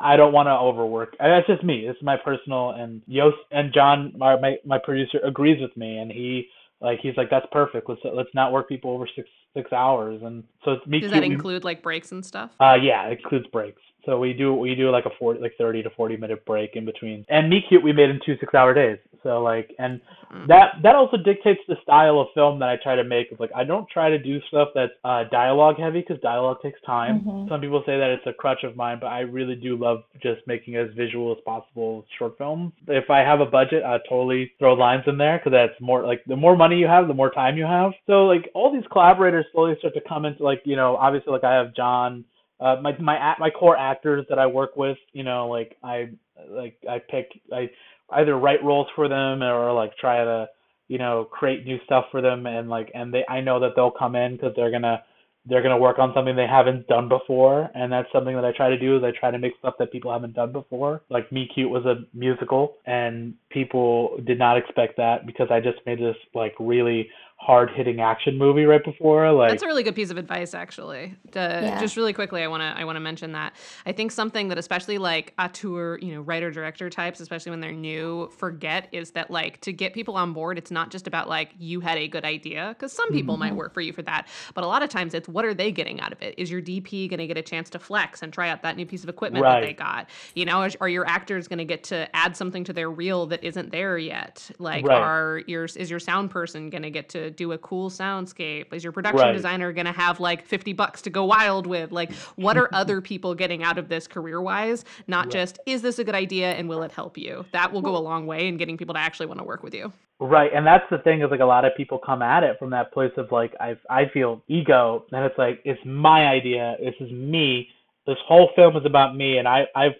I 0.00 0.16
don't 0.16 0.32
want 0.32 0.46
to 0.46 0.52
overwork. 0.52 1.14
And 1.20 1.30
That's 1.30 1.46
just 1.46 1.62
me. 1.62 1.86
This 1.86 1.96
is 1.96 2.02
my 2.02 2.16
personal 2.16 2.70
and 2.70 3.02
Yost 3.06 3.36
and 3.50 3.72
John, 3.72 4.12
my, 4.16 4.38
my 4.40 4.56
my 4.64 4.78
producer, 4.78 5.18
agrees 5.24 5.60
with 5.60 5.76
me, 5.76 5.98
and 5.98 6.10
he 6.10 6.48
like 6.80 7.00
he's 7.02 7.16
like 7.16 7.30
that's 7.30 7.46
perfect. 7.52 7.88
Let's 7.88 8.00
let's 8.04 8.30
not 8.34 8.52
work 8.52 8.68
people 8.68 8.90
over 8.90 9.08
six 9.14 9.28
six 9.54 9.72
hours. 9.72 10.22
And 10.22 10.44
so 10.64 10.72
it's 10.72 10.86
me. 10.86 11.00
Does 11.00 11.10
cute, 11.10 11.22
that 11.22 11.26
include 11.26 11.64
like 11.64 11.82
breaks 11.82 12.12
and 12.12 12.24
stuff? 12.24 12.50
uh, 12.60 12.76
yeah, 12.80 13.06
it 13.08 13.18
includes 13.18 13.46
breaks. 13.48 13.82
So 14.06 14.18
we 14.18 14.32
do 14.32 14.54
we 14.54 14.74
do 14.74 14.90
like 14.90 15.04
a 15.04 15.10
forty 15.18 15.40
like 15.40 15.52
thirty 15.58 15.82
to 15.82 15.90
forty 15.90 16.16
minute 16.16 16.44
break 16.46 16.76
in 16.76 16.84
between. 16.84 17.26
And 17.28 17.50
Meet 17.50 17.64
Cute 17.68 17.82
we 17.82 17.92
made 17.92 18.10
in 18.10 18.20
two 18.24 18.36
six 18.40 18.54
hour 18.54 18.72
days. 18.72 18.98
So 19.22 19.42
like 19.42 19.74
and 19.78 20.00
Mm. 20.30 20.46
that 20.46 20.74
that 20.84 20.94
also 20.94 21.16
dictates 21.16 21.58
the 21.66 21.74
style 21.82 22.20
of 22.20 22.28
film 22.34 22.60
that 22.60 22.68
I 22.68 22.76
try 22.76 22.94
to 22.94 23.02
make. 23.02 23.34
Like 23.40 23.50
I 23.52 23.64
don't 23.64 23.88
try 23.88 24.10
to 24.10 24.16
do 24.18 24.40
stuff 24.42 24.68
that's 24.76 24.92
uh, 25.04 25.24
dialogue 25.24 25.76
heavy 25.76 26.02
because 26.06 26.20
dialogue 26.20 26.62
takes 26.62 26.80
time. 26.82 27.20
Mhm. 27.22 27.48
Some 27.48 27.60
people 27.60 27.82
say 27.84 27.98
that 27.98 28.10
it's 28.10 28.24
a 28.28 28.32
crutch 28.32 28.62
of 28.62 28.76
mine, 28.76 28.98
but 29.00 29.08
I 29.08 29.20
really 29.22 29.56
do 29.56 29.76
love 29.76 30.04
just 30.22 30.46
making 30.46 30.76
as 30.76 30.88
visual 30.94 31.32
as 31.32 31.38
possible 31.44 32.04
short 32.16 32.38
films. 32.38 32.72
If 32.86 33.10
I 33.10 33.24
have 33.24 33.40
a 33.40 33.44
budget, 33.46 33.82
I 33.82 33.98
totally 34.08 34.52
throw 34.60 34.74
lines 34.74 35.02
in 35.08 35.18
there 35.18 35.38
because 35.38 35.50
that's 35.50 35.80
more 35.80 36.06
like 36.06 36.22
the 36.26 36.36
more 36.36 36.56
money 36.56 36.78
you 36.78 36.86
have, 36.86 37.08
the 37.08 37.14
more 37.14 37.30
time 37.30 37.56
you 37.58 37.64
have. 37.64 37.92
So 38.06 38.26
like 38.26 38.48
all 38.54 38.70
these 38.72 38.86
collaborators 38.92 39.46
slowly 39.50 39.74
start 39.80 39.94
to 39.94 40.00
come 40.02 40.26
into 40.26 40.44
like 40.44 40.62
you 40.64 40.76
know 40.76 40.94
obviously 40.96 41.32
like 41.32 41.42
I 41.42 41.54
have 41.54 41.74
John 41.74 42.24
uh, 42.60 42.76
my 42.80 42.96
my 42.98 43.16
act- 43.16 43.40
my 43.40 43.50
core 43.50 43.76
actors 43.76 44.26
that 44.28 44.38
I 44.38 44.46
work 44.46 44.76
with, 44.76 44.98
you 45.12 45.24
know, 45.24 45.48
like 45.48 45.76
I 45.82 46.10
like 46.48 46.76
I 46.88 46.98
pick 46.98 47.40
I 47.52 47.68
either 48.12 48.36
write 48.38 48.62
roles 48.64 48.86
for 48.94 49.08
them 49.08 49.42
or 49.42 49.72
like 49.72 49.96
try 49.96 50.24
to 50.24 50.48
you 50.88 50.98
know 50.98 51.26
create 51.30 51.64
new 51.64 51.78
stuff 51.84 52.06
for 52.10 52.20
them 52.20 52.46
and 52.46 52.68
like 52.68 52.90
and 52.94 53.12
they 53.12 53.24
I 53.28 53.40
know 53.40 53.60
that 53.60 53.72
they'll 53.76 53.90
come 53.90 54.16
in 54.16 54.32
because 54.36 54.52
they're 54.56 54.70
gonna 54.70 55.02
they're 55.46 55.62
gonna 55.62 55.78
work 55.78 55.98
on 55.98 56.12
something 56.14 56.36
they 56.36 56.46
haven't 56.46 56.86
done 56.86 57.08
before 57.08 57.70
and 57.74 57.90
that's 57.92 58.08
something 58.12 58.34
that 58.34 58.44
I 58.44 58.52
try 58.52 58.68
to 58.68 58.78
do 58.78 58.96
is 58.96 59.04
I 59.04 59.12
try 59.18 59.30
to 59.30 59.38
make 59.38 59.52
stuff 59.58 59.74
that 59.78 59.92
people 59.92 60.12
haven't 60.12 60.34
done 60.34 60.52
before. 60.52 61.02
Like 61.08 61.30
Meet 61.32 61.52
Cute 61.54 61.70
was 61.70 61.84
a 61.86 62.04
musical 62.12 62.76
and 62.86 63.34
people 63.50 64.18
did 64.26 64.38
not 64.38 64.58
expect 64.58 64.96
that 64.98 65.26
because 65.26 65.48
I 65.50 65.60
just 65.60 65.78
made 65.86 65.98
this 65.98 66.16
like 66.34 66.54
really 66.58 67.08
hard 67.42 67.70
hitting 67.70 68.00
action 68.00 68.36
movie 68.36 68.66
right 68.66 68.84
before 68.84 69.32
like 69.32 69.48
That's 69.48 69.62
a 69.62 69.66
really 69.66 69.82
good 69.82 69.94
piece 69.94 70.10
of 70.10 70.18
advice, 70.18 70.52
actually. 70.52 71.14
Uh, 71.34 71.38
Yeah. 71.62 71.80
Just 71.80 71.96
really 71.96 72.12
quickly, 72.12 72.42
I 72.42 72.48
want 72.48 72.60
to 72.60 72.66
I 72.78 72.84
want 72.84 72.96
to 72.96 73.00
mention 73.00 73.32
that 73.32 73.54
I 73.86 73.92
think 73.92 74.12
something 74.12 74.48
that 74.48 74.58
especially 74.58 74.98
like 74.98 75.32
auteur, 75.38 75.98
you 76.02 76.12
know, 76.14 76.20
writer 76.20 76.50
director 76.50 76.90
types, 76.90 77.18
especially 77.18 77.48
when 77.50 77.60
they're 77.60 77.72
new, 77.72 78.30
forget 78.36 78.88
is 78.92 79.12
that 79.12 79.30
like 79.30 79.58
to 79.62 79.72
get 79.72 79.94
people 79.94 80.16
on 80.16 80.34
board, 80.34 80.58
it's 80.58 80.70
not 80.70 80.90
just 80.90 81.06
about 81.06 81.30
like 81.30 81.52
you 81.58 81.80
had 81.80 81.96
a 81.96 82.08
good 82.08 82.26
idea 82.26 82.74
because 82.78 82.92
some 82.92 83.10
people 83.10 83.34
Mm-hmm. 83.36 83.40
might 83.40 83.56
work 83.56 83.72
for 83.72 83.80
you 83.80 83.94
for 83.94 84.02
that, 84.02 84.28
but 84.54 84.62
a 84.62 84.66
lot 84.66 84.82
of 84.82 84.90
times 84.90 85.14
it's 85.14 85.26
what 85.28 85.46
are 85.46 85.54
they 85.54 85.72
getting 85.72 85.98
out 86.00 86.12
of 86.12 86.20
it? 86.20 86.34
Is 86.36 86.50
your 86.50 86.60
DP 86.60 87.08
going 87.08 87.18
to 87.20 87.26
get 87.26 87.38
a 87.38 87.42
chance 87.42 87.70
to 87.70 87.78
flex 87.78 88.22
and 88.22 88.32
try 88.34 88.50
out 88.50 88.60
that 88.62 88.76
new 88.76 88.84
piece 88.84 89.02
of 89.02 89.08
equipment 89.08 89.44
that 89.46 89.62
they 89.62 89.72
got? 89.72 90.10
You 90.34 90.44
know, 90.44 90.62
is- 90.64 90.76
are 90.82 90.88
your 90.90 91.06
actors 91.06 91.48
going 91.48 91.58
to 91.58 91.64
get 91.64 91.84
to 91.84 92.14
add 92.14 92.36
something 92.36 92.64
to 92.64 92.74
their 92.74 92.90
reel 92.90 93.24
that 93.28 93.42
isn't 93.42 93.70
there 93.72 93.96
yet? 93.96 94.50
Like, 94.58 94.86
Right. 94.86 95.00
are 95.00 95.42
your 95.46 95.64
is 95.64 95.88
your 95.90 96.00
sound 96.00 96.30
person 96.30 96.68
going 96.68 96.82
to 96.82 96.90
get 96.90 97.08
to 97.10 97.29
do 97.30 97.52
a 97.52 97.58
cool 97.58 97.90
soundscape? 97.90 98.72
Is 98.72 98.84
your 98.84 98.92
production 98.92 99.20
Right. 99.20 99.32
designer 99.32 99.72
going 99.72 99.86
to 99.86 99.92
have 99.92 100.20
like 100.20 100.44
50 100.46 100.72
bucks 100.72 101.02
to 101.02 101.10
go 101.10 101.24
wild 101.24 101.66
with? 101.66 101.92
Like, 101.92 102.12
what 102.36 102.56
are 102.56 102.68
other 102.72 103.00
people 103.00 103.34
getting 103.34 103.62
out 103.62 103.78
of 103.78 103.88
this 103.88 104.06
career 104.06 104.40
wise? 104.40 104.84
Not 105.06 105.30
just, 105.30 105.58
is 105.66 105.82
this 105.82 105.98
a 105.98 106.04
good 106.04 106.14
idea 106.14 106.52
and 106.52 106.68
will 106.68 106.82
it 106.82 106.92
help 106.92 107.16
you? 107.16 107.44
That 107.52 107.72
will 107.72 107.82
go 107.82 107.96
a 107.96 107.98
long 107.98 108.26
way 108.26 108.48
in 108.48 108.56
getting 108.56 108.76
people 108.76 108.94
to 108.94 109.00
actually 109.00 109.26
want 109.26 109.38
to 109.38 109.44
work 109.44 109.62
with 109.62 109.74
you. 109.74 109.92
Right, 110.22 110.50
and 110.54 110.66
that's 110.66 110.84
the 110.90 110.98
thing 110.98 111.22
is 111.22 111.30
like 111.30 111.40
a 111.40 111.46
lot 111.46 111.64
of 111.64 111.74
people 111.74 111.98
come 111.98 112.20
at 112.20 112.42
it 112.42 112.58
from 112.58 112.68
that 112.70 112.92
place 112.92 113.12
of 113.16 113.32
like 113.32 113.54
I 113.58 113.74
I 113.88 114.04
feel 114.12 114.42
ego, 114.48 115.06
and 115.12 115.24
it's 115.24 115.38
like 115.38 115.62
it's 115.64 115.80
my 115.86 116.26
idea, 116.26 116.76
this 116.78 116.94
is 117.00 117.10
me, 117.10 117.68
this 118.06 118.18
whole 118.26 118.50
film 118.54 118.76
is 118.76 118.84
about 118.84 119.16
me, 119.16 119.38
and 119.38 119.48
I 119.48 119.64
I've 119.74 119.94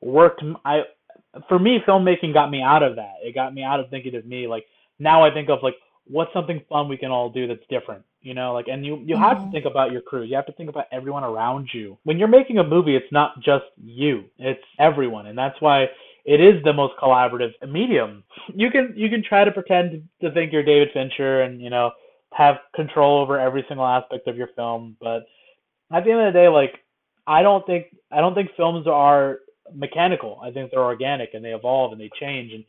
worked 0.00 0.40
I 0.64 0.82
for 1.48 1.58
me 1.58 1.80
filmmaking 1.86 2.32
got 2.32 2.48
me 2.48 2.62
out 2.62 2.84
of 2.84 2.94
that. 2.94 3.14
It 3.24 3.34
got 3.34 3.54
me 3.54 3.64
out 3.64 3.80
of 3.80 3.90
thinking 3.90 4.14
of 4.14 4.24
me. 4.24 4.46
Like 4.46 4.66
now 5.00 5.24
I 5.24 5.32
think 5.34 5.48
of 5.48 5.58
like 5.64 5.74
what's 6.08 6.32
something 6.32 6.62
fun 6.68 6.88
we 6.88 6.96
can 6.96 7.10
all 7.10 7.28
do 7.30 7.46
that's 7.46 7.66
different, 7.68 8.02
you 8.22 8.34
know? 8.34 8.52
Like 8.52 8.68
and 8.68 8.84
you 8.86 8.96
you 9.04 9.16
have 9.16 9.40
to 9.40 9.46
Mhm. 9.46 9.52
think 9.52 9.64
about 9.66 9.92
your 9.92 10.02
crew. 10.02 10.22
You 10.22 10.36
have 10.36 10.46
to 10.46 10.52
think 10.52 10.68
about 10.70 10.86
everyone 10.92 11.24
around 11.24 11.68
you. 11.72 11.98
When 12.04 12.18
you're 12.18 12.28
making 12.28 12.58
a 12.58 12.64
movie, 12.64 12.96
it's 12.96 13.12
not 13.12 13.40
just 13.40 13.64
you, 13.82 14.24
it's 14.38 14.64
everyone, 14.78 15.26
and 15.26 15.38
that's 15.38 15.60
why 15.60 15.90
it 16.24 16.40
is 16.40 16.62
the 16.64 16.72
most 16.72 16.94
collaborative 16.96 17.52
medium. 17.68 18.24
You 18.54 18.70
can 18.70 18.92
you 18.96 19.08
can 19.08 19.22
try 19.22 19.44
to 19.44 19.52
pretend 19.52 20.08
to 20.20 20.30
think 20.32 20.52
you're 20.52 20.62
David 20.62 20.90
Fincher 20.92 21.42
and 21.42 21.60
you 21.60 21.70
know 21.70 21.92
have 22.32 22.58
control 22.74 23.20
over 23.20 23.38
every 23.38 23.64
single 23.68 23.86
aspect 23.86 24.26
of 24.28 24.36
your 24.36 24.48
film, 24.48 24.96
but 25.00 25.26
at 25.92 26.04
the 26.04 26.10
end 26.10 26.20
of 26.20 26.32
the 26.32 26.38
day, 26.38 26.48
like 26.48 26.80
I 27.26 27.42
don't 27.42 27.64
think 27.66 27.86
I 28.10 28.20
don't 28.20 28.34
think 28.34 28.50
films 28.56 28.86
are 28.86 29.40
mechanical. 29.74 30.38
I 30.42 30.50
think 30.50 30.70
they're 30.70 30.80
organic 30.80 31.34
and 31.34 31.44
they 31.44 31.54
evolve 31.54 31.92
and 31.92 32.00
they 32.00 32.10
change. 32.20 32.52
And 32.52 32.64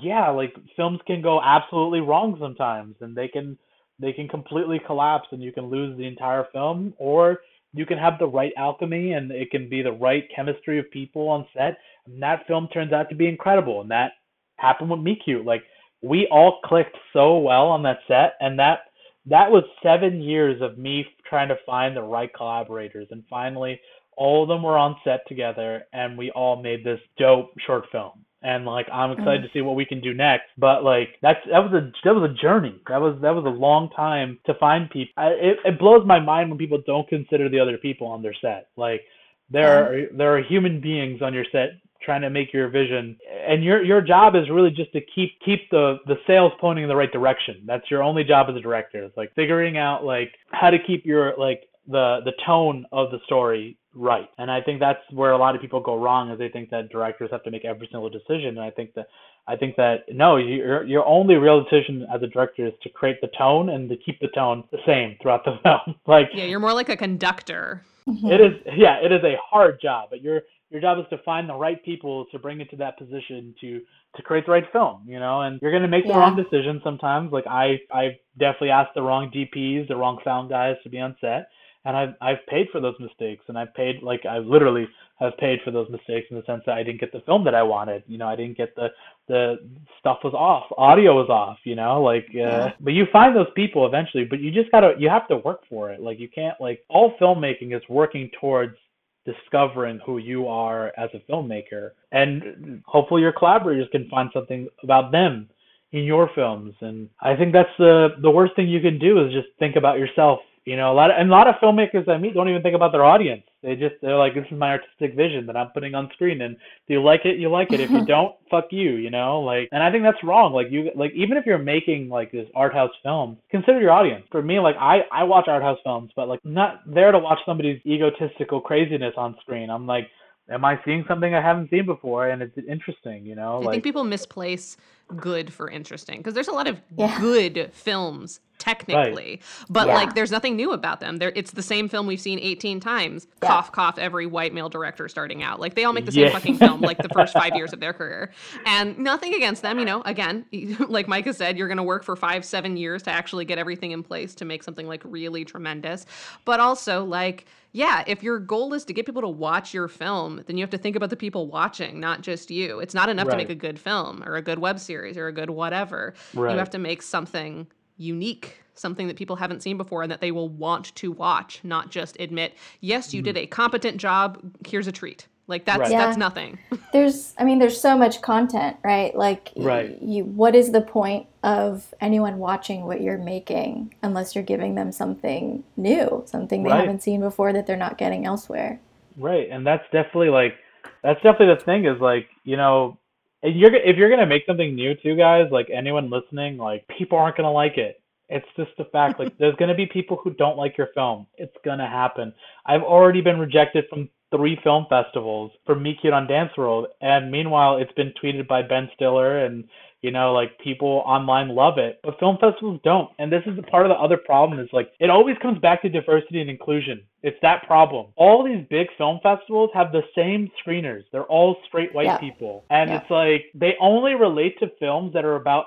yeah, 0.00 0.30
like 0.30 0.54
films 0.76 1.00
can 1.06 1.22
go 1.22 1.40
absolutely 1.42 2.00
wrong 2.00 2.36
sometimes, 2.40 2.96
and 3.00 3.16
they 3.16 3.28
can 3.28 3.58
they 3.98 4.12
can 4.12 4.28
completely 4.28 4.80
collapse, 4.86 5.28
and 5.32 5.42
you 5.42 5.52
can 5.52 5.66
lose 5.66 5.96
the 5.98 6.06
entire 6.06 6.46
film, 6.52 6.94
or 6.98 7.40
you 7.72 7.84
can 7.84 7.98
have 7.98 8.18
the 8.18 8.26
right 8.26 8.52
alchemy, 8.56 9.12
and 9.12 9.30
it 9.30 9.50
can 9.50 9.68
be 9.68 9.82
the 9.82 9.92
right 9.92 10.24
chemistry 10.34 10.78
of 10.78 10.90
people 10.90 11.28
on 11.28 11.46
set, 11.54 11.78
and 12.06 12.22
that 12.22 12.46
film 12.46 12.68
turns 12.72 12.92
out 12.92 13.08
to 13.10 13.14
be 13.14 13.28
incredible. 13.28 13.80
And 13.80 13.90
that 13.90 14.12
happened 14.56 14.90
with 14.90 15.00
Meet 15.00 15.22
Cute. 15.24 15.44
Like 15.44 15.62
we 16.02 16.26
all 16.30 16.60
clicked 16.64 16.96
so 17.12 17.38
well 17.38 17.66
on 17.66 17.82
that 17.82 17.98
set, 18.06 18.34
and 18.40 18.58
that 18.58 18.80
that 19.26 19.50
was 19.50 19.64
seven 19.82 20.20
years 20.22 20.62
of 20.62 20.78
me 20.78 21.04
trying 21.28 21.48
to 21.48 21.58
find 21.66 21.96
the 21.96 22.02
right 22.02 22.32
collaborators, 22.32 23.08
and 23.10 23.24
finally, 23.28 23.80
all 24.16 24.42
of 24.42 24.48
them 24.48 24.62
were 24.62 24.78
on 24.78 24.96
set 25.04 25.20
together, 25.28 25.84
and 25.92 26.16
we 26.16 26.30
all 26.30 26.62
made 26.62 26.84
this 26.84 27.00
dope 27.18 27.52
short 27.66 27.84
film. 27.92 28.24
And 28.42 28.64
like, 28.64 28.86
I'm 28.90 29.12
excited 29.12 29.42
mm. 29.42 29.44
to 29.44 29.50
see 29.52 29.60
what 29.60 29.76
we 29.76 29.84
can 29.84 30.00
do 30.00 30.14
next. 30.14 30.46
But 30.56 30.82
like, 30.82 31.08
that's 31.20 31.40
that 31.50 31.58
was 31.58 31.72
a 31.72 31.92
that 32.04 32.14
was 32.14 32.30
a 32.30 32.34
journey. 32.34 32.80
That 32.88 33.00
was 33.00 33.18
that 33.20 33.34
was 33.34 33.44
a 33.44 33.48
long 33.48 33.90
time 33.90 34.38
to 34.46 34.54
find 34.54 34.88
people. 34.88 35.12
I, 35.16 35.28
it 35.28 35.58
it 35.64 35.78
blows 35.78 36.06
my 36.06 36.20
mind 36.20 36.48
when 36.48 36.58
people 36.58 36.82
don't 36.86 37.08
consider 37.08 37.48
the 37.48 37.60
other 37.60 37.76
people 37.76 38.06
on 38.06 38.22
their 38.22 38.34
set. 38.40 38.68
Like, 38.76 39.02
there 39.50 39.84
are 39.84 40.16
there 40.16 40.36
are 40.36 40.42
human 40.42 40.80
beings 40.80 41.20
on 41.22 41.34
your 41.34 41.44
set 41.52 41.80
trying 42.02 42.22
to 42.22 42.30
make 42.30 42.52
your 42.52 42.68
vision 42.68 43.16
and 43.46 43.62
your 43.62 43.84
your 43.84 44.00
job 44.00 44.34
is 44.34 44.48
really 44.48 44.70
just 44.70 44.92
to 44.92 45.00
keep 45.14 45.32
keep 45.44 45.68
the 45.70 45.98
the 46.06 46.16
sails 46.26 46.52
pointing 46.60 46.84
in 46.84 46.88
the 46.88 46.96
right 46.96 47.12
direction 47.12 47.62
that's 47.66 47.90
your 47.90 48.02
only 48.02 48.24
job 48.24 48.46
as 48.48 48.56
a 48.56 48.60
director 48.60 49.04
it's 49.04 49.16
like 49.16 49.34
figuring 49.34 49.76
out 49.76 50.04
like 50.04 50.32
how 50.50 50.70
to 50.70 50.78
keep 50.78 51.04
your 51.04 51.34
like 51.36 51.62
the 51.88 52.20
the 52.24 52.32
tone 52.46 52.86
of 52.92 53.10
the 53.10 53.18
story 53.26 53.76
right. 53.94 54.28
And 54.38 54.50
i 54.50 54.60
think 54.60 54.80
that's 54.80 55.00
where 55.10 55.32
a 55.32 55.38
lot 55.38 55.54
of 55.54 55.60
people 55.60 55.80
go 55.80 55.96
wrong 55.98 56.30
is 56.30 56.38
they 56.38 56.48
think 56.48 56.70
that 56.70 56.90
directors 56.90 57.30
have 57.32 57.42
to 57.44 57.50
make 57.50 57.64
every 57.64 57.88
single 57.90 58.10
decision. 58.10 58.50
And 58.50 58.60
i 58.60 58.70
think 58.70 58.94
that 58.94 59.06
i 59.48 59.56
think 59.56 59.76
that 59.76 60.04
no 60.12 60.36
your 60.36 60.84
your 60.84 61.06
only 61.06 61.34
real 61.34 61.62
decision 61.62 62.06
as 62.14 62.22
a 62.22 62.26
director 62.26 62.66
is 62.66 62.72
to 62.82 62.88
create 62.88 63.20
the 63.20 63.30
tone 63.36 63.70
and 63.70 63.88
to 63.88 63.96
keep 63.96 64.20
the 64.20 64.28
tone 64.28 64.64
the 64.70 64.78
same 64.86 65.16
throughout 65.20 65.44
the 65.44 65.58
film. 65.62 65.96
Like 66.06 66.28
yeah 66.34 66.44
you're 66.44 66.60
more 66.60 66.74
like 66.74 66.88
a 66.88 66.96
conductor. 66.96 67.84
Mm-hmm. 68.08 68.26
It 68.26 68.40
is 68.40 68.52
yeah 68.76 68.96
it 69.02 69.12
is 69.12 69.22
a 69.24 69.36
hard 69.44 69.80
job 69.80 70.08
but 70.10 70.22
you're 70.22 70.42
your 70.70 70.80
job 70.80 70.98
is 70.98 71.04
to 71.10 71.18
find 71.24 71.48
the 71.48 71.54
right 71.54 71.84
people 71.84 72.26
to 72.30 72.38
bring 72.38 72.60
into 72.60 72.76
that 72.76 72.96
position 72.96 73.54
to 73.60 73.80
to 74.16 74.22
create 74.22 74.46
the 74.46 74.52
right 74.52 74.64
film 74.72 75.02
you 75.06 75.18
know? 75.18 75.42
And 75.42 75.60
you're 75.60 75.72
going 75.72 75.82
to 75.82 75.88
make 75.88 76.04
yeah. 76.04 76.14
the 76.14 76.18
wrong 76.18 76.36
decisions 76.36 76.82
sometimes. 76.84 77.32
Like 77.32 77.46
i 77.46 77.80
i 77.92 78.18
definitely 78.38 78.70
asked 78.70 78.94
the 78.94 79.02
wrong 79.02 79.30
dps 79.34 79.88
the 79.88 79.96
wrong 79.96 80.18
sound 80.24 80.48
guys 80.48 80.76
to 80.84 80.88
be 80.88 81.00
on 81.00 81.16
set 81.20 81.48
and 81.84 81.96
i've 81.96 82.14
i've 82.20 82.44
paid 82.48 82.68
for 82.70 82.80
those 82.80 82.94
mistakes 83.00 83.44
and 83.48 83.58
i've 83.58 83.72
paid 83.74 84.02
like 84.02 84.24
i 84.26 84.38
literally 84.38 84.86
have 85.18 85.36
paid 85.38 85.58
for 85.64 85.70
those 85.70 85.88
mistakes 85.90 86.26
in 86.30 86.36
the 86.36 86.42
sense 86.44 86.62
that 86.66 86.76
i 86.76 86.82
didn't 86.82 87.00
get 87.00 87.12
the 87.12 87.20
film 87.20 87.44
that 87.44 87.54
i 87.54 87.62
wanted. 87.62 88.02
You 88.06 88.18
know 88.18 88.28
i 88.28 88.36
didn't 88.36 88.56
get 88.56 88.74
the 88.76 88.88
the 89.28 89.56
stuff 89.98 90.18
was 90.24 90.34
off 90.34 90.64
audio 90.78 91.14
was 91.14 91.28
off 91.28 91.58
you 91.64 91.74
know 91.74 92.02
like 92.02 92.26
uh, 92.34 92.38
yeah. 92.38 92.72
but 92.80 92.92
you 92.92 93.06
find 93.12 93.36
those 93.36 93.50
people 93.54 93.86
eventually 93.86 94.24
but 94.24 94.40
you 94.40 94.50
just 94.50 94.70
gotta 94.70 94.94
you 94.98 95.08
have 95.08 95.26
to 95.28 95.38
work 95.38 95.62
for 95.68 95.90
it. 95.90 96.00
Like 96.00 96.20
you 96.20 96.28
can't 96.28 96.60
like 96.60 96.84
all 96.88 97.14
filmmaking 97.20 97.74
is 97.76 97.82
working 97.88 98.30
towards 98.40 98.76
discovering 99.24 100.00
who 100.04 100.18
you 100.18 100.46
are 100.46 100.92
as 100.96 101.10
a 101.14 101.30
filmmaker. 101.30 101.90
And 102.12 102.82
hopefully 102.86 103.22
your 103.22 103.32
collaborators 103.32 103.88
can 103.92 104.08
find 104.08 104.30
something 104.32 104.68
about 104.82 105.12
them 105.12 105.48
in 105.92 106.04
your 106.04 106.30
films. 106.34 106.74
And 106.80 107.08
i 107.20 107.34
think 107.36 107.52
that's 107.52 107.76
the 107.78 108.10
the 108.22 108.30
worst 108.30 108.54
thing 108.56 108.68
you 108.68 108.80
can 108.80 108.98
do 108.98 109.24
is 109.24 109.32
just 109.32 109.48
think 109.58 109.76
about 109.76 109.98
yourself 109.98 110.40
you 110.66 110.76
know, 110.76 110.92
a 110.92 110.94
lot 110.94 111.10
of, 111.10 111.16
and 111.18 111.30
a 111.30 111.32
lot 111.32 111.48
of 111.48 111.54
filmmakers 111.56 112.08
I 112.08 112.18
meet 112.18 112.34
don't 112.34 112.48
even 112.48 112.62
think 112.62 112.74
about 112.74 112.92
their 112.92 113.04
audience. 113.04 113.42
They 113.62 113.76
just 113.76 113.94
they're 114.02 114.16
like, 114.16 114.34
this 114.34 114.44
is 114.50 114.58
my 114.58 114.70
artistic 114.70 115.14
vision 115.16 115.46
that 115.46 115.56
I'm 115.56 115.70
putting 115.72 115.94
on 115.94 116.10
screen, 116.12 116.42
and 116.42 116.56
do 116.86 116.94
you 116.94 117.02
like 117.02 117.22
it? 117.24 117.38
You 117.38 117.50
like 117.50 117.72
it. 117.72 117.80
If 117.80 117.90
you 117.90 118.04
don't, 118.06 118.34
fuck 118.50 118.66
you. 118.70 118.92
You 118.92 119.10
know, 119.10 119.40
like, 119.40 119.68
and 119.72 119.82
I 119.82 119.90
think 119.90 120.04
that's 120.04 120.22
wrong. 120.22 120.52
Like 120.52 120.66
you, 120.70 120.90
like 120.94 121.12
even 121.14 121.36
if 121.36 121.46
you're 121.46 121.58
making 121.58 122.08
like 122.08 122.30
this 122.30 122.46
art 122.54 122.74
house 122.74 122.92
film, 123.02 123.38
consider 123.50 123.80
your 123.80 123.90
audience. 123.90 124.24
For 124.30 124.42
me, 124.42 124.60
like 124.60 124.76
I 124.78 125.00
I 125.12 125.24
watch 125.24 125.46
art 125.48 125.62
house 125.62 125.78
films, 125.82 126.10
but 126.14 126.28
like 126.28 126.40
not 126.44 126.82
there 126.86 127.10
to 127.10 127.18
watch 127.18 127.38
somebody's 127.46 127.80
egotistical 127.86 128.60
craziness 128.60 129.14
on 129.16 129.36
screen. 129.42 129.70
I'm 129.70 129.86
like, 129.86 130.08
am 130.50 130.64
I 130.64 130.78
seeing 130.84 131.04
something 131.08 131.34
I 131.34 131.40
haven't 131.40 131.70
seen 131.70 131.86
before? 131.86 132.28
And 132.28 132.42
it's 132.42 132.56
interesting, 132.68 133.24
you 133.24 133.34
know. 133.34 133.56
I 133.56 133.64
like, 133.64 133.70
think 133.74 133.84
people 133.84 134.04
misplace 134.04 134.76
good 135.16 135.52
for 135.52 135.68
interesting 135.68 136.18
because 136.18 136.34
there's 136.34 136.48
a 136.48 136.52
lot 136.52 136.66
of 136.66 136.80
yeah. 136.96 137.18
good 137.20 137.70
films 137.72 138.40
technically 138.58 139.30
right. 139.30 139.42
but 139.70 139.86
yeah. 139.86 139.94
like 139.94 140.14
there's 140.14 140.30
nothing 140.30 140.54
new 140.54 140.72
about 140.72 141.00
them 141.00 141.16
there 141.16 141.32
it's 141.34 141.52
the 141.52 141.62
same 141.62 141.88
film 141.88 142.06
we've 142.06 142.20
seen 142.20 142.38
18 142.38 142.78
times 142.78 143.26
yeah. 143.42 143.48
cough 143.48 143.72
cough 143.72 143.98
every 143.98 144.26
white 144.26 144.52
male 144.52 144.68
director 144.68 145.08
starting 145.08 145.42
out 145.42 145.58
like 145.58 145.74
they 145.74 145.84
all 145.84 145.94
make 145.94 146.04
the 146.04 146.12
same 146.12 146.26
yeah. 146.26 146.32
fucking 146.32 146.58
film 146.58 146.80
like 146.82 146.98
the 146.98 147.08
first 147.14 147.32
five 147.32 147.56
years 147.56 147.72
of 147.72 147.80
their 147.80 147.94
career 147.94 148.30
and 148.66 148.98
nothing 148.98 149.32
against 149.34 149.62
them 149.62 149.78
you 149.78 149.84
know 149.84 150.02
again 150.02 150.44
like 150.88 151.08
micah 151.08 151.32
said 151.32 151.56
you're 151.56 151.68
going 151.68 151.78
to 151.78 151.82
work 151.82 152.04
for 152.04 152.14
five 152.16 152.44
seven 152.44 152.76
years 152.76 153.02
to 153.02 153.10
actually 153.10 153.46
get 153.46 153.58
everything 153.58 153.92
in 153.92 154.02
place 154.02 154.34
to 154.34 154.44
make 154.44 154.62
something 154.62 154.86
like 154.86 155.00
really 155.04 155.44
tremendous 155.44 156.04
but 156.44 156.60
also 156.60 157.02
like 157.04 157.46
yeah, 157.72 158.02
if 158.06 158.22
your 158.22 158.38
goal 158.38 158.74
is 158.74 158.84
to 158.86 158.92
get 158.92 159.06
people 159.06 159.22
to 159.22 159.28
watch 159.28 159.72
your 159.72 159.88
film, 159.88 160.42
then 160.46 160.56
you 160.56 160.62
have 160.62 160.70
to 160.70 160.78
think 160.78 160.96
about 160.96 161.10
the 161.10 161.16
people 161.16 161.46
watching, 161.46 162.00
not 162.00 162.22
just 162.22 162.50
you. 162.50 162.80
It's 162.80 162.94
not 162.94 163.08
enough 163.08 163.28
right. 163.28 163.32
to 163.32 163.36
make 163.36 163.50
a 163.50 163.54
good 163.54 163.78
film 163.78 164.22
or 164.24 164.36
a 164.36 164.42
good 164.42 164.58
web 164.58 164.80
series 164.80 165.16
or 165.16 165.28
a 165.28 165.32
good 165.32 165.50
whatever. 165.50 166.14
Right. 166.34 166.52
You 166.52 166.58
have 166.58 166.70
to 166.70 166.78
make 166.78 167.02
something 167.02 167.68
unique, 167.96 168.62
something 168.74 169.06
that 169.06 169.16
people 169.16 169.36
haven't 169.36 169.62
seen 169.62 169.76
before 169.76 170.02
and 170.02 170.10
that 170.10 170.20
they 170.20 170.32
will 170.32 170.48
want 170.48 170.94
to 170.96 171.12
watch, 171.12 171.60
not 171.62 171.90
just 171.90 172.16
admit, 172.18 172.54
yes, 172.80 173.14
you 173.14 173.20
mm. 173.20 173.26
did 173.26 173.36
a 173.36 173.46
competent 173.46 173.98
job, 173.98 174.40
here's 174.66 174.86
a 174.86 174.92
treat. 174.92 175.26
Like 175.50 175.64
that's 175.64 175.80
right. 175.80 175.90
that's 175.90 176.16
nothing. 176.16 176.58
there's 176.92 177.34
I 177.36 177.44
mean 177.44 177.58
there's 177.58 177.78
so 177.78 177.98
much 177.98 178.22
content, 178.22 178.76
right? 178.84 179.14
Like 179.14 179.50
right. 179.56 180.00
you 180.00 180.24
what 180.24 180.54
is 180.54 180.70
the 180.70 180.80
point 180.80 181.26
of 181.42 181.92
anyone 182.00 182.38
watching 182.38 182.86
what 182.86 183.00
you're 183.00 183.18
making 183.18 183.94
unless 184.02 184.34
you're 184.34 184.44
giving 184.44 184.76
them 184.76 184.92
something 184.92 185.64
new, 185.76 186.22
something 186.26 186.62
they 186.62 186.70
right. 186.70 186.80
haven't 186.80 187.02
seen 187.02 187.20
before 187.20 187.52
that 187.52 187.66
they're 187.66 187.76
not 187.76 187.98
getting 187.98 188.24
elsewhere. 188.24 188.80
Right. 189.18 189.48
And 189.50 189.66
that's 189.66 189.84
definitely 189.92 190.30
like 190.30 190.54
that's 191.02 191.20
definitely 191.22 191.54
the 191.56 191.64
thing 191.64 191.84
is 191.86 192.00
like, 192.00 192.28
you 192.44 192.56
know, 192.56 192.96
if 193.42 193.56
you're 193.56 193.74
if 193.74 193.96
you're 193.96 194.10
gonna 194.10 194.26
make 194.26 194.46
something 194.46 194.74
new 194.74 194.94
too, 194.94 195.16
guys, 195.16 195.48
like 195.50 195.68
anyone 195.70 196.10
listening, 196.10 196.58
like 196.58 196.86
people 196.96 197.18
aren't 197.18 197.36
gonna 197.36 197.52
like 197.52 197.76
it. 197.76 198.00
It's 198.28 198.46
just 198.56 198.70
a 198.78 198.84
fact. 198.84 199.18
Like 199.18 199.36
there's 199.38 199.56
gonna 199.56 199.74
be 199.74 199.86
people 199.86 200.20
who 200.22 200.30
don't 200.30 200.56
like 200.56 200.78
your 200.78 200.88
film. 200.94 201.26
It's 201.36 201.56
gonna 201.64 201.88
happen. 201.88 202.32
I've 202.66 202.82
already 202.82 203.20
been 203.20 203.40
rejected 203.40 203.86
from 203.90 204.08
three 204.30 204.58
film 204.62 204.86
festivals 204.88 205.52
for 205.66 205.74
Meet 205.74 206.00
Cute 206.00 206.12
on 206.12 206.26
Dance 206.26 206.52
World, 206.56 206.86
and 207.00 207.30
meanwhile 207.30 207.78
it's 207.78 207.92
been 207.92 208.12
tweeted 208.22 208.46
by 208.46 208.62
Ben 208.62 208.88
Stiller 208.94 209.44
and 209.44 209.64
you 210.02 210.10
know 210.10 210.32
like 210.32 210.58
people 210.58 211.02
online 211.04 211.48
love 211.48 211.78
it. 211.78 212.00
But 212.02 212.18
film 212.18 212.38
festivals 212.40 212.80
don't 212.84 213.10
and 213.18 213.32
this 213.32 213.42
is 213.46 213.56
the 213.56 213.62
part 213.62 213.86
of 213.86 213.90
the 213.90 213.96
other 213.96 214.16
problem 214.16 214.60
is 214.60 214.68
like 214.72 214.90
it 215.00 215.10
always 215.10 215.36
comes 215.42 215.58
back 215.58 215.82
to 215.82 215.88
diversity 215.88 216.40
and 216.40 216.50
inclusion. 216.50 217.02
It's 217.22 217.36
that 217.42 217.66
problem. 217.66 218.06
All 218.16 218.44
these 218.44 218.64
big 218.70 218.88
film 218.96 219.20
festivals 219.22 219.70
have 219.74 219.92
the 219.92 220.02
same 220.14 220.50
screeners. 220.64 221.02
They're 221.12 221.24
all 221.24 221.56
straight 221.66 221.94
white 221.94 222.06
yeah. 222.06 222.18
people. 222.18 222.64
And 222.70 222.90
yeah. 222.90 223.00
it's 223.00 223.10
like 223.10 223.44
they 223.54 223.74
only 223.80 224.14
relate 224.14 224.58
to 224.60 224.70
films 224.78 225.12
that 225.12 225.24
are 225.24 225.36
about 225.36 225.66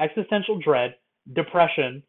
existential 0.00 0.58
dread 0.58 0.94
depression 1.32 2.02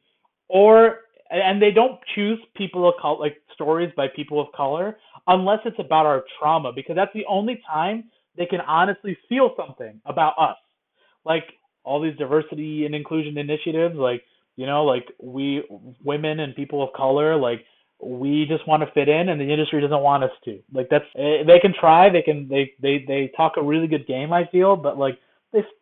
or 0.48 1.00
and 1.32 1.62
they 1.62 1.72
don't 1.72 2.00
choose 2.14 2.40
people 2.56 2.88
of 2.88 2.96
color 3.02 3.18
like 3.20 3.38
stories 3.54 3.92
by 3.96 4.08
people 4.08 4.40
of 4.40 4.48
color 4.56 4.98
unless 5.28 5.60
it's 5.66 5.80
about 5.80 6.06
our 6.06 6.24
trauma 6.40 6.72
because 6.74 6.96
that's 6.96 7.14
the 7.14 7.26
only 7.28 7.62
time 7.68 8.04
they 8.38 8.46
can 8.46 8.62
honestly 8.62 9.18
feel 9.28 9.52
something 9.58 10.00
about 10.06 10.34
us. 10.38 10.58
Like 11.24 11.46
all 11.84 12.02
these 12.02 12.18
diversity 12.18 12.86
and 12.86 12.94
inclusion 12.94 13.38
initiatives 13.38 13.96
like 13.96 14.24
you 14.56 14.66
know 14.66 14.84
like 14.84 15.08
we 15.22 15.64
women 16.04 16.40
and 16.40 16.56
people 16.56 16.84
of 16.84 16.94
color 16.94 17.36
like 17.36 17.66
we 18.02 18.46
just 18.46 18.68
want 18.68 18.84
to 18.84 18.92
fit 18.92 19.08
in 19.08 19.30
and 19.30 19.40
the 19.40 19.52
industry 19.52 19.80
doesn't 19.82 20.02
want 20.02 20.24
us 20.24 20.32
to. 20.44 20.60
Like 20.74 20.90
that's 20.90 21.06
eh, 21.18 21.44
they 21.46 21.60
can 21.60 21.74
try 21.80 22.10
they 22.10 22.22
can 22.22 22.48
they 22.48 22.74
they 22.82 23.04
they 23.08 23.32
talk 23.36 23.54
a 23.58 23.64
really 23.64 23.88
good 23.88 24.06
game 24.06 24.32
i 24.34 24.46
feel 24.52 24.76
but 24.76 24.98
like 24.98 25.18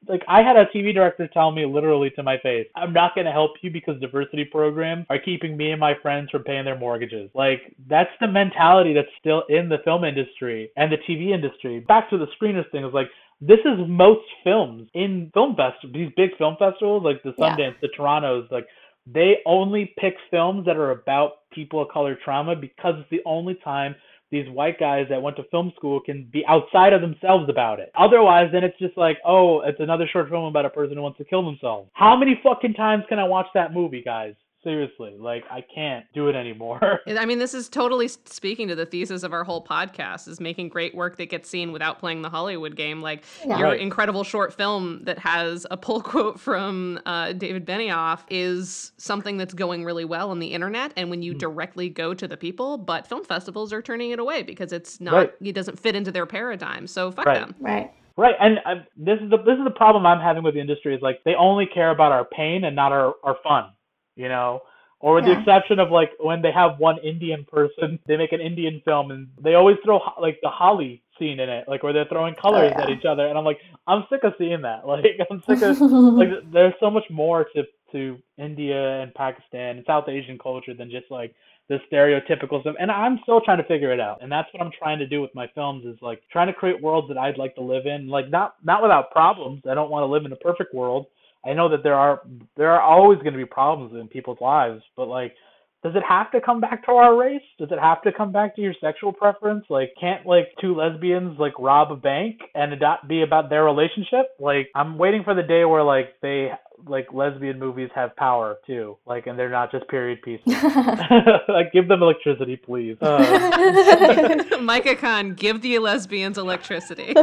like 0.08 0.22
I 0.28 0.42
had 0.42 0.56
a 0.56 0.66
TV 0.66 0.94
director 0.94 1.28
tell 1.28 1.52
me 1.52 1.66
literally 1.66 2.10
to 2.12 2.24
my 2.24 2.38
face, 2.40 2.68
I'm 2.76 2.94
not 2.94 3.16
gonna 3.16 3.32
help 3.32 3.52
you 3.62 3.72
because 3.72 4.00
diversity 4.00 4.46
programs 4.46 5.06
are 5.10 5.20
keeping 5.20 5.58
me 5.58 5.72
and 5.72 5.80
my 5.80 5.94
friends 6.02 6.30
from 6.30 6.44
paying 6.44 6.66
their 6.66 6.78
mortgages. 6.78 7.30
Like 7.34 7.62
that's 7.90 8.12
the 8.20 8.28
mentality 8.28 8.94
that's 8.94 9.08
still 9.20 9.44
in 9.50 9.70
the 9.70 9.78
film 9.84 10.04
industry 10.04 10.72
and 10.78 10.92
the 10.92 10.98
TV 11.10 11.34
industry. 11.34 11.80
Back 11.80 12.10
to 12.10 12.18
the 12.18 12.28
screeners 12.40 12.70
thing 12.72 12.86
is 12.86 12.94
like 12.94 13.08
this 13.42 13.60
is 13.60 13.88
most 13.88 14.26
films 14.44 14.88
in 14.94 15.32
film 15.34 15.56
festivals, 15.56 15.94
these 15.94 16.12
big 16.16 16.38
film 16.38 16.56
festivals 16.58 17.04
like 17.04 17.22
the 17.24 17.32
Sundance, 17.32 17.58
yeah. 17.58 17.72
the 17.82 17.90
Toronto's, 17.96 18.48
like 18.52 18.68
they 19.06 19.38
only 19.46 19.94
pick 19.98 20.16
films 20.32 20.66
that 20.66 20.78
are 20.78 20.92
about 20.92 21.50
people 21.52 21.82
of 21.82 21.90
color 21.90 22.18
trauma 22.24 22.56
because 22.56 22.96
it's 22.98 23.10
the 23.10 23.22
only 23.26 23.56
time 23.64 23.96
these 24.32 24.50
white 24.50 24.80
guys 24.80 25.06
that 25.10 25.22
went 25.22 25.36
to 25.38 25.44
film 25.52 25.72
school 25.76 26.00
can 26.00 26.28
be 26.32 26.44
outside 26.48 26.94
of 26.94 27.02
themselves 27.02 27.50
about 27.50 27.80
it. 27.80 27.92
Otherwise, 27.96 28.50
then 28.52 28.64
it's 28.64 28.78
just 28.80 28.98
like, 28.98 29.18
oh, 29.26 29.62
it's 29.62 29.80
another 29.80 30.08
short 30.12 30.30
film 30.30 30.46
about 30.46 30.66
a 30.66 30.70
person 30.70 30.98
who 30.98 31.04
wants 31.04 31.20
to 31.20 31.26
kill 31.26 31.46
themselves. 31.46 31.90
How 31.94 32.16
many 32.16 32.40
fucking 32.44 32.74
times 32.74 33.04
can 33.10 33.20
I 33.20 33.26
watch 33.26 33.48
that 33.54 33.74
movie, 33.74 34.02
guys? 34.04 34.34
Seriously 34.64 35.16
like 35.20 35.44
i 35.52 35.64
can't 35.74 36.06
do 36.14 36.28
it 36.28 36.36
anymore 36.36 37.00
i 37.08 37.26
mean 37.26 37.40
this 37.40 37.54
is 37.54 37.70
totally 37.70 38.08
speaking 38.08 38.68
to 38.68 38.76
the 38.76 38.86
thesis 38.86 39.24
of 39.24 39.34
our 39.34 39.44
whole 39.44 39.64
podcast 39.64 40.28
is 40.28 40.40
making 40.40 40.70
great 40.70 40.96
work 40.96 41.18
that 41.18 41.30
gets 41.30 41.50
seen 41.50 41.72
without 41.72 42.00
playing 42.00 42.22
the 42.22 42.30
hollywood 42.30 42.76
game 42.76 43.02
like 43.02 43.24
yeah. 43.46 43.58
your 43.58 43.70
right. 43.70 43.80
incredible 43.80 44.24
short 44.24 44.54
film 44.54 45.04
that 45.04 45.20
has 45.20 45.66
a 45.72 45.78
pull 45.78 46.02
quote 46.02 46.40
from 46.40 47.00
uh, 47.06 47.34
david 47.34 47.66
benioff 47.66 48.22
is 48.30 48.92
something 48.98 49.38
that's 49.38 49.54
going 49.54 49.84
really 49.84 50.06
well 50.06 50.30
on 50.32 50.40
the 50.40 50.48
internet 50.48 50.94
and 50.96 51.10
when 51.10 51.22
you 51.22 51.34
mm. 51.34 51.40
directly 51.40 51.90
go 51.90 52.14
to 52.14 52.28
the 52.28 52.38
people 52.38 52.78
but 52.78 53.08
film 53.08 53.24
festivals 53.24 53.74
are 53.74 53.82
turning 53.82 54.12
it 54.12 54.20
away 54.20 54.44
because 54.44 54.72
it's 54.72 55.00
not 55.02 55.14
right. 55.14 55.34
it 55.42 55.54
doesn't 55.54 55.80
fit 55.80 55.96
into 55.96 56.12
their 56.12 56.26
paradigm 56.26 56.88
so 56.88 57.12
fuck 57.12 57.26
right. 57.26 57.40
them 57.40 57.56
right 57.60 57.94
Right, 58.16 58.36
and 58.40 58.60
uh, 58.60 58.84
this 58.96 59.18
is 59.24 59.32
the 59.32 59.38
this 59.38 59.58
is 59.58 59.64
the 59.64 59.74
problem 59.76 60.06
I'm 60.06 60.20
having 60.20 60.44
with 60.44 60.54
the 60.54 60.62
industry 60.62 60.94
is 60.94 61.02
like 61.02 61.24
they 61.26 61.34
only 61.34 61.66
care 61.66 61.90
about 61.90 62.12
our 62.12 62.26
pain 62.26 62.64
and 62.64 62.76
not 62.76 62.92
our 62.92 63.16
our 63.24 63.38
fun, 63.44 63.72
you 64.16 64.30
know. 64.30 64.62
Or 65.00 65.16
with 65.16 65.26
the 65.26 65.38
exception 65.38 65.80
of 65.80 65.92
like 65.92 66.12
when 66.18 66.42
they 66.42 66.52
have 66.54 66.80
one 66.80 66.98
Indian 67.00 67.44
person, 67.44 68.00
they 68.08 68.16
make 68.16 68.32
an 68.32 68.40
Indian 68.40 68.82
film 68.86 69.12
and 69.12 69.28
they 69.42 69.56
always 69.56 69.76
throw 69.84 70.00
like 70.22 70.40
the 70.42 70.50
Holi 70.50 71.04
scene 71.20 71.42
in 71.42 71.50
it, 71.50 71.66
like 71.68 71.84
where 71.84 71.92
they're 71.92 72.06
throwing 72.06 72.36
colors 72.36 72.72
yeah. 72.74 72.84
at 72.84 72.90
each 72.90 73.04
other, 73.04 73.28
and 73.28 73.38
I'm 73.38 73.44
like, 73.44 73.60
I'm 73.86 74.06
sick 74.10 74.24
of 74.24 74.34
seeing 74.38 74.62
that. 74.62 74.84
Like 74.88 75.20
I'm 75.30 75.44
sick 75.44 75.62
of 75.62 75.82
like 75.82 76.30
there's 76.52 76.74
so 76.80 76.90
much 76.90 77.04
more 77.10 77.46
to 77.56 77.64
to 77.92 78.18
India 78.38 79.02
and 79.02 79.14
Pakistan 79.14 79.78
and 79.78 79.86
South 79.86 80.08
Asian 80.08 80.38
culture 80.40 80.74
than 80.74 80.90
just 80.90 81.12
like 81.12 81.36
the 81.70 81.80
stereotypical 81.92 82.62
stuff. 82.62 82.76
And 82.80 82.92
I'm 82.92 83.20
still 83.24 83.42
trying 83.42 83.58
to 83.58 83.64
figure 83.64 83.94
it 83.94 84.00
out. 84.00 84.22
And 84.22 84.32
that's 84.32 84.48
what 84.54 84.62
I'm 84.62 84.72
trying 84.78 85.00
to 85.00 85.08
do 85.08 85.22
with 85.22 85.34
my 85.34 85.48
films 85.56 85.86
is 85.86 85.98
like 86.02 86.22
trying 86.32 86.48
to 86.48 86.54
create 86.54 86.82
worlds 86.82 87.08
that 87.08 87.18
I'd 87.18 87.38
like 87.38 87.56
to 87.56 87.62
live 87.62 87.86
in. 87.86 88.08
Like 88.08 88.30
not 88.30 88.56
not 88.64 88.82
without 88.82 89.12
problems. 89.12 89.64
I 89.70 89.74
don't 89.74 89.90
want 89.90 90.04
to 90.04 90.08
live 90.08 90.26
in 90.26 90.32
a 90.32 90.38
perfect 90.38 90.74
world. 90.74 91.08
I 91.46 91.54
know 91.54 91.70
that 91.70 91.84
there 91.84 91.96
are 91.96 92.22
there 92.56 92.72
are 92.72 92.82
always 92.82 93.20
going 93.20 93.34
to 93.34 93.38
be 93.38 93.46
problems 93.46 93.94
in 94.00 94.08
people's 94.08 94.40
lives, 94.42 94.82
but 94.96 95.08
like 95.08 95.36
does 95.84 95.96
it 95.96 96.04
have 96.08 96.32
to 96.32 96.40
come 96.40 96.62
back 96.62 96.86
to 96.86 96.92
our 96.92 97.16
race? 97.16 97.42
Does 97.60 97.70
it 97.70 97.80
have 97.80 98.02
to 98.04 98.14
come 98.14 98.32
back 98.32 98.56
to 98.56 98.62
your 98.62 98.74
sexual 98.80 99.12
preference? 99.12 99.66
Like, 99.70 99.94
can't 100.00 100.26
like 100.26 100.48
two 100.62 100.76
lesbians 100.76 101.38
like 101.38 101.54
rob 101.60 101.92
a 101.92 101.96
bank 101.98 102.40
and 102.56 102.72
it 102.72 102.80
not 102.80 103.08
be 103.08 103.22
about 103.22 103.50
their 103.50 103.66
relationship? 103.66 104.28
Like, 104.40 104.70
I'm 104.76 104.98
waiting 104.98 105.24
for 105.26 105.36
the 105.36 105.44
day 105.44 105.66
where 105.66 105.84
like 105.84 106.16
they 106.22 106.52
like 106.88 107.08
lesbian 107.14 107.60
movies 107.60 107.90
have 107.96 108.16
power 108.16 108.58
too, 108.66 108.98
like, 109.06 109.28
and 109.28 109.38
they're 109.38 109.50
not 109.50 109.72
just 109.72 109.88
period 109.90 110.22
pieces. 110.22 110.46
like, 111.50 111.74
give 111.74 111.90
them 111.90 112.02
electricity, 112.02 112.56
please. 112.56 112.98
Uh, 113.02 114.58
Micah 114.62 114.96
Khan, 114.96 115.34
give 115.34 115.62
the 115.62 115.80
lesbians 115.80 116.38
electricity. 116.38 117.14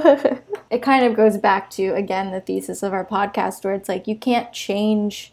it 0.70 0.82
kind 0.82 1.06
of 1.06 1.16
goes 1.16 1.38
back 1.38 1.70
to 1.70 1.94
again 1.94 2.30
the 2.30 2.42
thesis 2.42 2.82
of 2.82 2.92
our 2.92 3.06
podcast 3.06 3.64
where 3.64 3.72
it's 3.72 3.88
like 3.88 4.06
you 4.06 4.16
can't 4.16 4.52
change 4.52 5.32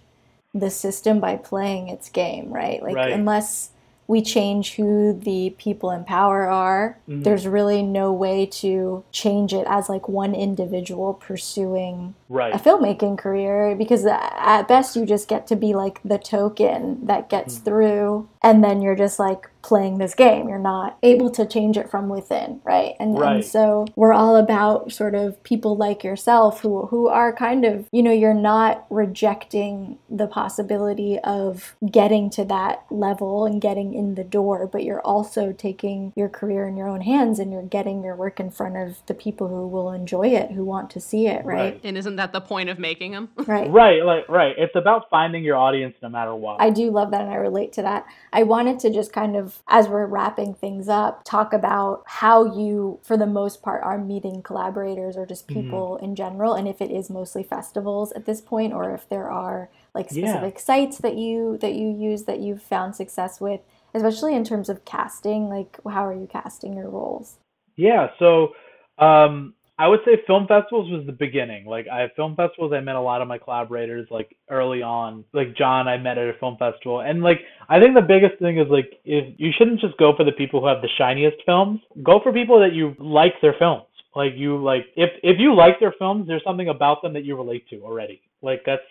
the 0.60 0.70
system 0.70 1.20
by 1.20 1.36
playing 1.36 1.88
its 1.90 2.10
game 2.10 2.52
right 2.52 2.82
like 2.84 2.96
Right. 2.96 3.12
unless 3.14 3.72
we 4.10 4.22
change 4.22 4.76
who 4.76 5.12
the 5.12 5.50
people 5.58 5.92
in 5.92 6.06
power 6.06 6.48
are 6.48 6.98
Mhm. 7.10 7.24
there's 7.26 7.46
really 7.46 7.84
no 7.84 8.14
way 8.14 8.46
to 8.46 9.04
change 9.12 9.54
it 9.54 9.66
as 9.70 9.90
like 9.90 10.08
one 10.08 10.34
individual 10.34 11.14
pursuing 11.14 12.14
right. 12.30 12.54
a 12.54 12.58
filmmaking 12.58 13.18
career 13.18 13.76
because 13.78 14.06
at 14.06 14.68
best 14.68 14.96
you 14.96 15.06
just 15.06 15.28
get 15.28 15.46
to 15.48 15.56
be 15.58 15.74
like 15.74 16.00
the 16.06 16.18
token 16.18 17.00
that 17.06 17.28
gets 17.30 17.58
Hmm. 17.58 17.64
through 17.66 18.28
and 18.42 18.64
then 18.64 18.82
you're 18.82 18.96
just 18.96 19.20
like 19.20 19.50
playing 19.68 19.98
this 19.98 20.16
game 20.16 20.48
you're 20.48 20.58
not 20.58 20.98
able 21.04 21.30
to 21.30 21.46
change 21.46 21.76
it 21.78 21.90
from 21.92 22.08
within 22.08 22.62
right 22.64 22.94
and, 23.02 23.20
Right. 23.20 23.36
and 23.36 23.46
so 23.46 23.86
we're 23.98 24.14
all 24.14 24.36
about 24.38 24.92
sort 24.94 25.14
of 25.14 25.42
people 25.44 25.76
like 25.76 26.04
yourself 26.04 26.62
who 26.62 26.86
who 26.88 27.08
are 27.10 27.34
kind 27.34 27.66
of 27.66 27.88
you 27.92 28.02
know 28.02 28.12
you're 28.14 28.34
not 28.34 28.86
rejecting 28.90 29.98
the 30.10 30.28
possibility 30.28 31.20
of 31.20 31.76
getting 31.92 32.30
to 32.30 32.46
that 32.46 32.86
level 32.90 33.46
and 33.46 33.62
getting 33.62 33.94
in 33.94 34.16
the 34.16 34.24
door 34.24 34.66
but 34.68 34.84
you're 34.84 35.02
also 35.02 35.52
taking 35.52 36.14
your 36.16 36.30
career 36.30 36.66
in 36.68 36.78
your 36.78 36.88
own 36.88 37.02
hands 37.02 37.40
and 37.40 37.52
you're 37.52 37.62
getting 37.64 38.04
your 38.04 38.16
work 38.16 38.40
in 38.40 38.50
front 38.50 38.78
of 38.78 39.06
the 39.08 39.14
people 39.14 39.50
who 39.50 39.68
will 39.68 39.92
enjoy 39.92 40.28
it 40.28 40.52
who 40.52 40.64
want 40.64 40.90
to 40.90 41.00
see 41.02 41.28
it 41.28 41.44
right 41.44 41.58
Right. 41.58 41.82
and 41.84 41.98
isn't 41.98 42.16
that 42.18 42.32
the 42.32 42.40
point 42.42 42.70
of 42.70 42.80
making 42.80 43.12
them? 43.12 43.30
right 43.48 43.70
Right, 43.70 44.04
like 44.06 44.30
right. 44.30 44.56
It's 44.58 44.76
about 44.76 45.10
finding 45.10 45.44
your 45.44 45.58
audience 45.58 45.96
no 46.02 46.10
matter 46.10 46.34
what. 46.36 46.62
I 46.62 46.70
do 46.70 46.90
love 46.92 47.12
that 47.12 47.22
and 47.22 47.30
I 47.32 47.36
relate 47.36 47.74
to 47.74 47.82
that. 47.82 48.06
I 48.32 48.44
wanted 48.44 48.80
to 48.80 48.90
just 48.92 49.12
kind 49.12 49.36
of, 49.36 49.57
as 49.68 49.88
we're 49.88 50.06
wrapping 50.06 50.54
things 50.54 50.88
up, 50.90 51.24
talk 51.24 51.54
about 51.54 52.04
how 52.06 52.46
you, 52.58 53.00
for 53.04 53.18
the 53.18 53.26
most 53.28 53.62
part, 53.62 53.84
are 53.84 53.98
meeting 53.98 54.42
collaborators 54.44 55.18
or 55.18 55.26
just 55.26 55.48
Mm-hmm. 55.50 55.80
people 55.80 55.98
in 55.98 56.16
general, 56.16 56.54
and 56.54 56.68
if 56.68 56.82
it 56.82 56.92
is 56.92 57.10
mostly 57.10 57.44
festivals 57.44 58.12
at 58.14 58.26
this 58.26 58.42
point, 58.42 58.74
or 58.74 58.94
if 58.94 59.08
there 59.10 59.30
are 59.30 59.70
like 59.94 60.10
Yeah. 60.10 60.50
specific 60.50 60.60
sites 60.60 61.00
that 61.00 61.16
you 61.18 61.58
that 61.60 61.74
you 61.74 61.90
use 61.90 62.24
that 62.26 62.40
you've 62.40 62.62
found 62.64 62.96
success 62.96 63.40
with, 63.42 63.62
especially 63.94 64.36
in 64.36 64.44
terms 64.44 64.70
of 64.70 64.86
casting. 64.86 65.50
Like, 65.50 65.80
how 65.86 66.06
are 66.06 66.14
you 66.14 66.28
casting 66.28 66.74
your 66.76 66.90
roles? 66.90 67.38
Yeah, 67.76 68.08
so 68.20 68.54
um, 68.98 69.54
I 69.80 69.88
would 69.88 70.00
say 70.06 70.24
film 70.26 70.48
festivals 70.48 70.90
was 70.90 71.06
the 71.06 71.12
beginning. 71.12 71.66
Like 71.66 71.88
I 71.88 72.08
film 72.16 72.36
festivals, 72.36 72.74
I 72.74 72.80
met 72.80 72.96
a 72.96 73.02
lot 73.02 73.22
of 73.22 73.28
my 73.28 73.38
collaborators 73.38 74.08
like 74.10 74.36
early 74.50 74.82
on. 74.82 75.24
Like 75.34 75.56
John, 75.56 75.88
I 75.88 75.98
met 75.98 76.18
at 76.18 76.30
a 76.30 76.34
film 76.40 76.58
festival, 76.58 77.02
and 77.02 77.22
like 77.22 77.40
I 77.70 77.80
think 77.80 77.94
the 77.94 78.02
biggest 78.02 78.40
thing 78.40 78.58
is 78.58 78.68
like 78.70 78.92
if 79.06 79.36
you 79.38 79.52
shouldn't 79.56 79.80
just 79.80 79.98
go 79.98 80.14
for 80.18 80.24
the 80.24 80.32
people 80.32 80.62
who 80.62 80.68
have 80.68 80.82
the 80.82 80.90
shiniest 80.98 81.38
films. 81.46 81.80
Go 82.04 82.20
for 82.24 82.34
people 82.34 82.60
that 82.60 82.74
you 82.74 82.96
like 83.00 83.34
their 83.42 83.56
films. 83.60 83.86
Like 84.16 84.34
you 84.36 84.58
like 84.58 84.86
if 84.96 85.12
if 85.22 85.38
you 85.40 85.54
like 85.54 85.80
their 85.80 85.94
films, 86.00 86.28
there's 86.28 86.44
something 86.44 86.70
about 86.70 87.04
them 87.04 87.14
that 87.14 87.24
you 87.24 87.36
relate 87.36 87.70
to 87.70 87.82
already. 87.84 88.22
Like 88.42 88.64
that's 88.66 88.82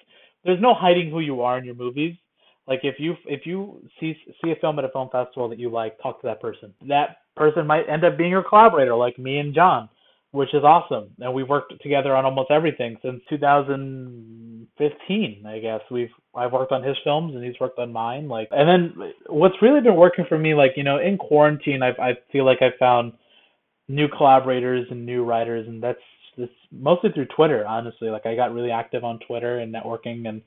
there's 0.45 0.61
no 0.61 0.73
hiding 0.73 1.11
who 1.11 1.19
you 1.19 1.43
are 1.43 1.59
in 1.59 1.65
your 1.65 1.75
movies. 1.75 2.15
Like 2.69 2.81
if 2.85 2.95
you 3.01 3.17
if 3.27 3.45
you 3.45 3.83
see 3.99 4.17
see 4.41 4.53
a 4.53 4.57
film 4.61 4.79
at 4.79 4.85
a 4.85 4.89
film 4.91 5.09
festival 5.11 5.49
that 5.49 5.59
you 5.59 5.69
like, 5.69 6.01
talk 6.01 6.21
to 6.21 6.29
that 6.29 6.41
person. 6.41 6.73
That 6.87 7.19
person 7.37 7.67
might 7.67 7.89
end 7.89 8.05
up 8.05 8.17
being 8.17 8.31
your 8.31 8.45
collaborator, 8.45 8.95
like 8.95 9.19
me 9.19 9.39
and 9.39 9.53
John, 9.53 9.89
which 10.37 10.53
is 10.53 10.63
awesome. 10.63 11.09
And 11.19 11.33
we've 11.33 11.49
worked 11.49 11.73
together 11.83 12.15
on 12.15 12.27
almost 12.27 12.51
everything 12.51 12.99
since 13.03 13.23
2015, 13.31 15.47
I 15.47 15.59
guess. 15.61 15.81
We've 15.91 16.11
I've 16.35 16.53
worked 16.53 16.73
on 16.73 16.83
his 16.83 16.99
films 17.03 17.35
and 17.35 17.43
he's 17.43 17.59
worked 17.59 17.79
on 17.79 17.91
mine. 17.91 18.29
Like, 18.29 18.49
and 18.51 18.69
then 18.69 18.93
what's 19.29 19.55
really 19.63 19.81
been 19.81 19.97
working 19.97 20.27
for 20.29 20.37
me, 20.39 20.55
like 20.55 20.73
you 20.77 20.85
know, 20.85 20.99
in 20.99 21.17
quarantine, 21.17 21.83
I 21.83 21.93
I 21.99 22.19
feel 22.31 22.45
like 22.45 22.61
I 22.61 22.73
found 22.79 23.15
new 23.89 24.09
collaborators 24.09 24.87
and 24.91 25.07
new 25.07 25.25
writers, 25.25 25.67
and 25.67 25.83
that's 25.83 25.99
this 26.37 26.51
mostly 26.71 27.13
through 27.13 27.29
Twitter, 27.35 27.67
honestly. 27.67 28.11
Like 28.11 28.27
I 28.27 28.37
got 28.37 28.53
really 28.53 28.71
active 28.71 29.05
on 29.05 29.19
Twitter 29.27 29.61
and 29.61 29.75
networking 29.75 30.29
and 30.29 30.43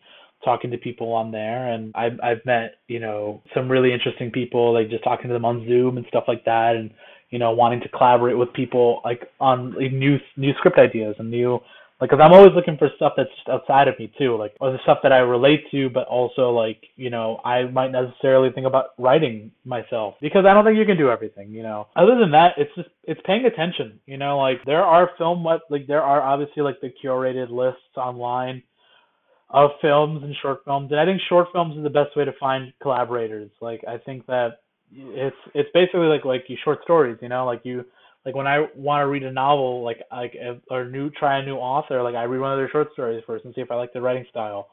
talking 0.46 0.70
to 0.72 0.78
people 0.78 1.12
on 1.12 1.32
there 1.32 1.74
and 1.74 1.92
I've 1.96 2.18
I've 2.24 2.46
met, 2.46 2.76
you 2.88 3.00
know, 3.00 3.42
some 3.54 3.70
really 3.70 3.92
interesting 3.92 4.32
people, 4.32 4.74
like 4.74 4.90
just 4.90 5.04
talking 5.04 5.28
to 5.28 5.34
them 5.34 5.46
on 5.46 5.66
Zoom 5.68 5.98
and 5.98 6.06
stuff 6.08 6.24
like 6.30 6.46
that 6.46 6.78
and 6.78 6.92
you 7.30 7.40
know, 7.40 7.52
wanting 7.52 7.82
to 7.82 7.90
collaborate 7.90 8.38
with 8.38 8.52
people 8.54 9.02
like 9.04 9.30
on 9.40 9.74
like, 9.74 9.92
new 9.92 10.18
new 10.38 10.54
script 10.58 10.78
ideas 10.78 11.16
and 11.20 11.30
new 11.30 11.60
like 12.02 12.10
cuz 12.10 12.20
I'm 12.22 12.32
always 12.34 12.54
looking 12.54 12.78
for 12.78 12.90
stuff 12.96 13.14
that's 13.18 13.30
just 13.36 13.50
outside 13.50 13.88
of 13.88 14.00
me 14.00 14.12
too, 14.18 14.38
like 14.38 14.56
or 14.60 14.72
the 14.72 14.80
stuff 14.84 15.00
that 15.04 15.12
I 15.12 15.20
relate 15.20 15.70
to 15.72 15.90
but 15.90 16.08
also 16.08 16.52
like, 16.52 16.84
you 16.96 17.10
know, 17.10 17.40
I 17.44 17.64
might 17.66 17.92
necessarily 17.92 18.52
think 18.52 18.68
about 18.68 18.92
writing 18.98 19.52
myself 19.66 20.16
because 20.22 20.46
I 20.46 20.54
don't 20.54 20.66
think 20.66 20.78
you 20.78 20.86
can 20.86 20.98
do 20.98 21.10
everything, 21.10 21.52
you 21.52 21.64
know. 21.64 21.88
Other 21.96 22.18
than 22.18 22.32
that, 22.32 22.54
it's 22.58 22.74
just 22.76 22.90
it's 23.04 23.22
paying 23.26 23.46
attention, 23.46 24.00
you 24.06 24.18
know, 24.18 24.38
like 24.38 24.64
there 24.66 24.84
are 24.84 25.12
film 25.18 25.44
what 25.44 25.62
like 25.70 25.88
there 25.88 26.04
are 26.04 26.22
obviously 26.22 26.64
like 26.64 26.80
the 26.82 26.92
curated 27.04 27.50
lists 27.50 27.98
online 27.98 28.64
of 29.52 29.72
films 29.82 30.24
and 30.24 30.36
short 30.42 30.62
films 30.64 30.92
and 30.92 31.00
i 31.00 31.06
think 31.06 31.20
short 31.28 31.48
films 31.52 31.76
is 31.76 31.84
the 31.84 31.90
best 31.90 32.16
way 32.16 32.24
to 32.24 32.34
find 32.40 32.72
collaborators 32.82 33.50
like 33.62 33.84
i 33.88 33.98
think 33.98 34.26
that 34.28 34.60
it's 34.92 35.36
it's 35.54 35.70
basically 35.74 36.08
like 36.08 36.26
like 36.26 36.44
you 36.48 36.58
short 36.64 36.80
stories 36.84 37.18
you 37.22 37.30
know 37.30 37.46
like 37.46 37.62
you 37.64 37.86
like 38.26 38.36
when 38.36 38.48
i 38.48 38.66
want 38.76 39.02
to 39.02 39.08
read 39.08 39.24
a 39.24 39.32
novel 39.32 39.84
like 39.84 40.00
like 40.12 40.36
or 40.70 40.86
new 40.86 41.10
try 41.12 41.40
a 41.40 41.46
new 41.46 41.56
author 41.56 42.02
like 42.02 42.16
i 42.16 42.24
read 42.24 42.40
one 42.40 42.52
of 42.52 42.58
their 42.58 42.70
short 42.70 42.92
stories 42.94 43.24
first 43.28 43.46
and 43.46 43.54
see 43.54 43.62
if 43.62 43.72
i 43.72 43.76
like 43.76 43.94
the 43.94 44.02
writing 44.02 44.26
style. 44.30 44.70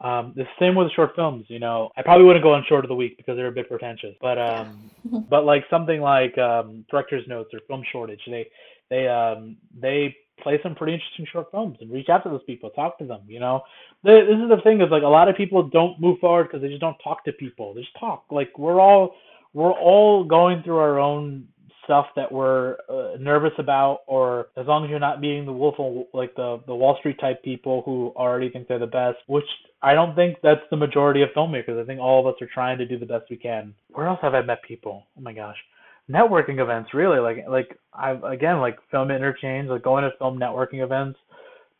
Um 0.00 0.32
the 0.36 0.44
same 0.60 0.76
with 0.76 0.92
short 0.92 1.10
films 1.16 1.44
you 1.48 1.58
know. 1.58 1.90
I 1.96 2.02
probably 2.02 2.24
wouldn't 2.24 2.44
go 2.44 2.54
on 2.54 2.64
short 2.68 2.84
of 2.84 2.88
the 2.88 2.94
week 2.94 3.16
because 3.16 3.36
they're 3.36 3.48
a 3.48 3.52
bit 3.52 3.68
pretentious 3.68 4.14
but 4.20 4.38
um 4.38 4.90
but 5.30 5.44
like 5.44 5.64
something 5.68 6.00
like 6.00 6.38
um 6.38 6.84
director's 6.90 7.26
notes 7.26 7.50
or 7.52 7.60
film 7.66 7.82
shortage 7.90 8.20
they 8.26 8.46
they 8.90 9.08
um 9.08 9.56
they 9.78 10.16
play 10.40 10.60
some 10.62 10.76
pretty 10.76 10.94
interesting 10.94 11.26
short 11.32 11.50
films 11.50 11.76
and 11.80 11.90
reach 11.90 12.08
out 12.08 12.22
to 12.22 12.28
those 12.28 12.44
people 12.46 12.70
talk 12.70 12.96
to 12.98 13.04
them 13.04 13.22
you 13.26 13.40
know. 13.40 13.62
The, 14.04 14.24
this 14.28 14.38
is 14.38 14.48
the 14.48 14.62
thing 14.62 14.80
is 14.80 14.90
like 14.90 15.02
a 15.02 15.08
lot 15.08 15.28
of 15.28 15.36
people 15.36 15.68
don't 15.68 16.00
move 16.00 16.20
forward 16.20 16.44
because 16.44 16.62
they 16.62 16.68
just 16.68 16.80
don't 16.80 16.96
talk 17.02 17.24
to 17.24 17.32
people. 17.32 17.74
They 17.74 17.80
just 17.80 17.98
talk. 17.98 18.26
Like 18.30 18.56
we're 18.56 18.80
all 18.80 19.16
we're 19.54 19.72
all 19.72 20.24
going 20.24 20.62
through 20.62 20.78
our 20.78 20.98
own 20.98 21.48
stuff 21.84 22.06
that 22.16 22.30
we're 22.30 22.76
uh, 22.90 23.16
nervous 23.18 23.52
about 23.58 24.00
or 24.06 24.48
as 24.58 24.66
long 24.66 24.84
as 24.84 24.90
you're 24.90 24.98
not 24.98 25.22
meeting 25.22 25.46
the 25.46 25.52
wolf 25.52 25.74
like 26.12 26.34
the 26.34 26.60
the 26.66 26.74
wall 26.74 26.96
street 26.98 27.18
type 27.18 27.42
people 27.42 27.80
who 27.86 28.12
already 28.14 28.50
think 28.50 28.68
they're 28.68 28.78
the 28.78 28.86
best 28.86 29.16
which 29.26 29.46
i 29.80 29.94
don't 29.94 30.14
think 30.14 30.36
that's 30.42 30.60
the 30.70 30.76
majority 30.76 31.22
of 31.22 31.30
filmmakers. 31.34 31.80
I 31.80 31.86
think 31.86 31.98
all 31.98 32.20
of 32.20 32.26
us 32.26 32.40
are 32.42 32.48
trying 32.52 32.76
to 32.76 32.86
do 32.86 32.98
the 32.98 33.06
best 33.06 33.24
we 33.30 33.36
can. 33.36 33.74
Where 33.88 34.06
else 34.06 34.18
have 34.20 34.34
i 34.34 34.42
met 34.42 34.62
people? 34.62 35.06
Oh 35.16 35.22
my 35.22 35.32
gosh. 35.32 35.56
Networking 36.10 36.60
events 36.60 36.92
really. 36.92 37.20
Like 37.20 37.46
like 37.48 37.78
i 37.94 38.10
again 38.30 38.60
like 38.60 38.78
film 38.90 39.10
interchange 39.10 39.70
like 39.70 39.82
going 39.82 40.04
to 40.04 40.10
film 40.18 40.38
networking 40.38 40.82
events 40.84 41.18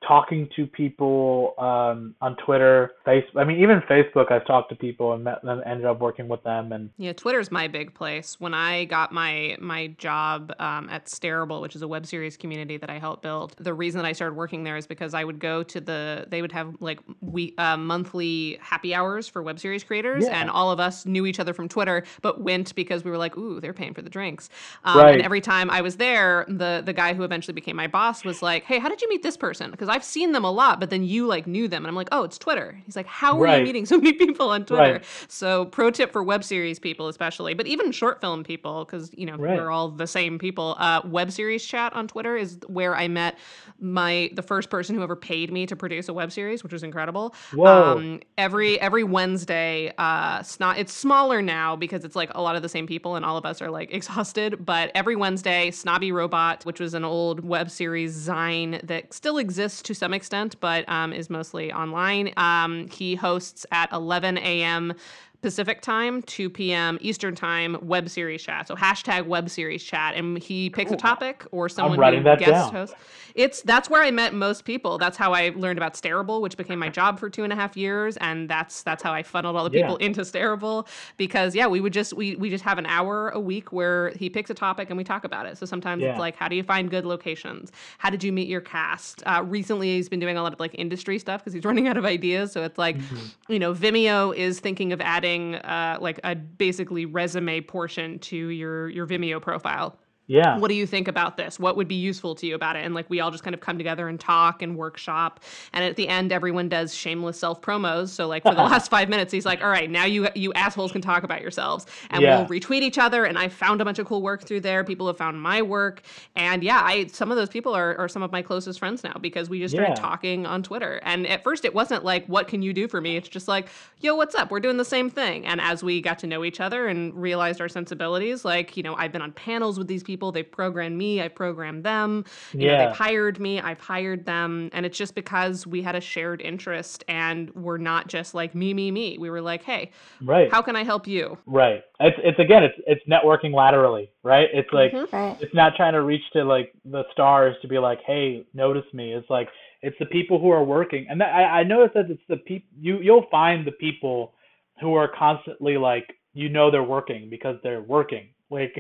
talking 0.07 0.49
to 0.55 0.67
people 0.67 1.55
um, 1.59 2.15
on 2.21 2.37
Twitter, 2.37 2.93
Facebook. 3.07 3.37
I 3.37 3.45
mean, 3.45 3.61
even 3.61 3.81
Facebook, 3.83 4.31
I've 4.31 4.47
talked 4.47 4.71
to 4.71 4.77
people 4.77 5.13
and 5.13 5.25
met 5.25 5.43
them, 5.43 5.61
ended 5.67 5.87
up 5.87 6.01
working 6.01 6.29
with 6.29 6.43
them. 6.45 6.73
And 6.73 6.91
yeah, 6.99 7.13
Twitter's 7.13 7.51
my 7.51 7.67
big 7.69 7.95
place. 7.95 8.37
When 8.39 8.55
I 8.55 8.85
got 8.85 9.13
my 9.13 9.57
my 9.61 9.89
job 9.99 10.53
um, 10.61 10.89
at 10.89 11.07
Stareable, 11.07 11.61
which 11.61 11.75
is 11.75 11.83
a 11.83 11.89
web 11.89 12.07
series 12.07 12.37
community 12.37 12.77
that 12.77 12.91
I 12.91 12.99
helped 12.99 13.23
build, 13.23 13.57
the 13.59 13.75
reason 13.75 13.99
that 14.01 14.07
I 14.07 14.13
started 14.13 14.37
working 14.37 14.63
there 14.65 14.77
is 14.77 14.87
because 14.87 15.15
I 15.15 15.25
would 15.25 15.41
go 15.41 15.63
to 15.65 15.81
the 15.81 16.27
they 16.29 16.43
would 16.43 16.53
have 16.53 16.77
like 16.81 17.01
we 17.21 17.55
uh, 17.59 17.77
monthly 17.77 18.57
happy 18.61 18.95
hours 18.95 19.27
for 19.29 19.43
web 19.43 19.59
series 19.59 19.83
creators, 19.83 20.25
Yeah. 20.25 20.41
and 20.41 20.49
all 20.49 20.71
of 20.71 20.79
us 20.81 21.07
knew 21.07 21.27
each 21.27 21.41
other 21.41 21.53
from 21.53 21.69
Twitter, 21.69 22.05
but 22.23 22.41
went 22.41 22.75
because 22.75 23.05
we 23.05 23.11
were 23.11 23.19
like, 23.19 23.37
ooh, 23.37 23.61
they're 23.61 23.73
paying 23.73 23.95
for 23.95 24.03
the 24.03 24.11
drinks. 24.11 24.49
Um, 24.85 24.99
Right. 24.99 25.15
And 25.15 25.23
every 25.23 25.41
time 25.41 25.71
I 25.71 25.81
was 25.81 25.97
there, 25.97 26.45
the 26.49 26.83
the 26.85 26.93
guy 26.93 27.15
who 27.15 27.23
eventually 27.25 27.55
became 27.55 27.77
my 27.77 27.87
boss 27.89 28.25
was 28.25 28.43
like, 28.43 28.65
hey, 28.65 28.79
how 28.79 28.89
did 28.89 29.03
you 29.03 29.09
meet 29.09 29.23
this 29.23 29.37
person? 29.37 29.71
Because 29.71 29.88
I've 29.91 30.05
seen 30.05 30.33
them 30.33 30.45
a 30.45 30.51
lot, 30.51 30.81
but 30.81 30.91
then 30.91 31.05
you 31.05 31.27
like 31.27 31.47
knew 31.47 31.69
them, 31.69 31.85
and 31.85 31.89
I'm 31.89 31.95
like, 31.95 32.09
oh, 32.13 32.25
it's 32.25 32.39
Twitter. 32.39 32.81
He's 32.87 32.97
like, 32.97 33.07
how 33.07 33.37
are 33.39 33.43
Right. 33.43 33.59
you 33.59 33.65
meeting 33.65 33.87
so 33.87 33.97
many 33.99 34.13
people 34.13 34.51
on 34.51 34.65
Twitter? 34.65 34.93
Right. 34.95 35.05
So, 35.29 35.67
pro 35.67 35.91
tip 35.91 36.13
for 36.13 36.23
web 36.23 36.45
series 36.45 36.79
people, 36.79 37.09
especially, 37.09 37.55
but 37.55 37.67
even 37.67 37.93
short 37.93 38.21
film 38.21 38.45
people, 38.45 38.85
because 38.85 39.11
you 39.15 39.27
know 39.27 39.37
Right. 39.37 39.57
we're 39.57 39.71
all 39.71 39.89
the 39.91 40.07
same 40.07 40.39
people. 40.39 40.77
Uh, 40.79 41.01
web 41.05 41.31
series 41.33 41.65
chat 41.65 41.93
on 41.95 42.09
Twitter 42.09 42.37
is 42.37 42.59
where 42.67 42.95
I 42.97 43.09
met 43.09 43.39
my 43.81 44.31
the 44.35 44.43
first 44.43 44.71
person 44.71 44.97
who 44.97 45.03
ever 45.03 45.17
paid 45.17 45.53
me 45.53 45.67
to 45.67 45.77
produce 45.77 46.09
a 46.09 46.13
web 46.13 46.33
series, 46.33 46.63
which 46.63 46.73
was 46.73 46.83
incredible. 46.83 47.35
Whoa. 47.55 47.97
Um, 47.99 48.21
every 48.37 48.81
every 48.81 49.05
Wednesday, 49.05 49.93
uh, 49.99 50.43
snot. 50.43 50.79
It's 50.79 50.93
smaller 50.93 51.43
now 51.43 51.77
because 51.77 52.05
it's 52.05 52.17
like 52.17 52.31
a 52.35 52.41
lot 52.43 52.57
of 52.57 52.63
the 52.63 52.69
same 52.69 52.87
people, 52.87 53.17
and 53.17 53.25
all 53.25 53.37
of 53.37 53.45
us 53.47 53.63
are 53.63 53.71
like 53.71 53.93
exhausted. 53.95 54.65
But 54.65 54.91
every 54.95 55.17
Wednesday, 55.17 55.71
Snobby 55.71 56.13
Robot, 56.13 56.65
which 56.65 56.81
was 56.81 56.95
an 56.95 57.05
old 57.05 57.45
web 57.45 57.71
series 57.71 58.17
Zine 58.29 58.85
that 58.87 59.13
still 59.13 59.39
exists 59.39 59.78
to 59.83 59.95
some 59.95 60.15
extent, 60.15 60.57
but 60.61 60.89
um, 60.89 61.13
is 61.13 61.31
mostly 61.31 61.73
online. 61.73 62.33
Um, 62.37 62.89
he 62.89 63.15
hosts 63.15 63.67
at 63.73 63.93
11 63.93 64.39
a.m. 64.39 64.95
Pacific 65.41 65.81
time, 65.83 66.21
2 66.23 66.51
p.m. 66.51 66.99
Eastern 67.01 67.35
time, 67.37 67.77
web 67.81 68.09
series 68.09 68.43
chat. 68.43 68.67
So 68.67 68.75
hashtag 68.75 69.27
web 69.27 69.49
series 69.49 69.85
chat, 69.85 70.15
and 70.17 70.37
he 70.37 70.69
picks 70.69 70.91
a 70.91 70.97
topic 70.97 71.47
or 71.53 71.69
someone 71.69 71.97
who 72.13 72.23
guest 72.25 72.41
down. 72.41 72.73
hosts. 72.73 72.97
It's 73.37 73.63
that's 73.63 73.89
where 73.89 74.03
I 74.03 74.11
met 74.11 74.35
most 74.35 74.65
people. 74.65 74.99
That's 74.99 75.17
how 75.17 75.33
I 75.33 75.53
learned 75.55 75.79
about 75.79 75.95
Stareable, 75.95 76.41
which 76.41 76.57
became 76.57 76.81
my 76.81 76.89
job 76.89 77.21
for 77.21 77.31
two 77.31 77.45
and 77.45 77.53
a 77.53 77.57
half 77.57 77.77
years, 77.77 78.17
and 78.17 78.49
that's 78.51 78.83
that's 78.83 79.01
how 79.01 79.13
I 79.13 79.23
funneled 79.23 79.55
all 79.55 79.63
the 79.63 79.71
people 79.71 79.97
Yeah. 80.01 80.07
into 80.07 80.23
Stareable. 80.23 80.89
Because 81.19 81.55
yeah, 81.55 81.69
we 81.69 81.81
would 81.81 81.93
just 81.93 82.15
we 82.15 82.35
we 82.35 82.51
just 82.51 82.65
have 82.65 82.79
an 82.79 82.87
hour 82.87 83.29
a 83.29 83.39
week 83.39 83.71
where 83.73 84.11
he 84.17 84.29
picks 84.29 84.51
a 84.51 84.55
topic 84.55 84.89
and 84.91 84.99
we 84.99 85.05
talk 85.05 85.23
about 85.23 85.47
it. 85.47 85.57
So 85.57 85.67
sometimes 85.67 86.03
Yeah. 86.03 86.11
it's 86.11 86.19
like, 86.19 86.35
how 86.35 86.49
do 86.49 86.57
you 86.57 86.65
find 86.65 86.91
good 86.91 87.05
locations? 87.07 87.71
How 87.99 88.11
did 88.11 88.25
you 88.25 88.33
meet 88.33 88.49
your 88.49 88.61
cast? 88.63 89.23
Uh, 89.25 89.45
recently, 89.47 89.95
he's 89.95 90.09
been 90.09 90.19
doing 90.21 90.37
a 90.37 90.43
lot 90.43 90.53
of 90.53 90.59
like 90.59 90.75
industry 90.77 91.21
stuff 91.21 91.43
because 91.43 91.53
he's 91.53 91.65
running 91.71 91.87
out 91.87 91.97
of 91.97 92.05
ideas. 92.05 92.51
So 92.51 92.65
it's 92.65 92.77
like, 92.79 92.97
Mm-hmm. 92.99 93.53
you 93.53 93.61
know, 93.61 93.73
Vimeo 93.73 94.35
is 94.35 94.59
thinking 94.59 94.93
of 94.93 95.01
adding 95.01 95.28
uh, 95.57 95.99
like 96.01 96.21
a 96.25 96.35
basically 96.35 97.07
resume 97.07 97.61
portion 97.61 98.19
to 98.19 98.37
your 98.37 98.89
your 98.89 99.07
Vimeo 99.07 99.41
profile 99.41 99.99
yeah. 100.29 100.59
what 100.59 100.69
do 100.69 100.75
you 100.75 100.87
think 100.87 101.09
about 101.09 101.37
this? 101.37 101.59
What 101.59 101.77
would 101.77 101.89
be 101.89 101.97
useful 101.97 102.35
to 102.37 102.47
you 102.47 102.55
about 102.55 102.77
it? 102.77 102.85
And 102.85 102.95
like 102.95 103.09
we 103.11 103.19
all 103.21 103.31
just 103.33 103.43
kind 103.43 103.55
of 103.55 103.61
come 103.61 103.77
together 103.79 104.09
and 104.09 104.21
talk 104.21 104.63
and 104.63 104.77
workshop. 104.77 105.41
And 105.73 105.85
at 105.85 105.97
the 105.97 106.07
end 106.07 106.31
everyone 106.33 106.69
does 106.69 106.95
shameless 106.95 107.41
self 107.41 107.61
promos 107.61 108.11
so 108.11 108.29
like 108.29 108.43
for 108.45 108.55
the 108.55 108.63
last 108.73 108.91
five 108.91 109.09
minutes 109.09 109.33
he's 109.33 109.47
like 109.47 109.63
all 109.63 109.71
right 109.71 109.91
now 109.91 110.05
you 110.05 110.29
you 110.37 110.53
assholes 110.53 110.93
can 110.93 111.01
talk 111.01 111.25
about 111.25 111.41
yourselves. 111.41 111.87
And 112.11 112.23
Yeah. 112.23 112.39
we'll 112.39 112.49
retweet 112.49 112.83
each 112.83 112.99
other. 112.99 113.25
And 113.25 113.39
i 113.39 113.49
found 113.49 113.81
a 113.81 113.85
bunch 113.85 113.99
of 113.99 114.07
cool 114.07 114.23
work 114.23 114.45
through 114.45 114.61
there. 114.61 114.85
People 114.85 115.07
have 115.09 115.17
found 115.17 115.41
my 115.41 115.63
work. 115.63 116.03
And 116.37 116.63
yeah 116.63 116.81
i 116.85 117.07
some 117.07 117.31
of 117.31 117.37
those 117.39 117.49
people 117.49 117.75
are, 117.75 117.97
are 117.97 118.09
some 118.09 118.23
of 118.23 118.31
my 118.31 118.43
closest 118.43 118.79
friends 118.79 119.03
now 119.03 119.17
because 119.21 119.49
we 119.49 119.59
just 119.61 119.75
started 119.75 119.93
Yeah. 119.97 120.03
talking 120.09 120.47
on 120.47 120.63
twitter. 120.63 121.01
And 121.05 121.27
at 121.27 121.43
first 121.43 121.65
it 121.65 121.75
wasn't 121.75 122.05
like 122.05 122.27
what 122.27 122.49
can 122.49 122.61
you 122.63 122.73
do 122.75 122.87
for 122.87 123.01
me? 123.01 123.17
It's 123.17 123.29
just 123.29 123.49
like 123.49 123.69
yo 124.01 124.15
what's 124.15 124.35
up? 124.35 124.51
We're 124.51 124.61
doing 124.61 124.77
the 124.77 124.85
same 124.85 125.09
thing. 125.09 125.47
And 125.47 125.59
as 125.61 125.83
we 125.83 126.03
got 126.03 126.19
to 126.21 126.27
know 126.27 126.45
each 126.45 126.61
other 126.61 126.87
and 126.89 127.15
realized 127.15 127.61
our 127.63 127.69
sensibilities 127.69 128.45
like 128.45 128.77
you 128.77 128.83
know 128.83 128.95
i've 128.97 129.13
been 129.13 129.23
on 129.23 129.33
panels 129.33 129.79
with 129.79 129.87
these 129.89 130.03
people 130.03 130.18
they've 130.33 130.51
programmed 130.51 130.97
me 130.99 131.21
i've 131.23 131.35
programmed 131.35 131.85
them 131.85 132.25
you 132.53 132.67
know 132.67 132.73
Yeah. 132.73 132.87
they've 132.87 132.97
hired 132.97 133.39
me 133.41 133.61
i've 133.61 133.81
hired 133.81 134.27
them 134.27 134.69
and 134.73 134.85
it's 134.85 134.99
just 134.99 135.15
because 135.15 135.67
we 135.67 135.81
had 135.83 135.95
a 135.95 136.01
shared 136.01 136.41
interest 136.43 137.05
and 137.09 137.55
we're 137.55 137.79
not 137.79 138.09
just 138.09 138.35
like 138.35 138.55
me 138.55 138.75
me 138.75 138.91
me 138.91 139.17
we 139.19 139.31
were 139.31 139.41
like 139.41 139.63
hey 139.63 139.91
Right. 140.21 140.51
how 140.51 140.61
can 140.63 140.75
i 140.77 140.85
help 140.85 141.07
you 141.07 141.39
right. 141.47 141.83
It's 142.01 142.17
it's 142.23 142.39
again 142.39 142.63
it's 142.63 142.75
it's 142.87 143.03
networking 143.09 143.53
laterally, 143.53 144.11
right? 144.23 144.49
It's 144.53 144.69
like 144.73 144.93
Mhm. 144.93 145.13
Right. 145.13 145.37
it's 145.41 145.55
not 145.55 145.75
trying 145.77 145.95
to 145.95 146.03
reach 146.03 146.23
to 146.35 146.45
like 146.45 146.73
the 146.85 147.03
stars 147.13 147.57
to 147.63 147.67
be 147.69 147.79
like, 147.79 148.01
hey, 148.07 148.45
notice 148.55 148.85
me. 148.93 149.13
It's 149.15 149.29
like 149.29 149.49
it's 149.83 149.97
the 149.99 150.07
people 150.07 150.39
who 150.39 150.51
are 150.51 150.63
working, 150.63 151.07
and 151.11 151.21
that, 151.21 151.35
I 151.35 151.61
I 151.61 151.63
noticed 151.65 151.95
that 151.95 152.09
it's 152.11 152.23
the 152.29 152.37
people 152.37 152.69
you 152.81 152.99
you'll 153.01 153.27
find 153.33 153.67
the 153.67 153.73
people 153.73 154.35
who 154.81 154.95
are 154.95 155.09
constantly 155.09 155.77
like 155.77 156.07
you 156.35 156.49
know 156.49 156.71
they're 156.71 156.85
working 156.99 157.29
because 157.29 157.57
they're 157.65 157.83
working. 157.83 158.29
Like 158.59 158.75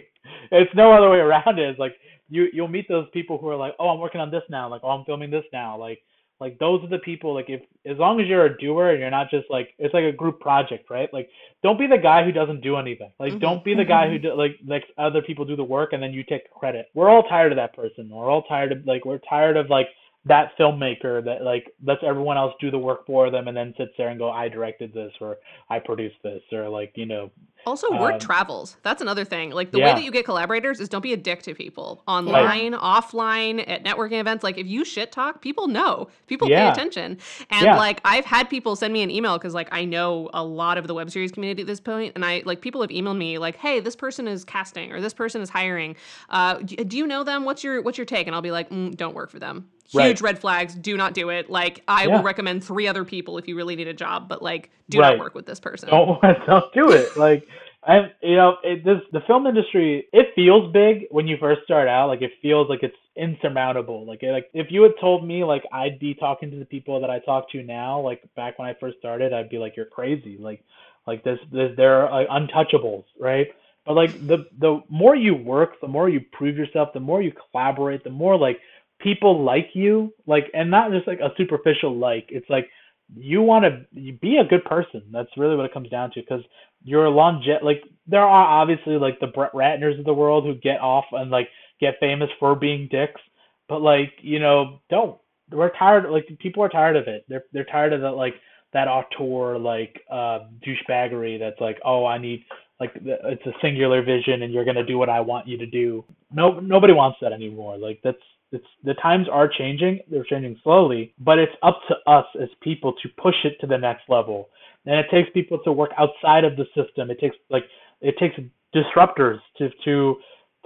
it's 0.51 0.75
no 0.75 0.93
other 0.93 1.11
way 1.11 1.19
around 1.19 1.59
it. 1.59 1.69
It's 1.71 1.79
like 1.79 1.95
you 2.29 2.49
you'll 2.53 2.69
meet 2.69 2.89
those 2.89 3.07
people 3.13 3.39
who 3.39 3.49
are 3.49 3.57
like, 3.57 3.75
oh, 3.79 3.89
I'm 3.89 4.01
working 4.01 4.21
on 4.21 4.31
this 4.31 4.43
now. 4.49 4.69
Like, 4.69 4.81
oh, 4.85 4.89
I'm 4.91 5.05
filming 5.05 5.31
this 5.31 5.45
now. 5.53 5.79
Like 5.79 6.01
like 6.41 6.59
those 6.59 6.83
are 6.85 6.89
the 6.89 6.99
people 6.99 7.35
like 7.35 7.47
if 7.49 7.61
as 7.85 7.99
long 7.99 8.21
as 8.21 8.27
you're 8.29 8.47
a 8.47 8.59
doer 8.59 8.91
and 8.91 9.01
you're 9.01 9.11
not 9.11 9.29
just 9.31 9.47
like 9.51 9.71
it's 9.79 9.93
like 9.93 10.05
a 10.05 10.13
group 10.13 10.39
project 10.41 10.89
right 10.89 11.13
like 11.13 11.29
don't 11.65 11.79
be 11.79 11.87
the 11.89 11.99
guy 11.99 12.25
who 12.25 12.31
doesn't 12.33 12.61
do 12.61 12.77
anything 12.77 13.11
like 13.19 13.33
Mhm. 13.33 13.41
don't 13.41 13.65
be 13.65 13.75
the 13.75 13.85
guy 13.85 14.09
who 14.09 14.19
do, 14.21 14.35
like 14.35 14.57
lets 14.67 14.85
other 14.99 15.21
people 15.21 15.45
do 15.45 15.57
the 15.57 15.65
work 15.65 15.93
and 15.93 16.03
then 16.03 16.13
you 16.13 16.23
take 16.23 16.49
credit 16.53 16.87
we're 16.95 17.09
all 17.11 17.25
tired 17.25 17.51
of 17.51 17.57
that 17.57 17.75
person 17.75 18.09
we're 18.09 18.31
all 18.31 18.43
tired 18.43 18.71
of 18.71 18.87
like 18.87 19.05
we're 19.05 19.19
tired 19.29 19.57
of 19.57 19.69
like 19.69 19.89
that 20.29 20.53
filmmaker 20.59 21.25
that 21.25 21.43
like 21.43 21.65
lets 21.85 22.03
everyone 22.07 22.37
else 22.37 22.55
do 22.61 22.71
the 22.71 22.79
work 22.79 23.05
for 23.07 23.31
them 23.31 23.49
and 23.49 23.57
then 23.57 23.75
sits 23.77 23.93
there 23.99 24.09
and 24.09 24.19
go 24.19 24.31
i 24.31 24.49
directed 24.49 24.93
this 24.93 25.13
or 25.21 25.37
i 25.71 25.79
produced 25.79 26.17
this 26.23 26.43
or 26.53 26.69
like 26.69 26.93
you 26.95 27.07
know 27.07 27.31
Also, 27.67 27.91
work 28.01 28.15
Um, 28.15 28.21
travels. 28.21 28.77
That's 28.83 29.03
another 29.03 29.25
thing. 29.27 29.51
Like 29.51 29.73
the 29.73 29.79
way 29.81 29.93
that 29.93 30.03
you 30.03 30.11
get 30.11 30.25
collaborators 30.25 30.81
is 30.81 30.89
don't 30.89 31.03
be 31.03 31.13
a 31.13 31.19
dick 31.19 31.43
to 31.43 31.55
people 31.55 32.03
online, 32.07 32.73
offline, 32.73 33.63
at 33.69 33.85
networking 33.85 34.21
events. 34.21 34.43
Like 34.43 34.57
if 34.57 34.67
you 34.67 34.85
shit 34.87 35.13
talk, 35.13 35.43
people 35.43 35.67
know. 35.67 36.09
People 36.29 36.49
Yeah. 36.49 36.65
pay 36.69 36.73
attention. 36.73 37.19
And 37.51 37.65
Yeah. 37.67 37.77
like 37.77 38.01
I've 38.07 38.25
had 38.25 38.49
people 38.49 38.75
send 38.75 38.95
me 38.95 39.03
an 39.03 39.11
email 39.11 39.37
because 39.37 39.53
like 39.55 39.69
I 39.71 39.85
know 39.85 40.31
a 40.33 40.43
lot 40.43 40.79
of 40.79 40.87
the 40.87 40.95
web 40.95 41.11
series 41.11 41.31
community 41.33 41.61
at 41.63 41.67
this 41.69 41.81
point, 41.81 42.13
and 42.15 42.25
I 42.25 42.43
like 42.47 42.63
people 42.63 42.81
have 42.81 42.91
emailed 42.91 43.19
me 43.19 43.37
like, 43.39 43.57
"Hey, 43.57 43.81
this 43.81 43.97
person 43.97 44.27
is 44.29 44.45
casting 44.45 44.91
or 44.93 45.01
this 45.03 45.13
person 45.13 45.43
is 45.43 45.51
hiring. 45.51 45.97
Uh, 46.31 46.55
do 46.63 46.97
you 46.97 47.07
know 47.07 47.23
them? 47.23 47.45
What's 47.45 47.63
your 47.65 47.83
what's 47.83 47.99
your 47.99 48.07
take?" 48.07 48.27
And 48.29 48.35
I'll 48.35 48.41
be 48.51 48.53
like, 48.53 48.71
mm, 48.71 48.97
"Don't 48.97 49.15
work 49.15 49.31
for 49.31 49.41
them." 49.41 49.69
Huge 49.89 50.21
Right. 50.21 50.21
red 50.21 50.39
flags. 50.39 50.75
Do 50.75 50.97
not 50.97 51.15
do 51.15 51.31
it. 51.31 51.49
Like 51.51 51.83
I 51.89 52.07
Yeah. 52.07 52.17
will 52.17 52.23
recommend 52.23 52.63
three 52.63 52.87
other 52.87 53.05
people 53.05 53.39
if 53.39 53.49
you 53.49 53.57
really 53.57 53.75
need 53.77 53.89
a 53.89 53.95
job, 53.95 54.29
but 54.29 54.43
like 54.43 54.71
do 54.91 54.99
Right. 54.99 55.11
not 55.13 55.19
work 55.19 55.35
with 55.35 55.47
this 55.47 55.61
person. 55.61 55.89
don't 55.89 56.21
don't 56.47 56.73
do 56.75 56.93
it 56.93 57.17
like 57.17 57.47
and 57.87 58.13
you 58.23 58.37
know 58.37 58.57
it 58.65 58.85
this 58.85 59.01
the 59.13 59.21
film 59.27 59.47
industry 59.47 60.07
it 60.13 60.27
feels 60.35 60.71
big 60.73 61.07
when 61.11 61.27
you 61.27 61.37
first 61.39 61.63
start 61.65 61.89
out 61.89 62.09
like 62.09 62.21
it 62.23 62.33
feels 62.43 62.69
like 62.69 62.83
it's 62.83 62.97
insurmountable 63.17 64.05
like 64.07 64.23
it, 64.23 64.33
like 64.33 64.49
if 64.55 64.67
you 64.71 64.83
had 64.83 64.93
told 65.01 65.27
me 65.27 65.45
like 65.45 65.63
I'd 65.73 65.99
be 65.99 66.15
talking 66.15 66.51
to 66.51 66.57
the 66.59 66.65
people 66.65 67.01
that 67.01 67.11
I 67.11 67.19
talk 67.21 67.51
to 67.53 67.63
now 67.63 68.01
like 68.01 68.23
back 68.37 68.59
when 68.59 68.69
I 68.69 68.75
first 68.79 68.99
started 68.99 69.33
I'd 69.33 69.49
be 69.49 69.59
like 69.59 69.77
you're 69.77 69.87
crazy 69.87 70.37
like 70.39 70.63
like 71.07 71.25
this 71.25 71.39
this 71.53 71.73
they're 71.77 72.11
like 72.11 72.29
untouchables 72.29 73.05
right 73.19 73.49
but 73.87 73.95
like 73.95 74.13
the 74.27 74.47
the 74.59 74.83
more 74.89 75.17
you 75.17 75.35
work 75.35 75.81
the 75.81 75.89
more 75.89 76.09
you 76.09 76.21
prove 76.33 76.57
yourself 76.57 76.91
the 76.95 77.01
more 77.01 77.23
you 77.23 77.33
collaborate 77.51 78.05
the 78.05 78.11
more 78.11 78.37
like 78.37 78.59
people 79.01 79.43
like 79.45 79.71
you 79.75 80.13
like 80.27 80.51
and 80.55 80.71
not 80.71 80.91
just 80.91 81.07
like 81.07 81.21
a 81.21 81.31
superficial 81.37 81.97
like 81.97 82.27
it's 82.29 82.49
like 82.51 82.69
you 83.17 83.41
want 83.41 83.65
to 83.65 84.13
be 84.21 84.37
a 84.37 84.45
good 84.45 84.65
person. 84.65 85.03
That's 85.11 85.31
really 85.37 85.57
what 85.57 85.65
it 85.65 85.73
comes 85.73 85.89
down 85.89 86.11
to 86.13 86.21
because 86.21 86.43
you're 86.85 87.09
longe 87.09 87.47
like 87.63 87.83
there 88.07 88.23
are 88.23 88.61
obviously 88.61 88.95
like 88.95 89.19
the 89.21 89.27
Brett 89.29 89.53
Ratners 89.53 89.99
of 89.99 90.05
the 90.05 90.15
world 90.15 90.45
who 90.45 90.55
get 90.55 90.81
off 90.81 91.05
and 91.13 91.31
like 91.31 91.49
get 91.81 91.95
famous 92.01 92.29
for 92.39 92.55
being 92.55 92.89
dicks, 92.91 93.21
but 93.69 93.81
like 93.83 94.13
you 94.21 94.39
know 94.39 94.81
don't. 94.91 95.19
We're 95.51 95.71
tired. 95.79 96.11
Like 96.11 96.27
people 96.39 96.63
are 96.63 96.69
tired 96.69 96.97
of 96.97 97.09
it. 97.09 97.25
They're 97.29 97.45
they're 97.53 97.65
tired 97.65 97.93
of 97.93 98.03
that 98.03 98.13
like 98.13 98.35
that 98.73 98.89
auteur 98.89 99.59
like 99.59 99.99
uh 100.11 100.41
douchebaggery 100.67 101.39
that's 101.39 101.61
like 101.61 101.79
oh 101.85 102.05
I 102.05 102.19
need 102.19 102.45
like 102.81 102.93
it's 102.95 103.47
a 103.47 103.53
singular 103.63 104.03
vision 104.03 104.43
and 104.43 104.53
you're 104.53 104.65
gonna 104.65 104.85
do 104.85 104.99
what 104.99 105.09
I 105.09 105.21
want 105.21 105.49
you 105.49 105.57
to 105.59 105.67
do. 105.67 106.05
No 106.31 106.61
nobody 106.61 106.93
wants 106.93 107.19
that 107.23 107.33
anymore. 107.33 107.79
Like 107.79 108.01
that's 108.05 108.19
it's 108.53 108.67
the 108.85 108.95
times 108.95 109.27
are 109.31 109.49
changing 109.49 110.01
they're 110.11 110.25
changing 110.25 110.59
slowly 110.63 111.13
but 111.19 111.39
it's 111.39 111.53
up 111.63 111.81
to 111.89 111.95
us 112.11 112.27
as 112.41 112.49
people 112.63 112.93
to 113.03 113.09
push 113.21 113.35
it 113.45 113.55
to 113.61 113.67
the 113.67 113.77
next 113.79 114.03
level. 114.09 114.49
And 114.87 114.97
it 114.97 115.07
takes 115.11 115.29
people 115.35 115.59
to 115.65 115.73
work 115.73 115.91
outside 115.99 116.45
of 116.45 116.57
the 116.57 116.65
system. 116.75 117.11
It 117.11 117.21
takes 117.21 117.37
like 117.51 117.65
it 118.01 118.17
takes 118.19 118.37
disruptors 118.75 119.39
to 119.59 119.69
to 119.85 120.17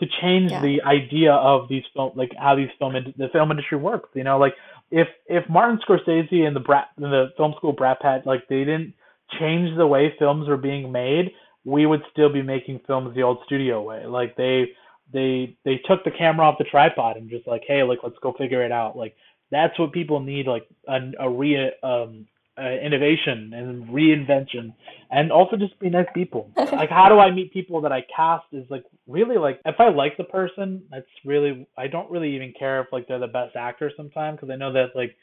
to 0.01 0.07
change 0.21 0.51
Yeah. 0.53 0.63
the 0.63 0.83
idea 0.83 1.33
of 1.33 1.69
these 1.69 1.83
film 1.95 2.13
like 2.15 2.33
how 2.39 2.55
these 2.55 2.71
film 2.79 2.95
in, 2.97 3.13
the 3.17 3.29
film 3.29 3.51
industry 3.51 3.79
works 3.79 4.11
you 4.15 4.25
know? 4.25 4.39
Like 4.39 4.55
if 4.91 5.09
if 5.27 5.49
martin 5.49 5.79
scorsese 5.87 6.47
and 6.47 6.55
the 6.55 6.61
brat 6.61 6.89
and 6.97 7.07
the 7.07 7.33
film 7.37 7.55
school 7.57 7.73
brat 7.73 8.01
pack 8.01 8.27
like 8.27 8.47
they 8.49 8.65
didn't 8.65 8.95
change 9.41 9.77
the 9.77 9.87
way 9.87 10.15
films 10.19 10.49
were 10.49 10.57
being 10.57 10.93
made 10.93 11.33
we 11.65 11.87
would 11.87 12.03
still 12.11 12.33
be 12.33 12.43
making 12.43 12.81
films 12.87 13.15
the 13.15 13.23
old 13.23 13.39
studio 13.47 13.81
way. 13.83 14.05
Like 14.07 14.37
they 14.37 14.71
they 15.13 15.57
they 15.65 15.81
took 15.87 16.05
the 16.05 16.11
camera 16.11 16.47
off 16.47 16.59
the 16.59 16.65
tripod 16.65 17.17
and 17.17 17.31
just 17.31 17.47
like 17.47 17.63
hey 17.67 17.83
like 17.83 17.99
let's 18.03 18.17
go 18.23 18.33
figure 18.39 18.65
it 18.65 18.73
out 18.73 18.97
like 18.97 19.15
that's 19.53 19.79
what 19.79 19.93
people 19.93 20.19
need, 20.19 20.47
like 20.47 20.67
a, 20.89 20.99
a 21.21 21.31
re 21.31 21.71
um 21.85 22.27
uh, 22.59 22.69
innovation 22.85 23.53
and 23.55 23.89
reinvention, 23.89 24.75
and 25.11 25.33
also 25.33 25.57
just 25.57 25.79
be 25.79 25.89
nice 25.89 26.07
people. 26.13 26.51
like, 26.57 26.91
how 26.91 27.09
do 27.09 27.19
I 27.19 27.31
meet 27.31 27.53
people 27.53 27.81
that 27.83 27.93
I 27.93 28.05
cast? 28.15 28.47
Is 28.53 28.67
like 28.71 28.85
really 29.07 29.39
like 29.39 29.61
if 29.65 29.77
I 29.79 29.91
like 29.91 30.17
the 30.17 30.25
person, 30.25 30.83
that's 30.91 31.07
really 31.25 31.67
I 31.77 31.87
don't 31.87 32.11
really 32.11 32.35
even 32.35 32.53
care 32.59 32.81
if 32.81 32.89
like 32.93 33.07
they're 33.07 33.19
the 33.19 33.27
best 33.27 33.55
actor 33.55 33.93
sometimes 33.97 34.37
because 34.37 34.51
I 34.51 34.57
know 34.57 34.73
that 34.73 34.97
like 34.97 35.17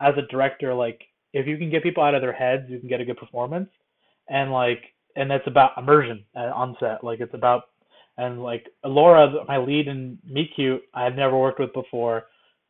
as 0.00 0.14
a 0.16 0.26
director, 0.30 0.74
like 0.74 1.02
if 1.32 1.46
you 1.46 1.58
can 1.58 1.70
get 1.70 1.82
people 1.82 2.02
out 2.02 2.14
of 2.14 2.22
their 2.22 2.32
heads, 2.32 2.64
you 2.68 2.80
can 2.80 2.88
get 2.88 3.00
a 3.00 3.04
good 3.04 3.18
performance, 3.18 3.68
and 4.28 4.50
like 4.52 4.82
and 5.16 5.30
that's 5.30 5.46
about 5.46 5.78
immersion 5.78 6.24
on 6.34 6.76
set. 6.80 7.04
Like 7.04 7.20
it's 7.20 7.34
about 7.34 7.64
and 8.18 8.42
like 8.42 8.66
Laura, 8.84 9.44
my 9.46 9.58
lead 9.58 9.88
in 9.88 10.18
Meet 10.28 10.50
Cute, 10.54 10.82
I 10.94 11.04
had 11.04 11.16
never 11.16 11.38
worked 11.38 11.60
with 11.60 11.72
before 11.72 12.24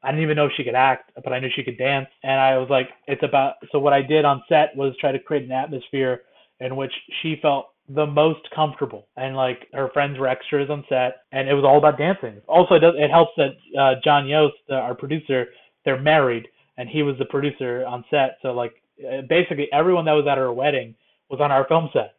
I 0.07 0.11
didn't 0.11 0.23
even 0.23 0.37
know 0.37 0.47
if 0.47 0.53
she 0.57 0.63
could 0.63 0.77
act, 0.77 1.11
but 1.23 1.33
I 1.33 1.41
knew 1.41 1.49
she 1.55 1.65
could 1.65 1.79
dance. 1.79 2.07
And 2.23 2.41
I 2.41 2.57
was 2.59 2.69
like, 2.71 2.91
it's 3.09 3.25
about. 3.25 3.55
So 3.73 3.81
what 3.81 3.93
I 3.93 4.03
did 4.03 4.25
on 4.25 4.43
set 4.49 4.77
was 4.77 4.95
try 5.01 5.11
to 5.11 5.19
create 5.19 5.45
an 5.45 5.53
atmosphere 5.53 6.23
in 6.61 6.77
which 6.77 6.93
she 7.23 7.41
felt 7.43 7.71
the 7.89 8.07
most 8.07 8.49
comfortable. 8.55 9.09
And 9.17 9.35
like 9.37 9.67
her 9.73 9.89
friends 9.93 10.19
were 10.19 10.29
extras 10.29 10.71
on 10.71 10.85
set, 10.89 11.17
and 11.33 11.49
it 11.49 11.55
was 11.55 11.65
all 11.65 11.79
about 11.79 11.99
dancing. 11.99 12.41
Also, 12.47 12.77
it, 12.77 12.81
does, 12.81 12.95
it 12.97 13.11
helps 13.11 13.33
that 13.37 13.57
uh, 13.79 13.95
John 14.05 14.29
Yost, 14.29 14.55
uh, 14.71 14.75
our 14.75 14.95
producer, 14.95 15.47
they're 15.85 16.01
married, 16.01 16.47
and 16.77 16.89
he 16.89 17.03
was 17.03 17.17
the 17.19 17.25
producer 17.25 17.85
on 17.85 18.05
set. 18.09 18.39
So 18.43 18.53
like 18.53 18.75
uh, 19.03 19.23
basically 19.29 19.69
everyone 19.73 20.05
that 20.05 20.13
was 20.13 20.27
at 20.31 20.39
her 20.39 20.53
wedding 20.53 20.95
was 21.31 21.41
on 21.41 21.51
our 21.51 21.67
film 21.67 21.91
set. 21.93 22.15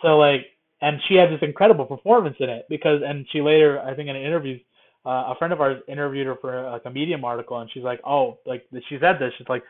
So 0.00 0.16
like, 0.18 0.46
and 0.82 0.98
she 1.08 1.14
had 1.14 1.30
this 1.30 1.40
incredible 1.40 1.86
performance 1.86 2.36
in 2.40 2.50
it 2.50 2.66
because, 2.68 3.00
and 3.06 3.26
she 3.32 3.40
later, 3.40 3.80
I 3.80 3.94
think 3.94 4.10
in 4.10 4.16
an 4.16 4.22
interview 4.22 4.58
uh, 5.04 5.32
a 5.32 5.34
friend 5.38 5.52
of 5.52 5.60
ours 5.60 5.82
interviewed 5.88 6.26
her 6.26 6.36
for 6.40 6.70
like 6.70 6.82
a 6.84 6.90
Medium 6.90 7.24
article, 7.24 7.58
and 7.58 7.70
she's 7.72 7.82
like, 7.82 8.00
"Oh, 8.06 8.38
like 8.46 8.64
she 8.88 8.98
said 9.00 9.16
this. 9.18 9.32
She's 9.36 9.48
like, 9.48 9.64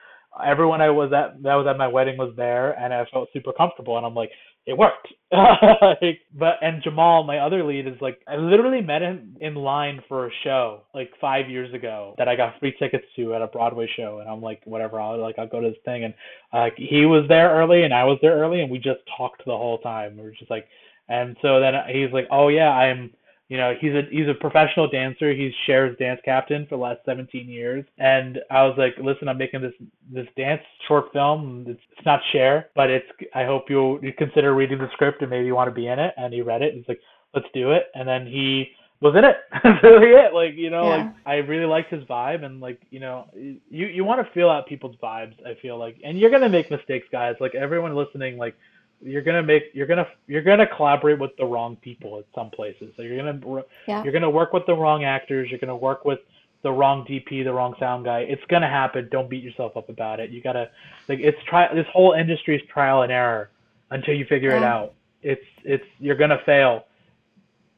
everyone 0.44 0.80
I 0.80 0.90
was 0.90 1.12
at 1.12 1.42
that 1.42 1.54
was 1.54 1.66
at 1.68 1.78
my 1.78 1.86
wedding 1.86 2.18
was 2.18 2.34
there, 2.36 2.72
and 2.78 2.92
I 2.92 3.04
felt 3.12 3.28
super 3.32 3.52
comfortable." 3.52 3.96
And 3.96 4.04
I'm 4.04 4.14
like, 4.14 4.30
"It 4.66 4.76
worked." 4.76 5.08
like, 5.32 6.20
but 6.38 6.56
and 6.60 6.82
Jamal, 6.82 7.24
my 7.24 7.38
other 7.38 7.64
lead, 7.64 7.86
is 7.86 7.94
like, 8.02 8.18
I 8.28 8.36
literally 8.36 8.82
met 8.82 9.00
him 9.00 9.38
in 9.40 9.54
line 9.54 10.02
for 10.06 10.26
a 10.26 10.30
show 10.44 10.82
like 10.94 11.10
five 11.18 11.48
years 11.48 11.72
ago 11.72 12.14
that 12.18 12.28
I 12.28 12.36
got 12.36 12.60
free 12.60 12.74
tickets 12.78 13.06
to 13.16 13.34
at 13.34 13.40
a 13.40 13.46
Broadway 13.46 13.88
show, 13.96 14.18
and 14.18 14.28
I'm 14.28 14.42
like, 14.42 14.60
whatever, 14.66 15.00
I'll 15.00 15.18
like 15.18 15.38
I'll 15.38 15.48
go 15.48 15.60
to 15.62 15.70
this 15.70 15.78
thing, 15.86 16.04
and 16.04 16.14
uh, 16.52 16.66
he 16.76 17.06
was 17.06 17.24
there 17.28 17.48
early, 17.54 17.84
and 17.84 17.94
I 17.94 18.04
was 18.04 18.18
there 18.20 18.36
early, 18.36 18.60
and 18.60 18.70
we 18.70 18.76
just 18.76 19.00
talked 19.16 19.46
the 19.46 19.56
whole 19.56 19.78
time. 19.78 20.18
We 20.18 20.24
were 20.24 20.34
just 20.38 20.50
like, 20.50 20.66
and 21.08 21.36
so 21.42 21.60
then 21.60 21.74
he's 21.88 22.12
like, 22.12 22.26
"Oh 22.30 22.48
yeah, 22.48 22.70
I'm." 22.70 23.10
You 23.48 23.58
know, 23.58 23.74
he's 23.78 23.92
a 23.92 24.02
he's 24.10 24.28
a 24.28 24.40
professional 24.40 24.88
dancer. 24.88 25.34
He's 25.34 25.52
Cher's 25.66 25.94
dance 25.98 26.20
captain 26.24 26.64
for 26.64 26.76
the 26.76 26.82
last 26.82 27.00
17 27.04 27.50
years. 27.50 27.84
And 27.98 28.38
I 28.50 28.62
was 28.62 28.76
like, 28.78 28.94
listen, 28.96 29.28
I'm 29.28 29.36
making 29.36 29.60
this 29.60 29.74
this 30.10 30.26
dance 30.38 30.62
short 30.88 31.12
film. 31.12 31.66
It's, 31.68 31.80
it's 31.94 32.06
not 32.06 32.20
Cher, 32.32 32.70
but 32.74 32.88
it's. 32.88 33.06
I 33.34 33.44
hope 33.44 33.64
you'll 33.68 34.02
you 34.02 34.14
consider 34.16 34.54
reading 34.54 34.78
the 34.78 34.88
script 34.94 35.20
and 35.20 35.28
maybe 35.28 35.44
you 35.44 35.54
want 35.54 35.68
to 35.68 35.74
be 35.74 35.88
in 35.88 35.98
it. 35.98 36.14
And 36.16 36.32
he 36.32 36.40
read 36.40 36.62
it. 36.62 36.72
He's 36.72 36.88
like, 36.88 37.00
let's 37.34 37.46
do 37.52 37.72
it. 37.72 37.88
And 37.94 38.08
then 38.08 38.26
he 38.26 38.70
was 39.02 39.14
in 39.16 39.24
it. 39.24 39.36
That's 39.64 39.82
really 39.82 40.10
it. 40.10 40.32
Like 40.32 40.54
you 40.56 40.70
know, 40.70 40.84
yeah. 40.84 40.96
like 40.96 41.14
I 41.26 41.34
really 41.36 41.66
liked 41.66 41.92
his 41.92 42.04
vibe, 42.04 42.44
and 42.44 42.60
like 42.60 42.80
you 42.90 43.00
know, 43.00 43.26
you 43.34 43.86
you 43.86 44.04
want 44.04 44.24
to 44.24 44.32
feel 44.32 44.48
out 44.48 44.66
people's 44.66 44.96
vibes. 45.02 45.34
I 45.44 45.54
feel 45.60 45.78
like, 45.78 45.96
and 46.04 46.18
you're 46.18 46.30
gonna 46.30 46.48
make 46.48 46.70
mistakes, 46.70 47.06
guys. 47.10 47.34
Like 47.40 47.54
everyone 47.54 47.94
listening, 47.94 48.38
like 48.38 48.54
you're 49.02 49.22
gonna 49.22 49.42
make 49.42 49.64
you're 49.72 49.86
gonna 49.86 50.06
you're 50.26 50.42
gonna 50.42 50.66
collaborate 50.66 51.18
with 51.18 51.32
the 51.36 51.44
wrong 51.44 51.76
people 51.76 52.18
at 52.18 52.24
some 52.34 52.50
places. 52.50 52.92
So 52.96 53.02
you're 53.02 53.16
gonna 53.16 53.62
yeah. 53.86 54.02
you're 54.02 54.12
gonna 54.12 54.30
work 54.30 54.52
with 54.52 54.64
the 54.66 54.74
wrong 54.74 55.04
actors. 55.04 55.48
You're 55.50 55.58
gonna 55.58 55.76
work 55.76 56.04
with 56.04 56.20
the 56.62 56.70
wrong 56.70 57.04
DP, 57.04 57.44
the 57.44 57.52
wrong 57.52 57.74
sound 57.78 58.04
guy. 58.04 58.20
It's 58.20 58.42
gonna 58.48 58.68
happen. 58.68 59.08
Don't 59.10 59.28
beat 59.28 59.42
yourself 59.42 59.76
up 59.76 59.88
about 59.88 60.20
it. 60.20 60.30
You 60.30 60.40
gotta 60.42 60.70
like 61.08 61.18
it's 61.20 61.38
try 61.48 61.72
this 61.74 61.86
whole 61.92 62.12
industry 62.12 62.56
is 62.56 62.62
trial 62.72 63.02
and 63.02 63.10
error 63.12 63.50
until 63.90 64.14
you 64.14 64.24
figure 64.26 64.50
yeah. 64.50 64.58
it 64.58 64.62
out. 64.62 64.94
It's 65.22 65.46
it's 65.64 65.84
you're 65.98 66.16
gonna 66.16 66.40
fail. 66.46 66.86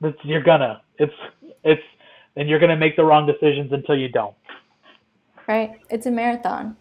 It's 0.03 0.18
you're 0.25 0.43
gonna 0.43 0.83
it's 0.99 1.14
it's 1.64 1.83
and 2.37 2.49
you're 2.49 2.59
gonna 2.59 2.77
make 2.77 2.97
the 2.97 3.05
wrong 3.05 3.27
decisions 3.27 3.72
until 3.72 3.97
you 3.97 4.09
don't. 4.09 4.35
Right. 5.47 5.72
It's 5.91 6.07
a 6.07 6.11
marathon. 6.11 6.77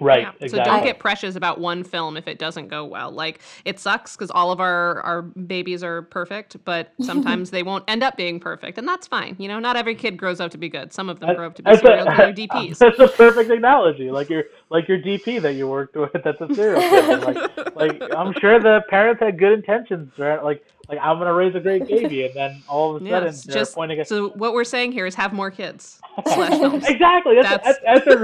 Right. 0.00 0.22
Yeah. 0.22 0.32
Exactly. 0.40 0.58
So 0.58 0.64
don't 0.64 0.84
get 0.84 0.98
precious 0.98 1.36
about 1.36 1.60
one 1.60 1.84
film 1.84 2.16
if 2.16 2.28
it 2.28 2.38
doesn't 2.38 2.68
go 2.68 2.84
well. 2.84 3.10
Like 3.10 3.40
it 3.64 3.78
sucks 3.78 4.16
because 4.16 4.30
all 4.30 4.50
of 4.50 4.60
our 4.60 5.00
our 5.02 5.22
babies 5.22 5.82
are 5.82 6.02
perfect, 6.02 6.56
but 6.64 6.92
sometimes 7.00 7.50
they 7.50 7.62
won't 7.62 7.84
end 7.88 8.02
up 8.02 8.16
being 8.16 8.40
perfect, 8.40 8.78
and 8.78 8.86
that's 8.86 9.06
fine. 9.06 9.36
You 9.38 9.48
know, 9.48 9.58
not 9.58 9.76
every 9.76 9.94
kid 9.94 10.16
grows 10.16 10.40
up 10.40 10.50
to 10.52 10.58
be 10.58 10.68
good. 10.68 10.92
Some 10.92 11.08
of 11.08 11.20
them 11.20 11.34
grow 11.36 11.46
up 11.46 11.54
to 11.56 11.62
be 11.62 11.76
serial 11.76 12.06
killer 12.06 12.32
DPs. 12.34 12.78
That's 12.78 12.98
a 12.98 13.08
perfect 13.08 13.50
analogy. 13.50 14.10
Like 14.10 14.28
your 14.28 14.44
like 14.70 14.88
your 14.88 14.98
DP 14.98 15.40
that 15.42 15.54
you 15.54 15.68
worked 15.68 15.96
with. 15.96 16.12
That's 16.24 16.40
a 16.40 16.54
serial 16.54 16.80
killer. 16.80 17.18
like 17.18 17.76
like 17.76 18.02
I'm 18.16 18.32
sure 18.40 18.60
the 18.60 18.82
parents 18.88 19.20
had 19.20 19.38
good 19.38 19.52
intentions. 19.52 20.12
Right? 20.18 20.42
Like 20.42 20.64
like 20.88 20.98
I'm 21.00 21.18
gonna 21.18 21.32
raise 21.32 21.54
a 21.54 21.60
great 21.60 21.86
baby, 21.88 22.24
and 22.24 22.34
then 22.34 22.62
all 22.68 22.96
of 22.96 23.02
a 23.02 23.08
sudden 23.08 23.28
yes, 23.28 23.44
just, 23.44 23.74
pointing 23.74 24.00
at. 24.00 24.08
So 24.08 24.30
what 24.30 24.52
we're 24.54 24.64
saying 24.64 24.92
here 24.92 25.06
is 25.06 25.14
have 25.14 25.32
more 25.32 25.50
kids. 25.50 26.00
exactly. 26.18 27.36
That's 27.40 27.64
that's, 27.64 27.78
a, 27.78 27.82
that's, 27.84 28.06
a, 28.06 28.22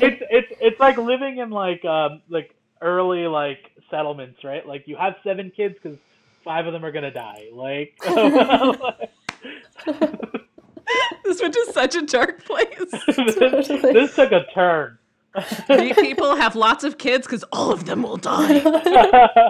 it's 0.04 0.22
it's 0.30 0.52
it's 0.60 0.80
like 0.80 0.96
living 0.96 1.38
in 1.38 1.50
like 1.50 1.84
um 1.84 2.22
like 2.28 2.54
early 2.80 3.26
like 3.26 3.70
settlements, 3.90 4.42
right? 4.44 4.66
Like 4.66 4.88
you 4.88 4.96
have 4.96 5.14
seven 5.22 5.50
kids 5.50 5.76
because 5.80 5.98
five 6.44 6.66
of 6.66 6.72
them 6.72 6.84
are 6.84 6.92
gonna 6.92 7.12
die. 7.12 7.48
Like. 7.52 7.96
this 11.24 11.40
went 11.40 11.54
to 11.54 11.70
such 11.72 11.94
a 11.96 12.02
dark 12.02 12.44
place. 12.44 12.68
this, 13.06 13.68
this 13.68 14.14
took 14.14 14.32
a 14.32 14.44
turn. 14.54 14.98
People 15.68 16.36
have 16.36 16.54
lots 16.54 16.84
of 16.84 16.98
kids 16.98 17.26
because 17.26 17.44
all 17.52 17.72
of 17.72 17.86
them 17.86 18.02
will 18.02 18.16
die. 18.16 18.62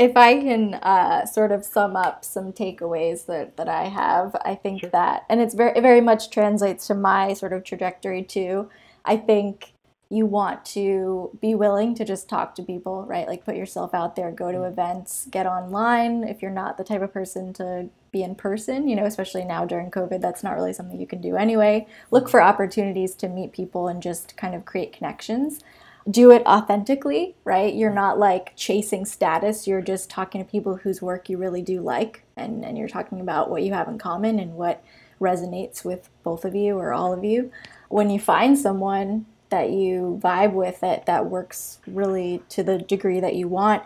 if 0.00 0.16
I 0.16 0.40
can 0.40 0.74
uh, 0.74 1.26
sort 1.26 1.52
of 1.52 1.64
sum 1.64 1.96
up 1.96 2.24
some 2.24 2.52
takeaways 2.52 3.26
that, 3.26 3.56
that 3.56 3.68
I 3.68 3.84
have, 3.84 4.36
I 4.44 4.54
think 4.54 4.80
sure. 4.80 4.90
that, 4.90 5.24
and 5.28 5.40
it's 5.40 5.54
very, 5.54 5.80
very 5.80 6.00
much 6.00 6.30
translates 6.30 6.86
to 6.86 6.94
my 6.94 7.32
sort 7.32 7.52
of 7.52 7.64
trajectory 7.64 8.22
too. 8.22 8.68
I 9.04 9.16
think 9.16 9.72
you 10.12 10.26
want 10.26 10.64
to 10.66 11.36
be 11.40 11.54
willing 11.54 11.94
to 11.94 12.04
just 12.04 12.28
talk 12.28 12.54
to 12.54 12.62
people, 12.62 13.04
right? 13.06 13.26
Like 13.26 13.46
put 13.46 13.56
yourself 13.56 13.94
out 13.94 14.14
there, 14.14 14.30
go 14.30 14.52
to 14.52 14.58
mm. 14.58 14.70
events, 14.70 15.26
get 15.30 15.46
online. 15.46 16.22
If 16.22 16.42
you're 16.42 16.50
not 16.50 16.76
the 16.76 16.84
type 16.84 17.00
of 17.00 17.12
person 17.12 17.54
to 17.54 17.88
be 18.12 18.22
in 18.22 18.34
person, 18.34 18.86
you 18.86 18.94
know, 18.94 19.06
especially 19.06 19.44
now 19.44 19.64
during 19.64 19.90
COVID, 19.90 20.20
that's 20.20 20.42
not 20.42 20.54
really 20.54 20.74
something 20.74 21.00
you 21.00 21.06
can 21.06 21.20
do 21.20 21.36
anyway. 21.36 21.86
Look 22.10 22.28
for 22.28 22.42
opportunities 22.42 23.14
to 23.16 23.28
meet 23.28 23.52
people 23.52 23.88
and 23.88 24.02
just 24.02 24.36
kind 24.36 24.54
of 24.54 24.66
create 24.66 24.92
connections. 24.92 25.60
Do 26.08 26.30
it 26.30 26.44
authentically, 26.44 27.36
right? 27.44 27.72
You're 27.74 27.92
not 27.92 28.18
like 28.18 28.54
chasing 28.54 29.06
status, 29.06 29.66
you're 29.66 29.80
just 29.80 30.10
talking 30.10 30.44
to 30.44 30.50
people 30.50 30.76
whose 30.76 31.00
work 31.00 31.28
you 31.28 31.38
really 31.38 31.62
do 31.62 31.80
like, 31.80 32.22
and, 32.36 32.64
and 32.64 32.76
you're 32.76 32.88
talking 32.88 33.20
about 33.20 33.50
what 33.50 33.62
you 33.62 33.72
have 33.72 33.88
in 33.88 33.98
common 33.98 34.38
and 34.38 34.54
what 34.54 34.84
resonates 35.20 35.84
with 35.84 36.10
both 36.22 36.44
of 36.44 36.54
you 36.54 36.76
or 36.76 36.92
all 36.92 37.12
of 37.12 37.24
you. 37.24 37.50
When 37.88 38.10
you 38.10 38.18
find 38.18 38.58
someone 38.58 39.26
that 39.48 39.70
you 39.70 40.18
vibe 40.22 40.52
with 40.52 40.80
that 40.80 41.06
that 41.06 41.26
works 41.26 41.78
really 41.86 42.42
to 42.48 42.62
the 42.62 42.78
degree 42.78 43.20
that 43.20 43.36
you 43.36 43.46
want 43.46 43.82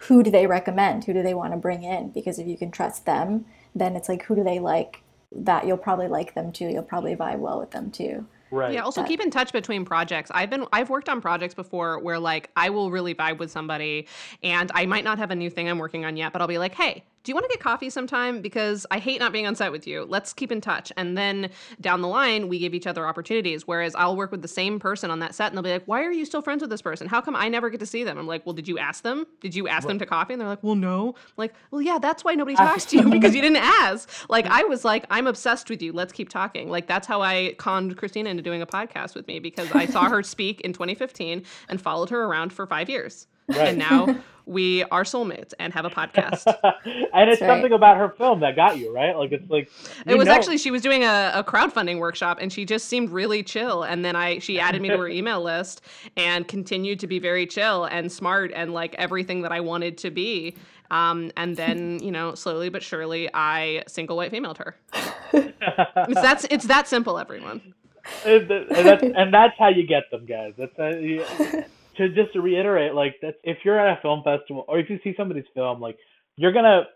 who 0.00 0.22
do 0.22 0.30
they 0.30 0.46
recommend 0.46 1.04
who 1.04 1.14
do 1.14 1.22
they 1.22 1.32
want 1.32 1.54
to 1.54 1.56
bring 1.56 1.82
in 1.82 2.10
because 2.10 2.38
if 2.38 2.46
you 2.46 2.56
can 2.56 2.70
trust 2.70 3.06
them 3.06 3.46
then 3.76 3.94
it's 3.94 4.08
like 4.08 4.22
who 4.24 4.34
do 4.34 4.42
they 4.42 4.58
like 4.58 5.02
that 5.32 5.66
you'll 5.66 5.76
probably 5.76 6.08
like 6.08 6.34
them 6.34 6.50
too 6.52 6.66
you'll 6.66 6.82
probably 6.82 7.14
vibe 7.14 7.38
well 7.38 7.60
with 7.60 7.70
them 7.70 7.90
too 7.90 8.26
Right. 8.50 8.74
Yeah. 8.74 8.82
Also, 8.82 9.02
keep 9.02 9.20
in 9.20 9.30
touch 9.30 9.52
between 9.52 9.84
projects. 9.84 10.30
I've 10.32 10.50
been 10.50 10.66
I've 10.72 10.88
worked 10.88 11.08
on 11.08 11.20
projects 11.20 11.54
before 11.54 11.98
where 11.98 12.18
like 12.18 12.50
I 12.56 12.70
will 12.70 12.90
really 12.90 13.14
vibe 13.14 13.38
with 13.38 13.50
somebody, 13.50 14.06
and 14.42 14.70
I 14.74 14.86
might 14.86 15.04
not 15.04 15.18
have 15.18 15.30
a 15.30 15.34
new 15.34 15.50
thing 15.50 15.68
I'm 15.68 15.78
working 15.78 16.04
on 16.04 16.16
yet, 16.16 16.32
but 16.32 16.40
I'll 16.40 16.48
be 16.48 16.58
like, 16.58 16.74
hey, 16.74 17.04
do 17.26 17.30
you 17.32 17.34
want 17.34 17.44
to 17.44 17.48
get 17.48 17.58
coffee 17.58 17.90
sometime? 17.90 18.40
Because 18.40 18.86
I 18.92 19.00
hate 19.00 19.18
not 19.18 19.32
being 19.32 19.48
on 19.48 19.56
set 19.56 19.72
with 19.72 19.84
you. 19.84 20.06
Let's 20.08 20.32
keep 20.32 20.52
in 20.52 20.60
touch. 20.60 20.92
And 20.96 21.18
then 21.18 21.50
down 21.80 22.00
the 22.00 22.06
line, 22.06 22.46
we 22.46 22.60
give 22.60 22.72
each 22.72 22.86
other 22.86 23.04
opportunities. 23.04 23.66
Whereas 23.66 23.96
I'll 23.96 24.14
work 24.14 24.30
with 24.30 24.42
the 24.42 24.48
same 24.48 24.78
person 24.78 25.10
on 25.10 25.18
that 25.18 25.34
set 25.34 25.48
and 25.48 25.56
they'll 25.56 25.64
be 25.64 25.72
like, 25.72 25.86
why 25.86 26.04
are 26.04 26.12
you 26.12 26.24
still 26.24 26.40
friends 26.40 26.60
with 26.60 26.70
this 26.70 26.80
person? 26.80 27.08
How 27.08 27.20
come 27.20 27.34
I 27.34 27.48
never 27.48 27.68
get 27.68 27.80
to 27.80 27.86
see 27.86 28.04
them? 28.04 28.16
I'm 28.16 28.28
like, 28.28 28.46
well, 28.46 28.52
did 28.52 28.68
you 28.68 28.78
ask 28.78 29.02
them? 29.02 29.26
Did 29.40 29.56
you 29.56 29.66
ask 29.66 29.82
right. 29.82 29.88
them 29.88 29.98
to 29.98 30.06
coffee? 30.06 30.34
And 30.34 30.40
they're 30.40 30.48
like, 30.48 30.62
well, 30.62 30.76
no. 30.76 31.16
I'm 31.16 31.32
like, 31.36 31.54
well, 31.72 31.82
yeah, 31.82 31.98
that's 31.98 32.22
why 32.22 32.36
nobody 32.36 32.56
talks 32.56 32.84
to 32.86 32.96
you 33.00 33.10
because 33.10 33.34
you 33.34 33.42
didn't 33.42 33.56
ask. 33.56 34.08
Like, 34.30 34.46
I 34.46 34.62
was 34.62 34.84
like, 34.84 35.04
I'm 35.10 35.26
obsessed 35.26 35.68
with 35.68 35.82
you. 35.82 35.92
Let's 35.92 36.12
keep 36.12 36.28
talking. 36.28 36.70
Like, 36.70 36.86
that's 36.86 37.08
how 37.08 37.22
I 37.22 37.56
conned 37.58 37.96
Christina 37.96 38.30
into 38.30 38.44
doing 38.44 38.62
a 38.62 38.66
podcast 38.66 39.16
with 39.16 39.26
me 39.26 39.40
because 39.40 39.68
I 39.72 39.86
saw 39.86 40.08
her 40.08 40.22
speak 40.22 40.60
in 40.60 40.72
2015 40.72 41.42
and 41.68 41.80
followed 41.80 42.10
her 42.10 42.22
around 42.22 42.52
for 42.52 42.68
five 42.68 42.88
years. 42.88 43.26
Right. 43.48 43.58
And 43.68 43.78
now 43.78 44.16
we 44.48 44.84
are 44.84 45.02
soulmates 45.02 45.52
and 45.58 45.72
have 45.72 45.84
a 45.84 45.90
podcast. 45.90 46.46
and 46.84 47.28
it's 47.30 47.40
That's 47.40 47.50
something 47.50 47.62
right. 47.70 47.72
about 47.72 47.96
her 47.96 48.10
film 48.10 48.40
that 48.40 48.54
got 48.54 48.78
you, 48.78 48.94
right? 48.94 49.16
Like 49.16 49.32
it's 49.32 49.48
like 49.50 49.70
It 50.06 50.16
was 50.16 50.26
know. 50.26 50.32
actually 50.34 50.58
she 50.58 50.70
was 50.70 50.82
doing 50.82 51.02
a, 51.02 51.32
a 51.34 51.42
crowdfunding 51.42 51.98
workshop 51.98 52.38
and 52.40 52.52
she 52.52 52.64
just 52.64 52.86
seemed 52.86 53.10
really 53.10 53.42
chill. 53.42 53.82
And 53.82 54.04
then 54.04 54.14
I 54.14 54.38
she 54.38 54.60
added 54.60 54.80
me 54.82 54.88
to 54.90 54.98
her 54.98 55.08
email 55.18 55.42
list 55.42 55.80
and 56.16 56.46
continued 56.46 57.00
to 57.00 57.06
be 57.08 57.18
very 57.18 57.46
chill 57.46 57.84
and 57.86 58.10
smart 58.10 58.52
and 58.54 58.72
like 58.72 58.94
everything 58.96 59.42
that 59.42 59.50
I 59.52 59.60
wanted 59.60 59.98
to 59.98 60.10
be. 60.10 60.56
Um, 60.92 61.32
and 61.36 61.56
then, 61.56 62.00
you 62.00 62.12
know, 62.12 62.36
slowly 62.36 62.68
but 62.68 62.82
surely 62.84 63.28
I 63.34 63.82
single 63.88 64.16
white 64.16 64.30
femaled 64.32 64.58
her. 64.58 64.76
it's 65.32 66.20
that's 66.22 66.46
it's 66.50 66.66
that 66.66 66.86
simple, 66.86 67.18
everyone. 67.18 67.74
and, 68.24 68.48
that's, 68.48 69.02
and 69.02 69.34
that's 69.34 69.58
how 69.58 69.68
you 69.68 69.84
get 69.84 70.08
them, 70.12 70.24
guys. 70.26 70.52
That's 70.56 70.76
how 70.76 70.90
you, 70.90 71.24
to 71.96 72.08
just 72.10 72.32
to 72.32 72.40
reiterate, 72.40 72.94
like 72.94 73.16
that's 73.22 73.36
if 73.44 73.58
you're 73.64 73.78
at 73.78 73.98
a 73.98 74.00
film 74.02 74.22
festival 74.22 74.64
or 74.68 74.78
if 74.78 74.90
you 74.90 74.98
see 75.02 75.14
somebody's 75.16 75.44
film, 75.54 75.80
like 75.80 75.98
you're 76.36 76.52
gonna 76.52 76.86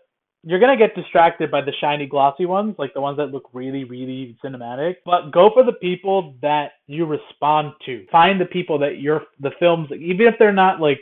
you're 0.43 0.59
gonna 0.59 0.77
get 0.77 0.95
distracted 0.95 1.51
by 1.51 1.61
the 1.61 1.73
shiny 1.79 2.07
glossy 2.07 2.45
ones, 2.45 2.75
like 2.77 2.93
the 2.93 3.01
ones 3.01 3.17
that 3.17 3.27
look 3.27 3.49
really, 3.53 3.83
really 3.83 4.37
cinematic. 4.43 4.95
But 5.05 5.31
go 5.31 5.51
for 5.53 5.63
the 5.63 5.73
people 5.73 6.35
that 6.41 6.73
you 6.87 7.05
respond 7.05 7.73
to. 7.85 8.05
Find 8.11 8.41
the 8.41 8.45
people 8.45 8.79
that 8.79 8.99
you're 8.99 9.23
the 9.39 9.51
films, 9.59 9.89
even 9.91 10.27
if 10.27 10.35
they're 10.39 10.51
not 10.51 10.79
like 10.79 10.99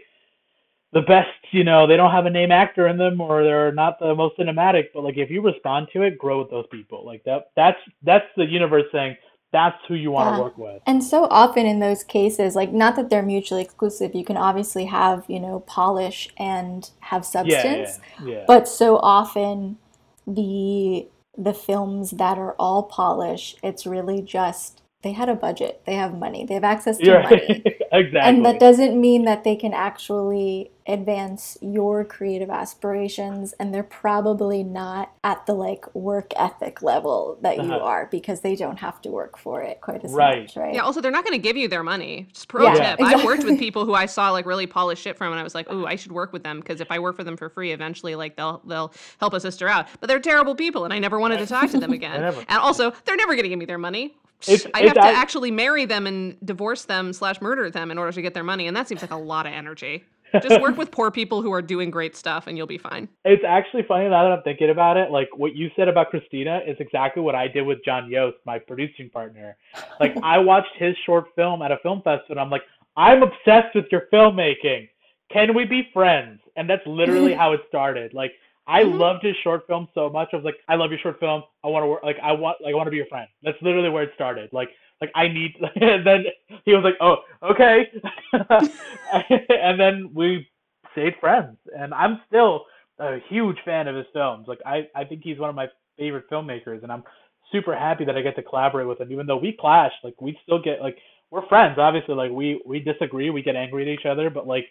the 0.92 1.02
best, 1.02 1.30
you 1.52 1.64
know, 1.64 1.86
they 1.86 1.96
don't 1.96 2.12
have 2.12 2.26
a 2.26 2.30
name 2.32 2.52
actor 2.52 2.88
in 2.88 2.98
them 2.98 3.22
or 3.22 3.44
they're 3.44 3.72
not 3.72 4.00
the 4.00 4.16
most 4.16 4.38
cinematic, 4.38 4.86
but 4.94 5.04
like 5.04 5.18
if 5.18 5.30
you 5.30 5.42
respond 5.42 5.88
to 5.94 6.02
it, 6.02 6.18
grow 6.18 6.40
with 6.40 6.50
those 6.50 6.66
people. 6.72 7.06
Like 7.06 7.24
that 7.26 7.52
that's 7.56 7.80
that's 8.04 8.26
the 8.36 8.46
universe 8.46 8.86
saying 8.92 9.16
that's 9.52 9.78
who 9.88 9.96
you 9.96 10.12
want 10.12 10.30
yeah. 10.30 10.38
to 10.38 10.44
work 10.44 10.58
with. 10.58 10.82
And 10.86 11.04
so 11.04 11.26
often 11.26 11.66
in 11.66 11.80
those 11.80 12.04
cases, 12.04 12.56
like 12.56 12.72
not 12.72 12.96
that 12.96 13.10
they're 13.10 13.24
mutually 13.24 13.62
exclusive, 13.62 14.14
you 14.14 14.24
can 14.24 14.38
obviously 14.38 14.86
have, 14.86 15.26
you 15.28 15.40
know, 15.40 15.62
polish 15.62 16.30
and 16.38 16.90
have 17.00 17.26
substance. 17.26 18.00
Yeah, 18.24 18.28
yeah, 18.28 18.44
but 18.48 18.68
so 18.68 18.98
often 18.98 19.78
the 20.28 21.08
the 21.38 21.54
films 21.54 22.12
that 22.12 22.38
are 22.38 22.54
all 22.60 22.84
polish, 22.84 23.56
it's 23.64 23.88
really 23.88 24.22
just 24.22 24.82
they 25.02 25.14
had 25.14 25.30
a 25.30 25.36
budget, 25.36 25.82
they 25.86 25.94
have 25.94 26.14
money, 26.14 26.46
they 26.46 26.54
have 26.54 26.64
access 26.64 26.98
to 26.98 27.06
yeah, 27.06 27.22
money. 27.22 27.64
exactly. 27.92 28.20
And 28.20 28.46
that 28.46 28.60
doesn't 28.60 29.00
mean 29.00 29.24
that 29.26 29.46
they 29.46 29.56
can 29.56 29.74
actually 29.74 30.72
advance 30.86 31.58
your 31.62 32.04
creative 32.04 32.50
aspirations 32.50 33.54
and 33.60 33.74
they're 33.74 33.84
probably 33.84 34.64
not 34.64 35.12
at 35.24 35.46
the 35.46 35.54
like 35.54 35.86
work 35.96 36.34
ethic 36.36 36.82
level 36.82 37.38
that 37.42 37.58
uh-huh. 37.60 37.68
you 37.68 37.74
are 37.76 38.08
because 38.12 38.42
they 38.42 38.56
don't 38.56 38.80
have 38.80 39.00
to 39.02 39.10
work 39.10 39.38
for 39.38 39.62
it 39.62 39.80
quite 39.80 40.04
as 40.04 40.12
right. 40.12 40.42
much, 40.42 40.58
right? 40.58 40.74
Yeah, 40.74 40.82
also 40.82 41.00
they're 41.00 41.12
not 41.12 41.24
going 41.24 41.40
to 41.40 41.42
give 41.42 41.56
you 41.56 41.70
their 41.70 41.84
money. 41.84 42.28
Just 42.34 42.50
pro 42.50 42.64
yeah, 42.64 42.74
tip. 42.74 43.00
Exactly. 43.00 43.06
I've 43.06 43.24
worked 43.24 43.44
with 43.46 43.58
people 43.58 43.86
who 43.86 43.94
I 43.94 44.06
saw 44.06 44.32
like 44.32 44.46
really 44.46 44.68
polished 44.68 45.02
shit 45.02 45.18
from 45.18 45.32
and 45.32 45.40
I 45.40 45.44
was 45.44 45.56
like, 45.56 45.68
"Oh, 45.70 45.86
I 45.86 45.96
should 45.96 46.12
work 46.12 46.34
with 46.34 46.44
them 46.44 46.60
because 46.60 46.82
if 46.82 46.92
I 46.92 47.00
work 47.00 47.16
for 47.16 47.24
them 47.24 47.38
for 47.38 47.50
free, 47.50 47.72
eventually 47.72 48.16
like 48.16 48.36
they'll 48.36 48.62
they'll 48.66 48.92
help 49.20 49.34
a 49.34 49.40
sister 49.40 49.70
out." 49.70 49.88
But 50.02 50.08
they're 50.08 50.20
terrible 50.20 50.56
people 50.56 50.84
and 50.84 50.94
I 50.94 51.00
never 51.00 51.20
wanted 51.20 51.38
to 51.38 51.46
talk 51.46 51.70
to 51.72 51.80
them 51.80 51.94
again. 52.00 52.24
and 52.24 52.60
also, 52.60 52.92
they're 53.06 53.16
never 53.16 53.34
going 53.34 53.44
to 53.44 53.50
give 53.50 53.60
me 53.60 53.66
their 53.66 53.78
money. 53.78 54.16
It's, 54.48 54.66
I 54.74 54.84
have 54.84 54.94
to 54.94 55.06
I, 55.06 55.12
actually 55.12 55.52
marry 55.52 55.86
them 55.86 56.08
and 56.08 56.38
divorce 56.46 56.86
them 56.86 57.12
slash 57.14 57.42
murder 57.42 57.70
them 57.70 57.92
in 57.92 57.98
order 57.98 58.12
to 58.12 58.22
get 58.22 58.34
their 58.34 58.44
money, 58.44 58.68
and 58.68 58.78
that 58.78 58.88
seems 58.88 59.02
like 59.02 59.12
a 59.12 59.18
lot 59.18 59.46
of 59.46 59.54
energy. 59.54 60.04
Just 60.42 60.62
work 60.62 60.78
with 60.78 60.92
poor 60.92 61.12
people 61.12 61.42
who 61.42 61.52
are 61.52 61.62
doing 61.62 61.90
great 61.90 62.16
stuff, 62.16 62.48
and 62.48 62.58
you'll 62.58 62.68
be 62.68 62.78
fine. 62.78 63.08
It's 63.26 63.44
actually 63.48 63.84
funny 63.84 64.10
now 64.10 64.24
that 64.24 64.32
I'm 64.32 64.44
thinking 64.44 64.70
about 64.70 64.98
it. 64.98 65.12
Like 65.12 65.30
what 65.36 65.56
you 65.56 65.70
said 65.76 65.88
about 65.88 66.10
Christina 66.10 66.62
is 66.66 66.78
exactly 66.80 67.22
what 67.22 67.36
I 67.36 67.48
did 67.48 67.62
with 67.62 67.80
John 67.86 68.10
Yost, 68.10 68.38
my 68.46 68.58
producing 68.58 69.10
partner. 69.10 69.56
Like 70.00 70.16
I 70.24 70.38
watched 70.52 70.76
his 70.78 70.96
short 71.06 71.26
film 71.36 71.62
at 71.62 71.72
a 71.72 71.78
film 71.84 72.02
festival, 72.02 72.32
and 72.32 72.40
I'm 72.40 72.50
like, 72.50 72.64
I'm 72.98 73.22
obsessed 73.22 73.76
with 73.76 73.86
your 73.92 74.04
filmmaking. 74.12 74.90
Can 75.32 75.54
we 75.54 75.66
be 75.66 75.90
friends? 75.94 76.40
And 76.56 76.70
that's 76.70 76.86
literally 76.88 77.34
how 77.42 77.54
it 77.54 77.62
started. 77.68 78.14
Like 78.14 78.32
I 78.70 78.84
mm-hmm. 78.84 79.00
loved 79.00 79.24
his 79.24 79.36
short 79.44 79.66
film 79.66 79.88
so 79.96 80.10
much. 80.10 80.30
I 80.32 80.36
was 80.36 80.46
like, 80.46 80.58
I 80.68 80.76
love 80.76 80.92
your 80.92 81.00
short 81.00 81.20
film. 81.20 81.42
I 81.64 81.68
want 81.68 81.84
to 81.84 81.88
work. 81.88 82.04
Like, 82.04 82.18
I 82.22 82.32
want, 82.34 82.58
like, 82.62 82.74
I 82.74 82.76
want 82.76 82.86
to 82.86 82.92
be 82.92 82.98
your 82.98 83.08
friend. 83.08 83.28
That's 83.42 83.58
literally 83.64 83.90
where 83.90 84.04
it 84.04 84.12
started. 84.14 84.52
Like, 84.54 84.70
like 85.02 85.12
I 85.16 85.28
need. 85.28 85.56
and 85.82 86.06
then 86.06 86.26
he 86.66 86.74
was 86.74 86.84
like, 86.84 86.96
oh, 87.02 87.18
okay. 87.52 87.88
and 89.50 89.80
then 89.80 90.12
we 90.14 90.48
stayed 90.92 91.16
friends. 91.20 91.58
And 91.76 91.96
I'm 91.96 92.22
still 92.28 92.66
a 93.00 93.18
huge 93.28 93.58
fan 93.66 93.88
of 93.88 93.96
his 93.96 94.06
films. 94.14 94.48
Like, 94.48 94.60
I, 94.68 94.88
I 94.96 95.04
think 95.04 95.22
he's 95.24 95.40
one 95.40 95.50
of 95.50 95.56
my 95.56 95.68
favorite 95.98 96.30
filmmakers, 96.30 96.84
and 96.84 96.92
I'm 96.92 97.04
super 97.52 97.76
happy 97.76 98.06
that 98.06 98.16
I 98.16 98.22
get 98.22 98.36
to 98.36 98.44
collaborate 98.44 98.88
with 98.88 99.02
him. 99.02 99.12
Even 99.12 99.26
though 99.26 99.38
we 99.38 99.58
clash, 99.60 99.94
like, 100.04 100.22
we 100.22 100.38
still 100.44 100.62
get 100.62 100.80
like 100.80 100.98
we're 101.32 101.48
friends. 101.48 101.78
Obviously, 101.80 102.16
like 102.16 102.32
we 102.32 102.62
we 102.66 102.80
disagree, 102.80 103.30
we 103.30 103.42
get 103.42 103.56
angry 103.56 103.84
at 103.84 104.00
each 104.00 104.06
other, 104.06 104.30
but 104.30 104.48
like 104.48 104.66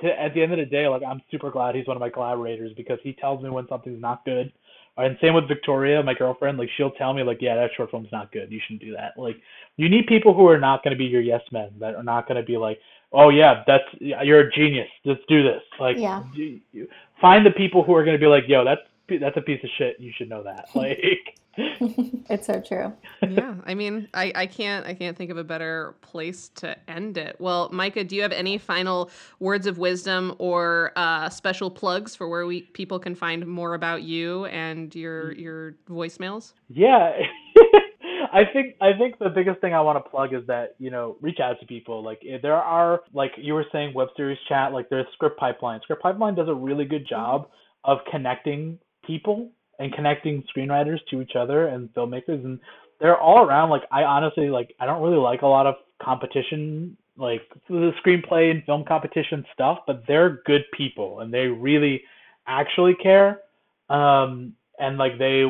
to, 0.00 0.20
at 0.20 0.34
the 0.34 0.42
end 0.42 0.52
of 0.52 0.58
the 0.58 0.66
day, 0.66 0.88
like 0.88 1.02
I'm 1.02 1.20
super 1.30 1.50
glad 1.50 1.74
he's 1.74 1.86
one 1.86 1.96
of 1.96 2.00
my 2.00 2.10
collaborators 2.10 2.72
because 2.76 2.98
he 3.02 3.12
tells 3.14 3.42
me 3.42 3.50
when 3.50 3.66
something's 3.68 4.00
not 4.00 4.24
good. 4.24 4.52
And 4.98 5.18
same 5.20 5.34
with 5.34 5.46
Victoria, 5.46 6.02
my 6.02 6.14
girlfriend. 6.14 6.56
Like 6.56 6.70
she'll 6.76 6.92
tell 6.92 7.12
me, 7.12 7.22
like, 7.22 7.42
yeah, 7.42 7.54
that 7.54 7.70
short 7.76 7.90
film's 7.90 8.08
not 8.12 8.32
good. 8.32 8.50
You 8.50 8.60
shouldn't 8.66 8.80
do 8.80 8.92
that. 8.92 9.12
Like, 9.18 9.36
you 9.76 9.90
need 9.90 10.06
people 10.06 10.32
who 10.32 10.48
are 10.48 10.58
not 10.58 10.82
going 10.82 10.92
to 10.92 10.98
be 10.98 11.04
your 11.04 11.20
yes 11.20 11.42
men. 11.52 11.70
That 11.80 11.94
are 11.94 12.02
not 12.02 12.26
going 12.26 12.40
to 12.40 12.46
be 12.46 12.56
like, 12.56 12.80
oh 13.12 13.28
yeah, 13.28 13.62
that's 13.66 13.84
you're 14.00 14.40
a 14.40 14.52
genius. 14.52 14.88
Let's 15.04 15.20
do 15.28 15.42
this. 15.42 15.62
Like, 15.78 15.98
yeah. 15.98 16.24
you, 16.34 16.60
you, 16.72 16.88
find 17.20 17.44
the 17.44 17.50
people 17.50 17.82
who 17.82 17.94
are 17.94 18.04
going 18.04 18.16
to 18.16 18.20
be 18.20 18.26
like, 18.26 18.44
yo, 18.48 18.64
that's 18.64 18.80
that's 19.20 19.36
a 19.36 19.42
piece 19.42 19.62
of 19.62 19.70
shit. 19.76 20.00
You 20.00 20.12
should 20.16 20.28
know 20.28 20.42
that. 20.42 20.68
Like. 20.74 21.38
it's 22.28 22.46
so 22.46 22.60
true. 22.60 22.92
yeah, 23.28 23.54
I 23.64 23.74
mean, 23.74 24.08
I, 24.12 24.32
I 24.34 24.46
can't 24.46 24.86
I 24.86 24.94
can't 24.94 25.16
think 25.16 25.30
of 25.30 25.38
a 25.38 25.44
better 25.44 25.94
place 26.02 26.50
to 26.56 26.76
end 26.88 27.16
it. 27.16 27.36
Well, 27.38 27.70
Micah, 27.72 28.04
do 28.04 28.14
you 28.14 28.22
have 28.22 28.32
any 28.32 28.58
final 28.58 29.10
words 29.40 29.66
of 29.66 29.78
wisdom 29.78 30.34
or 30.38 30.92
uh, 30.96 31.30
special 31.30 31.70
plugs 31.70 32.14
for 32.14 32.28
where 32.28 32.46
we 32.46 32.62
people 32.62 32.98
can 32.98 33.14
find 33.14 33.46
more 33.46 33.74
about 33.74 34.02
you 34.02 34.44
and 34.46 34.94
your 34.94 35.32
mm. 35.32 35.40
your 35.40 35.74
voicemails? 35.88 36.52
Yeah. 36.68 37.12
I 38.32 38.42
think 38.52 38.74
I 38.82 38.92
think 38.98 39.18
the 39.18 39.30
biggest 39.30 39.60
thing 39.60 39.72
I 39.72 39.80
want 39.80 40.02
to 40.04 40.10
plug 40.10 40.34
is 40.34 40.46
that 40.46 40.74
you 40.78 40.90
know 40.90 41.16
reach 41.22 41.40
out 41.40 41.58
to 41.60 41.66
people. 41.66 42.02
Like 42.04 42.20
eh, 42.28 42.36
there 42.42 42.56
are 42.56 43.00
like 43.14 43.32
you 43.38 43.54
were 43.54 43.64
saying 43.72 43.94
web 43.94 44.08
series 44.14 44.38
chat. 44.48 44.72
Like 44.72 44.90
there's 44.90 45.06
script 45.14 45.38
pipeline. 45.38 45.80
Script 45.82 46.02
pipeline 46.02 46.34
does 46.34 46.48
a 46.48 46.54
really 46.54 46.84
good 46.84 47.06
mm-hmm. 47.06 47.14
job 47.14 47.48
of 47.84 47.98
connecting 48.10 48.78
people 49.06 49.50
and 49.78 49.92
connecting 49.92 50.42
screenwriters 50.54 50.98
to 51.10 51.20
each 51.20 51.32
other 51.36 51.68
and 51.68 51.92
filmmakers 51.94 52.44
and 52.44 52.58
they're 53.00 53.18
all 53.18 53.44
around 53.44 53.70
like 53.70 53.82
I 53.90 54.04
honestly 54.04 54.48
like 54.48 54.74
I 54.80 54.86
don't 54.86 55.02
really 55.02 55.18
like 55.18 55.42
a 55.42 55.46
lot 55.46 55.66
of 55.66 55.74
competition 56.02 56.96
like 57.16 57.42
the 57.68 57.92
screenplay 58.04 58.50
and 58.50 58.62
film 58.64 58.84
competition 58.84 59.44
stuff, 59.54 59.78
but 59.86 60.02
they're 60.06 60.42
good 60.44 60.64
people 60.76 61.20
and 61.20 61.32
they 61.32 61.46
really 61.46 62.02
actually 62.46 62.94
care. 62.94 63.40
Um 63.88 64.54
and 64.78 64.98
like 64.98 65.18
they 65.18 65.44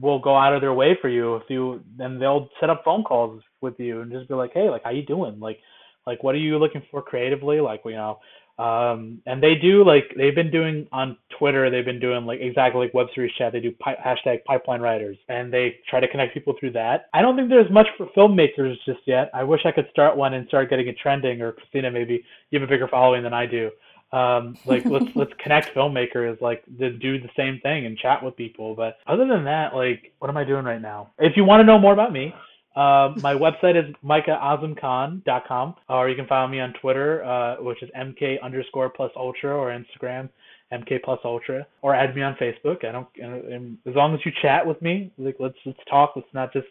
will 0.00 0.18
go 0.18 0.36
out 0.36 0.54
of 0.54 0.62
their 0.62 0.72
way 0.72 0.96
for 1.00 1.08
you 1.08 1.36
if 1.36 1.42
you 1.48 1.82
and 1.98 2.20
they'll 2.20 2.48
set 2.60 2.70
up 2.70 2.82
phone 2.84 3.04
calls 3.04 3.42
with 3.60 3.78
you 3.78 4.00
and 4.00 4.10
just 4.10 4.28
be 4.28 4.34
like, 4.34 4.52
Hey, 4.52 4.68
like 4.68 4.84
how 4.84 4.90
you 4.90 5.04
doing? 5.04 5.40
Like 5.40 5.60
like 6.06 6.22
what 6.22 6.34
are 6.34 6.38
you 6.38 6.58
looking 6.58 6.82
for 6.90 7.02
creatively? 7.02 7.60
Like 7.60 7.82
you 7.84 7.92
know, 7.92 8.18
um, 8.58 9.22
and 9.26 9.42
they 9.42 9.54
do 9.54 9.84
like 9.84 10.12
they've 10.16 10.34
been 10.34 10.50
doing 10.50 10.86
on 10.92 11.16
Twitter. 11.38 11.70
They've 11.70 11.84
been 11.84 12.00
doing 12.00 12.26
like 12.26 12.40
exactly 12.40 12.82
like 12.82 12.94
web 12.94 13.06
series 13.14 13.32
chat. 13.38 13.52
They 13.52 13.60
do 13.60 13.72
pi- 13.72 13.96
hashtag 13.96 14.44
pipeline 14.44 14.80
writers, 14.80 15.16
and 15.28 15.52
they 15.52 15.76
try 15.88 16.00
to 16.00 16.08
connect 16.08 16.34
people 16.34 16.54
through 16.60 16.72
that. 16.72 17.06
I 17.14 17.22
don't 17.22 17.34
think 17.34 17.48
there's 17.48 17.70
much 17.70 17.88
for 17.96 18.06
filmmakers 18.16 18.76
just 18.84 19.00
yet. 19.06 19.30
I 19.32 19.42
wish 19.42 19.62
I 19.64 19.72
could 19.72 19.88
start 19.90 20.16
one 20.16 20.34
and 20.34 20.46
start 20.48 20.68
getting 20.68 20.86
it 20.86 20.98
trending. 20.98 21.40
Or 21.40 21.52
Christina, 21.52 21.90
maybe 21.90 22.24
you 22.50 22.60
have 22.60 22.68
a 22.68 22.70
bigger 22.70 22.88
following 22.88 23.22
than 23.22 23.32
I 23.32 23.46
do. 23.46 23.70
Um, 24.12 24.58
like 24.66 24.84
let's 24.84 25.06
let's 25.14 25.32
connect 25.42 25.74
filmmakers 25.74 26.40
like 26.42 26.62
to 26.78 26.90
do 26.90 27.18
the 27.20 27.30
same 27.36 27.58
thing 27.62 27.86
and 27.86 27.96
chat 27.96 28.22
with 28.22 28.36
people. 28.36 28.74
But 28.74 28.98
other 29.06 29.26
than 29.26 29.44
that, 29.44 29.74
like 29.74 30.12
what 30.18 30.28
am 30.28 30.36
I 30.36 30.44
doing 30.44 30.64
right 30.64 30.80
now? 30.80 31.10
If 31.18 31.36
you 31.36 31.44
want 31.44 31.60
to 31.60 31.64
know 31.64 31.78
more 31.78 31.94
about 31.94 32.12
me, 32.12 32.34
uh, 32.76 33.12
my 33.20 33.34
website 33.34 33.76
is 33.76 33.94
micahazamkhan.com, 34.04 35.74
or 35.88 36.08
you 36.08 36.16
can 36.16 36.26
follow 36.26 36.48
me 36.48 36.60
on 36.60 36.72
Twitter, 36.80 37.24
uh, 37.24 37.56
which 37.62 37.82
is 37.82 37.90
mk 37.98 38.40
underscore 38.42 38.88
plus 38.88 39.10
ultra, 39.16 39.54
or 39.54 39.68
Instagram 39.68 40.28
mk 40.72 41.02
plus 41.04 41.18
ultra, 41.24 41.66
or 41.82 41.94
add 41.94 42.16
me 42.16 42.22
on 42.22 42.34
Facebook. 42.40 42.84
I 42.84 42.92
don't, 42.92 43.08
and 43.16 43.76
as 43.86 43.94
long 43.94 44.14
as 44.14 44.20
you 44.24 44.32
chat 44.40 44.66
with 44.66 44.80
me, 44.80 45.12
like 45.18 45.36
let's 45.38 45.56
let's 45.66 45.78
talk. 45.88 46.12
Let's 46.16 46.28
not 46.32 46.52
just 46.52 46.66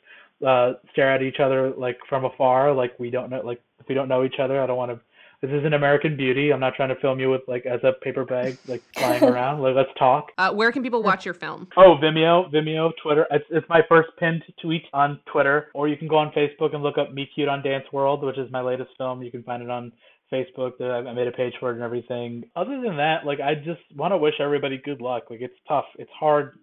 uh, 0.45 0.73
stare 0.91 1.13
at 1.13 1.21
each 1.21 1.39
other 1.39 1.71
like 1.77 1.97
from 2.09 2.25
afar, 2.25 2.73
like 2.73 2.97
we 2.99 3.11
don't 3.11 3.29
know, 3.29 3.41
like 3.45 3.61
if 3.79 3.87
we 3.87 3.93
don't 3.93 4.07
know 4.07 4.23
each 4.23 4.39
other. 4.41 4.61
I 4.61 4.65
don't 4.65 4.77
want 4.77 4.91
to 4.91 4.99
this 5.41 5.49
is 5.49 5.65
an 5.65 5.73
American 5.73 6.15
Beauty. 6.15 6.53
I'm 6.53 6.59
not 6.59 6.75
trying 6.75 6.89
to 6.89 7.01
film 7.01 7.19
you 7.19 7.31
with 7.31 7.41
like 7.47 7.65
as 7.65 7.79
a 7.83 7.93
paper 8.03 8.25
bag, 8.25 8.57
like 8.67 8.83
flying 8.97 9.23
around. 9.23 9.61
Like, 9.61 9.75
let's 9.75 9.89
talk. 9.97 10.31
Uh, 10.37 10.53
where 10.53 10.71
can 10.71 10.83
people 10.83 11.01
watch 11.01 11.25
your 11.25 11.33
film? 11.33 11.67
Oh, 11.77 11.97
Vimeo, 12.01 12.51
Vimeo, 12.53 12.91
Twitter. 13.01 13.25
It's, 13.31 13.45
it's 13.49 13.67
my 13.67 13.81
first 13.89 14.09
pinned 14.19 14.43
tweet 14.61 14.83
on 14.93 15.19
Twitter, 15.31 15.69
or 15.73 15.87
you 15.87 15.97
can 15.97 16.07
go 16.07 16.17
on 16.17 16.31
Facebook 16.31 16.75
and 16.75 16.83
look 16.83 16.99
up 16.99 17.11
Meet 17.11 17.29
Cute 17.33 17.49
on 17.49 17.63
Dance 17.63 17.85
World, 17.91 18.23
which 18.23 18.37
is 18.37 18.51
my 18.51 18.61
latest 18.61 18.91
film. 18.97 19.23
You 19.23 19.31
can 19.31 19.41
find 19.41 19.63
it 19.63 19.69
on 19.69 19.91
Facebook. 20.31 20.79
I 20.79 21.11
made 21.13 21.27
a 21.27 21.31
page 21.31 21.53
for 21.59 21.71
it 21.71 21.75
and 21.75 21.81
everything. 21.81 22.43
Other 22.55 22.79
than 22.81 22.97
that, 22.97 23.25
like 23.25 23.39
I 23.39 23.55
just 23.55 23.81
want 23.95 24.11
to 24.11 24.17
wish 24.17 24.35
everybody 24.39 24.79
good 24.83 25.01
luck. 25.01 25.23
Like 25.29 25.41
it's 25.41 25.57
tough. 25.67 25.85
It's 25.97 26.11
hard. 26.17 26.53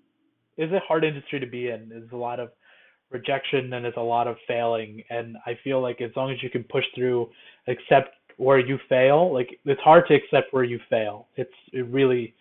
It's 0.57 0.73
a 0.73 0.81
hard 0.87 1.05
industry 1.05 1.41
to 1.41 1.47
be 1.47 1.69
in. 1.69 1.89
There's 1.89 2.13
a 2.13 2.17
lot 2.17 2.39
of 2.39 2.51
rejection 3.11 3.73
and 3.73 3.85
there's 3.85 3.95
a 3.97 4.01
lot 4.01 4.29
of 4.29 4.37
failing. 4.47 5.03
And 5.11 5.37
I 5.47 5.59
feel 5.65 5.81
like 5.81 6.01
as 6.01 6.11
long 6.17 6.31
as 6.31 6.43
you 6.43 6.51
can 6.51 6.65
push 6.65 6.85
through, 6.95 7.29
accept 7.67 8.11
where 8.39 8.59
you 8.59 8.79
fail. 8.89 9.33
Like 9.33 9.61
it's 9.67 9.81
hard 9.83 10.07
to 10.09 10.15
accept 10.15 10.53
where 10.53 10.65
you 10.65 10.81
fail. 10.89 11.27
It's 11.37 11.53
it 11.73 11.87
really 11.89 12.35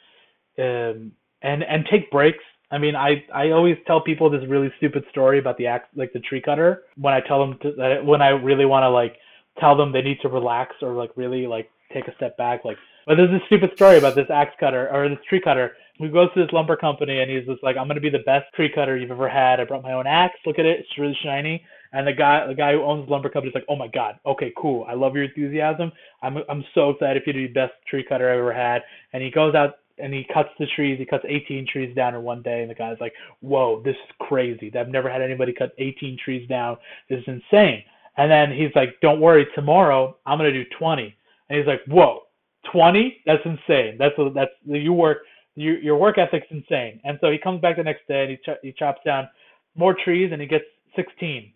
um 0.57 1.11
and 1.41 1.63
and 1.63 1.85
take 1.91 2.09
breaks. 2.09 2.43
I 2.71 2.77
mean, 2.77 2.95
I 2.95 3.25
I 3.33 3.51
always 3.51 3.77
tell 3.85 4.01
people 4.01 4.29
this 4.29 4.45
really 4.47 4.71
stupid 4.77 5.03
story 5.09 5.39
about 5.39 5.57
the 5.57 5.67
act 5.67 5.97
like 5.97 6.13
the 6.13 6.19
tree 6.19 6.41
cutter 6.41 6.83
when 6.97 7.13
I 7.13 7.19
tell 7.21 7.39
them 7.39 7.59
to, 7.63 7.71
that 7.73 8.05
when 8.05 8.21
I 8.21 8.29
really 8.29 8.65
want 8.65 8.83
to 8.83 8.89
like 8.89 9.17
tell 9.59 9.75
them 9.75 9.91
they 9.91 10.01
need 10.01 10.19
to 10.21 10.29
relax 10.29 10.75
or 10.81 10.93
like 10.93 11.11
really 11.15 11.47
like 11.47 11.69
take 11.93 12.07
a 12.07 12.15
step 12.15 12.37
back 12.37 12.63
like 12.63 12.77
but 13.07 13.15
there's 13.15 13.31
this 13.31 13.41
stupid 13.47 13.71
story 13.75 13.97
about 13.97 14.15
this 14.15 14.29
axe 14.29 14.53
cutter 14.59 14.89
or 14.93 15.09
this 15.09 15.17
tree 15.27 15.41
cutter 15.41 15.77
who 15.97 16.11
goes 16.11 16.27
to 16.33 16.43
this 16.43 16.51
lumber 16.51 16.75
company 16.75 17.21
and 17.21 17.31
he's 17.31 17.45
just 17.45 17.63
like 17.63 17.75
I'm 17.75 17.87
gonna 17.87 18.01
be 18.01 18.09
the 18.09 18.19
best 18.19 18.53
tree 18.53 18.71
cutter 18.73 18.97
you've 18.97 19.11
ever 19.11 19.29
had. 19.29 19.59
I 19.59 19.63
brought 19.63 19.83
my 19.83 19.93
own 19.93 20.05
axe. 20.05 20.37
Look 20.45 20.59
at 20.59 20.65
it, 20.65 20.79
it's 20.79 20.99
really 20.99 21.17
shiny 21.23 21.65
And 21.97 22.05
the 22.05 22.13
guy, 22.13 22.45
the 22.45 22.53
guy 22.53 22.73
who 22.73 22.83
owns 22.83 23.07
the 23.07 23.11
lumber 23.11 23.27
company 23.27 23.49
is 23.49 23.55
like, 23.55 23.65
oh 23.67 23.75
my 23.75 23.87
god, 23.87 24.19
okay, 24.23 24.53
cool, 24.55 24.85
I 24.87 24.93
love 24.93 25.15
your 25.15 25.23
enthusiasm. 25.23 25.91
I'm 26.21 26.37
I'm 26.47 26.63
so 26.75 26.91
excited 26.91 27.23
for 27.23 27.31
you 27.31 27.33
to 27.33 27.39
be 27.39 27.47
the 27.47 27.53
best 27.59 27.73
tree 27.89 28.05
cutter 28.07 28.31
I've 28.31 28.37
ever 28.37 28.53
had. 28.53 28.83
And 29.13 29.23
he 29.23 29.31
goes 29.31 29.55
out 29.55 29.79
and 29.97 30.13
he 30.13 30.23
cuts 30.31 30.49
the 30.59 30.67
trees. 30.75 30.99
He 30.99 31.05
cuts 31.07 31.25
18 31.27 31.65
trees 31.65 31.95
down 31.95 32.13
in 32.13 32.21
one 32.21 32.43
day, 32.43 32.61
and 32.61 32.69
the 32.69 32.75
guy's 32.75 32.97
like, 33.01 33.13
"Whoa, 33.39 33.81
this 33.83 33.95
is 33.95 34.11
crazy! 34.19 34.71
I've 34.77 34.89
never 34.89 35.09
had 35.09 35.23
anybody 35.23 35.53
cut 35.53 35.73
18 35.79 36.19
trees 36.23 36.47
down. 36.47 36.77
This 37.09 37.21
is 37.21 37.27
insane." 37.27 37.83
And 38.17 38.29
then 38.29 38.51
he's 38.51 38.75
like, 38.75 39.01
"Don't 39.01 39.19
worry, 39.19 39.47
tomorrow 39.55 40.15
I'm 40.27 40.37
gonna 40.37 40.51
do 40.51 40.65
20." 40.77 41.15
And 41.49 41.57
he's 41.57 41.65
like, 41.65 41.81
"Whoa, 41.87 42.27
20? 42.71 43.23
That's 43.25 43.43
insane. 43.43 43.97
That's 43.97 44.15
a, 44.19 44.29
that's 44.35 44.51
you 44.65 44.93
work 44.93 45.23
you, 45.55 45.77
your 45.77 45.97
work 45.97 46.19
ethic's 46.19 46.45
insane." 46.51 47.01
And 47.05 47.17
so 47.21 47.31
he 47.31 47.39
comes 47.39 47.59
back 47.59 47.77
the 47.77 47.83
next 47.83 48.07
day 48.07 48.21
and 48.21 48.29
he 48.29 48.37
ch- 48.37 48.61
he 48.61 48.71
chops 48.71 49.01
down 49.03 49.27
more 49.73 49.95
trees 49.95 50.31
and 50.31 50.39
he 50.39 50.47
gets 50.47 50.65
16 50.95 51.53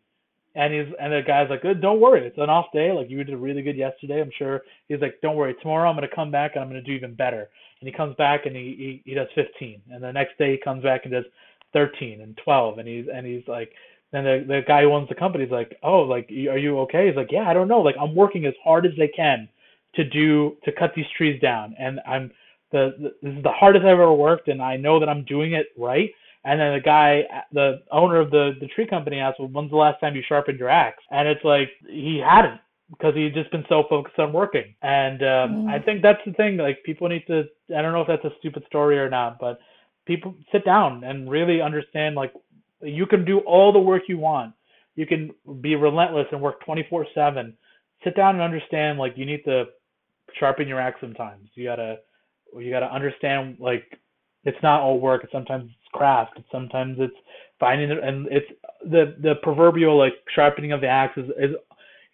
and 0.56 0.74
he's 0.74 0.94
and 1.00 1.14
the 1.14 1.22
guy's 1.26 1.50
like, 1.50 1.64
uh, 1.66 1.74
"Don't 1.74 2.02
worry, 2.02 2.26
it's 2.26 2.38
an 2.38 2.50
off 2.50 2.68
day. 2.74 2.92
Like 2.92 3.10
you 3.10 3.24
did 3.24 3.38
really 3.38 3.62
good 3.62 3.78
yesterday. 3.78 4.22
I'm 4.22 4.32
sure." 4.38 4.62
He's 4.88 5.02
like, 5.02 5.20
"Don't 5.22 5.36
worry, 5.36 5.56
tomorrow 5.62 5.90
I'm 5.90 5.96
gonna 5.96 6.08
come 6.14 6.32
back 6.32 6.52
and 6.56 6.64
I'm 6.64 6.70
gonna 6.70 6.82
do 6.82 6.92
even 6.92 7.14
better." 7.14 7.50
And 7.80 7.88
he 7.88 7.92
comes 7.94 8.16
back 8.16 8.46
and 8.46 8.56
he 8.56 9.02
he, 9.06 9.12
he 9.12 9.16
does 9.16 9.28
15, 9.36 9.82
and 9.92 10.04
the 10.04 10.12
next 10.12 10.38
day 10.38 10.52
he 10.52 10.58
comes 10.58 10.84
back 10.84 11.02
and 11.06 11.14
does 11.14 11.26
13 11.74 12.22
and 12.22 12.38
12, 12.44 12.80
and 12.80 12.88
he's 12.88 13.06
and 13.14 13.26
he's 13.26 13.48
like, 13.48 13.72
then 14.12 14.24
the 14.26 14.44
the 14.48 14.62
guy 14.68 14.82
who 14.84 14.92
owns 14.92 15.10
the 15.10 15.16
company 15.16 15.46
is 15.46 15.52
like, 15.52 15.78
"Oh, 15.84 16.02
like 16.02 16.30
are 16.30 16.58
you 16.58 16.80
okay?" 16.82 17.08
He's 17.08 17.16
like, 17.16 17.32
"Yeah, 17.32 17.50
I 17.50 17.54
don't 17.54 17.68
know. 17.68 17.82
Like 17.82 17.96
I'm 18.00 18.16
working 18.16 18.46
as 18.46 18.54
hard 18.64 18.86
as 18.86 18.92
they 18.98 19.08
can 19.08 19.48
to 19.96 20.04
do 20.04 20.58
to 20.66 20.72
cut 20.72 20.94
these 20.96 21.06
trees 21.18 21.40
down, 21.42 21.76
and 21.80 22.00
I'm 22.06 22.32
the, 22.72 22.94
the 23.00 23.14
this 23.22 23.38
is 23.38 23.44
the 23.44 23.52
hardest 23.52 23.84
I've 23.86 23.92
ever 23.94 24.14
worked, 24.14 24.50
and 24.50 24.62
I 24.62 24.76
know 24.78 25.00
that 25.00 25.10
I'm 25.10 25.24
doing 25.24 25.54
it 25.54 25.68
right." 25.78 26.12
And 26.44 26.60
then 26.60 26.74
the 26.74 26.82
guy, 26.82 27.24
the 27.52 27.84
owner 27.92 28.20
of 28.20 28.32
the 28.32 28.54
the 28.60 28.68
tree 28.68 28.88
company 28.88 29.20
asked, 29.20 29.40
"Well, 29.40 29.50
when's 29.50 29.70
the 29.70 29.78
last 29.78 30.00
time 30.00 30.16
you 30.16 30.24
sharpened 30.28 30.60
your 30.60 30.70
axe?" 30.70 31.04
And 31.12 31.28
it's 31.28 31.44
like 31.44 31.70
he 31.88 32.22
hadn't 32.24 32.60
because 32.90 33.16
he'd 33.16 33.34
just 33.34 33.52
been 33.52 33.66
so 33.70 33.84
focused 33.90 34.20
on 34.20 34.34
working. 34.34 34.76
And 34.82 35.22
um, 35.22 35.66
mm. 35.66 35.70
I 35.70 35.80
think 35.80 36.02
that's 36.02 36.20
the 36.26 36.34
thing. 36.34 36.58
Like 36.58 36.84
people 36.84 37.08
need 37.08 37.26
to. 37.28 37.44
I 37.76 37.82
don't 37.82 37.94
know 37.94 38.02
if 38.02 38.08
that's 38.08 38.26
a 38.26 38.36
stupid 38.40 38.64
story 38.68 38.98
or 38.98 39.10
not, 39.10 39.38
but 39.40 39.60
people 40.06 40.36
sit 40.52 40.66
down 40.66 41.04
and 41.04 41.30
really 41.30 41.62
understand. 41.62 42.16
Like 42.16 42.34
you 42.82 43.06
can 43.06 43.24
do 43.24 43.40
all 43.40 43.72
the 43.72 43.80
work 43.80 44.04
you 44.08 44.18
want. 44.18 44.54
You 44.96 45.06
can 45.06 45.32
be 45.62 45.76
relentless 45.76 46.28
and 46.32 46.42
work 46.42 46.66
24/7. 46.66 47.54
Sit 48.04 48.16
down 48.16 48.36
and 48.36 48.44
understand. 48.44 48.98
Like 48.98 49.14
you 49.16 49.26
need 49.26 49.44
to 49.46 49.66
sharpen 50.40 50.68
your 50.68 50.80
axe 50.80 51.00
sometimes. 51.00 51.50
You 51.54 51.66
gotta 51.66 52.00
you 52.58 52.72
gotta 52.72 52.92
understand 52.92 53.58
like 53.60 53.84
it's 54.44 54.62
not 54.64 54.82
all 54.82 55.00
work. 55.00 55.28
Sometimes 55.32 55.72
craft. 55.94 56.40
Sometimes 56.52 56.98
it's 57.00 57.16
finding 57.60 57.92
it, 57.92 58.04
and 58.04 58.28
it's 58.32 58.48
the 58.84 59.16
the 59.22 59.36
proverbial 59.44 59.98
like 59.98 60.14
sharpening 60.34 60.72
of 60.72 60.82
the 60.82 60.88
axe 60.88 61.18
is, 61.18 61.30
is 61.40 61.56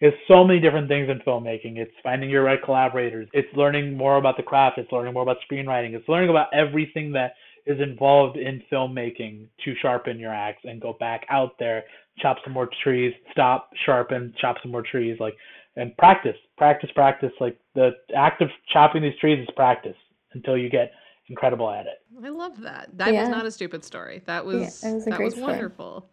is 0.00 0.12
so 0.28 0.44
many 0.44 0.60
different 0.60 0.88
things 0.88 1.08
in 1.08 1.18
filmmaking. 1.20 1.76
It's 1.76 1.92
finding 2.02 2.30
your 2.30 2.44
right 2.44 2.62
collaborators. 2.62 3.28
It's 3.32 3.48
learning 3.56 3.96
more 3.96 4.16
about 4.16 4.36
the 4.36 4.42
craft. 4.42 4.78
It's 4.78 4.92
learning 4.92 5.14
more 5.14 5.22
about 5.22 5.38
screenwriting. 5.50 5.94
It's 5.94 6.08
learning 6.08 6.30
about 6.30 6.48
everything 6.52 7.12
that 7.12 7.32
is 7.66 7.80
involved 7.80 8.36
in 8.36 8.62
filmmaking 8.72 9.46
to 9.64 9.74
sharpen 9.82 10.18
your 10.18 10.32
axe 10.32 10.60
and 10.64 10.80
go 10.80 10.96
back 10.98 11.26
out 11.28 11.52
there, 11.58 11.84
chop 12.18 12.38
some 12.44 12.52
more 12.52 12.70
trees, 12.82 13.12
stop, 13.32 13.70
sharpen, 13.84 14.32
chop 14.40 14.56
some 14.62 14.70
more 14.70 14.82
trees, 14.82 15.18
like 15.20 15.34
and 15.76 15.96
practice, 15.96 16.36
practice, 16.56 16.90
practice. 16.94 17.32
Like 17.40 17.58
the 17.74 17.90
act 18.16 18.40
of 18.42 18.48
chopping 18.72 19.02
these 19.02 19.18
trees 19.20 19.40
is 19.40 19.54
practice 19.54 19.96
until 20.32 20.56
you 20.56 20.70
get 20.70 20.92
incredible 21.28 21.70
at 21.70 21.86
it. 21.86 22.02
I 22.24 22.28
love 22.28 22.60
that. 22.60 22.90
That 22.94 23.12
yeah. 23.12 23.22
was 23.22 23.28
not 23.28 23.46
a 23.46 23.50
stupid 23.50 23.84
story. 23.84 24.22
That 24.26 24.44
was, 24.44 24.82
yeah, 24.82 24.94
was 24.94 25.04
that 25.04 25.20
was 25.20 25.36
wonderful. 25.36 26.08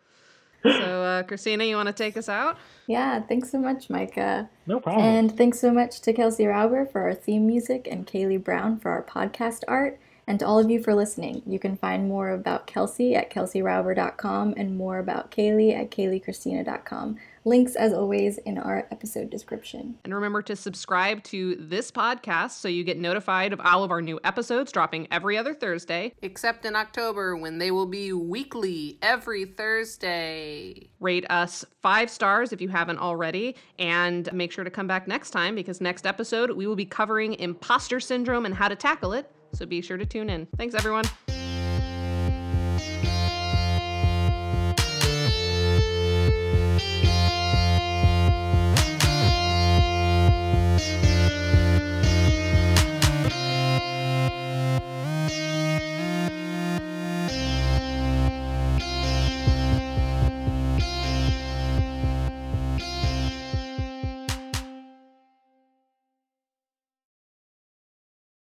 so, 0.63 0.69
uh, 0.71 1.23
Christina, 1.23 1.63
you 1.63 1.75
want 1.75 1.87
to 1.87 1.93
take 1.93 2.17
us 2.17 2.27
out? 2.27 2.57
Yeah, 2.87 3.21
thanks 3.21 3.51
so 3.51 3.59
much, 3.59 3.89
Micah. 3.89 4.49
No 4.65 4.79
problem. 4.79 5.05
And 5.05 5.37
thanks 5.37 5.59
so 5.59 5.71
much 5.71 6.01
to 6.01 6.13
Kelsey 6.13 6.45
Rauber 6.45 6.91
for 6.91 7.01
our 7.01 7.13
theme 7.13 7.45
music 7.45 7.87
and 7.89 8.07
Kailee 8.07 8.43
Brown 8.43 8.79
for 8.79 8.89
our 8.89 9.03
podcast 9.03 9.61
art. 9.67 9.99
And 10.27 10.39
to 10.39 10.47
all 10.47 10.59
of 10.59 10.69
you 10.69 10.81
for 10.81 10.95
listening, 10.95 11.43
you 11.45 11.59
can 11.59 11.77
find 11.77 12.07
more 12.07 12.29
about 12.29 12.65
Kelsey 12.65 13.15
at 13.15 13.31
kelseyrauber.com 13.31 14.55
and 14.57 14.77
more 14.77 14.97
about 14.97 15.31
Kailee 15.31 15.77
at 15.77 15.91
kaileecristina.com. 15.91 17.17
Links, 17.47 17.75
as 17.75 17.93
always, 17.93 18.39
in 18.39 18.57
our 18.57 18.87
episode 18.89 19.29
description. 19.29 19.99
And 20.03 20.15
remember 20.15 20.41
to 20.41 20.55
subscribe 20.55 21.21
to 21.25 21.55
this 21.57 21.91
podcast 21.91 22.51
so 22.51 22.67
you 22.67 22.83
get 22.83 22.97
notified 22.97 23.53
of 23.53 23.59
all 23.59 23.83
of 23.83 23.91
our 23.91 24.01
new 24.01 24.19
episodes 24.23 24.71
dropping 24.71 25.07
every 25.11 25.37
other 25.37 25.53
Thursday. 25.53 26.11
Except 26.23 26.65
in 26.65 26.75
October 26.75 27.37
when 27.37 27.59
they 27.59 27.69
will 27.69 27.85
be 27.85 28.11
weekly 28.13 28.97
every 29.03 29.45
Thursday. 29.45 30.89
Rate 30.99 31.29
us 31.29 31.63
five 31.83 32.09
stars 32.09 32.51
if 32.51 32.61
you 32.61 32.69
haven't 32.69 32.97
already. 32.97 33.55
And 33.77 34.27
make 34.33 34.51
sure 34.51 34.63
to 34.63 34.71
come 34.71 34.87
back 34.87 35.07
next 35.07 35.29
time 35.29 35.53
because 35.53 35.79
next 35.79 36.07
episode 36.07 36.49
we 36.49 36.65
will 36.65 36.75
be 36.75 36.85
covering 36.85 37.35
imposter 37.35 37.99
syndrome 37.99 38.47
and 38.47 38.55
how 38.55 38.69
to 38.69 38.75
tackle 38.75 39.13
it. 39.13 39.31
So 39.55 39.65
be 39.65 39.81
sure 39.81 39.97
to 39.97 40.05
tune 40.05 40.29
in. 40.29 40.47
Thanks, 40.57 40.75
everyone. 40.75 41.05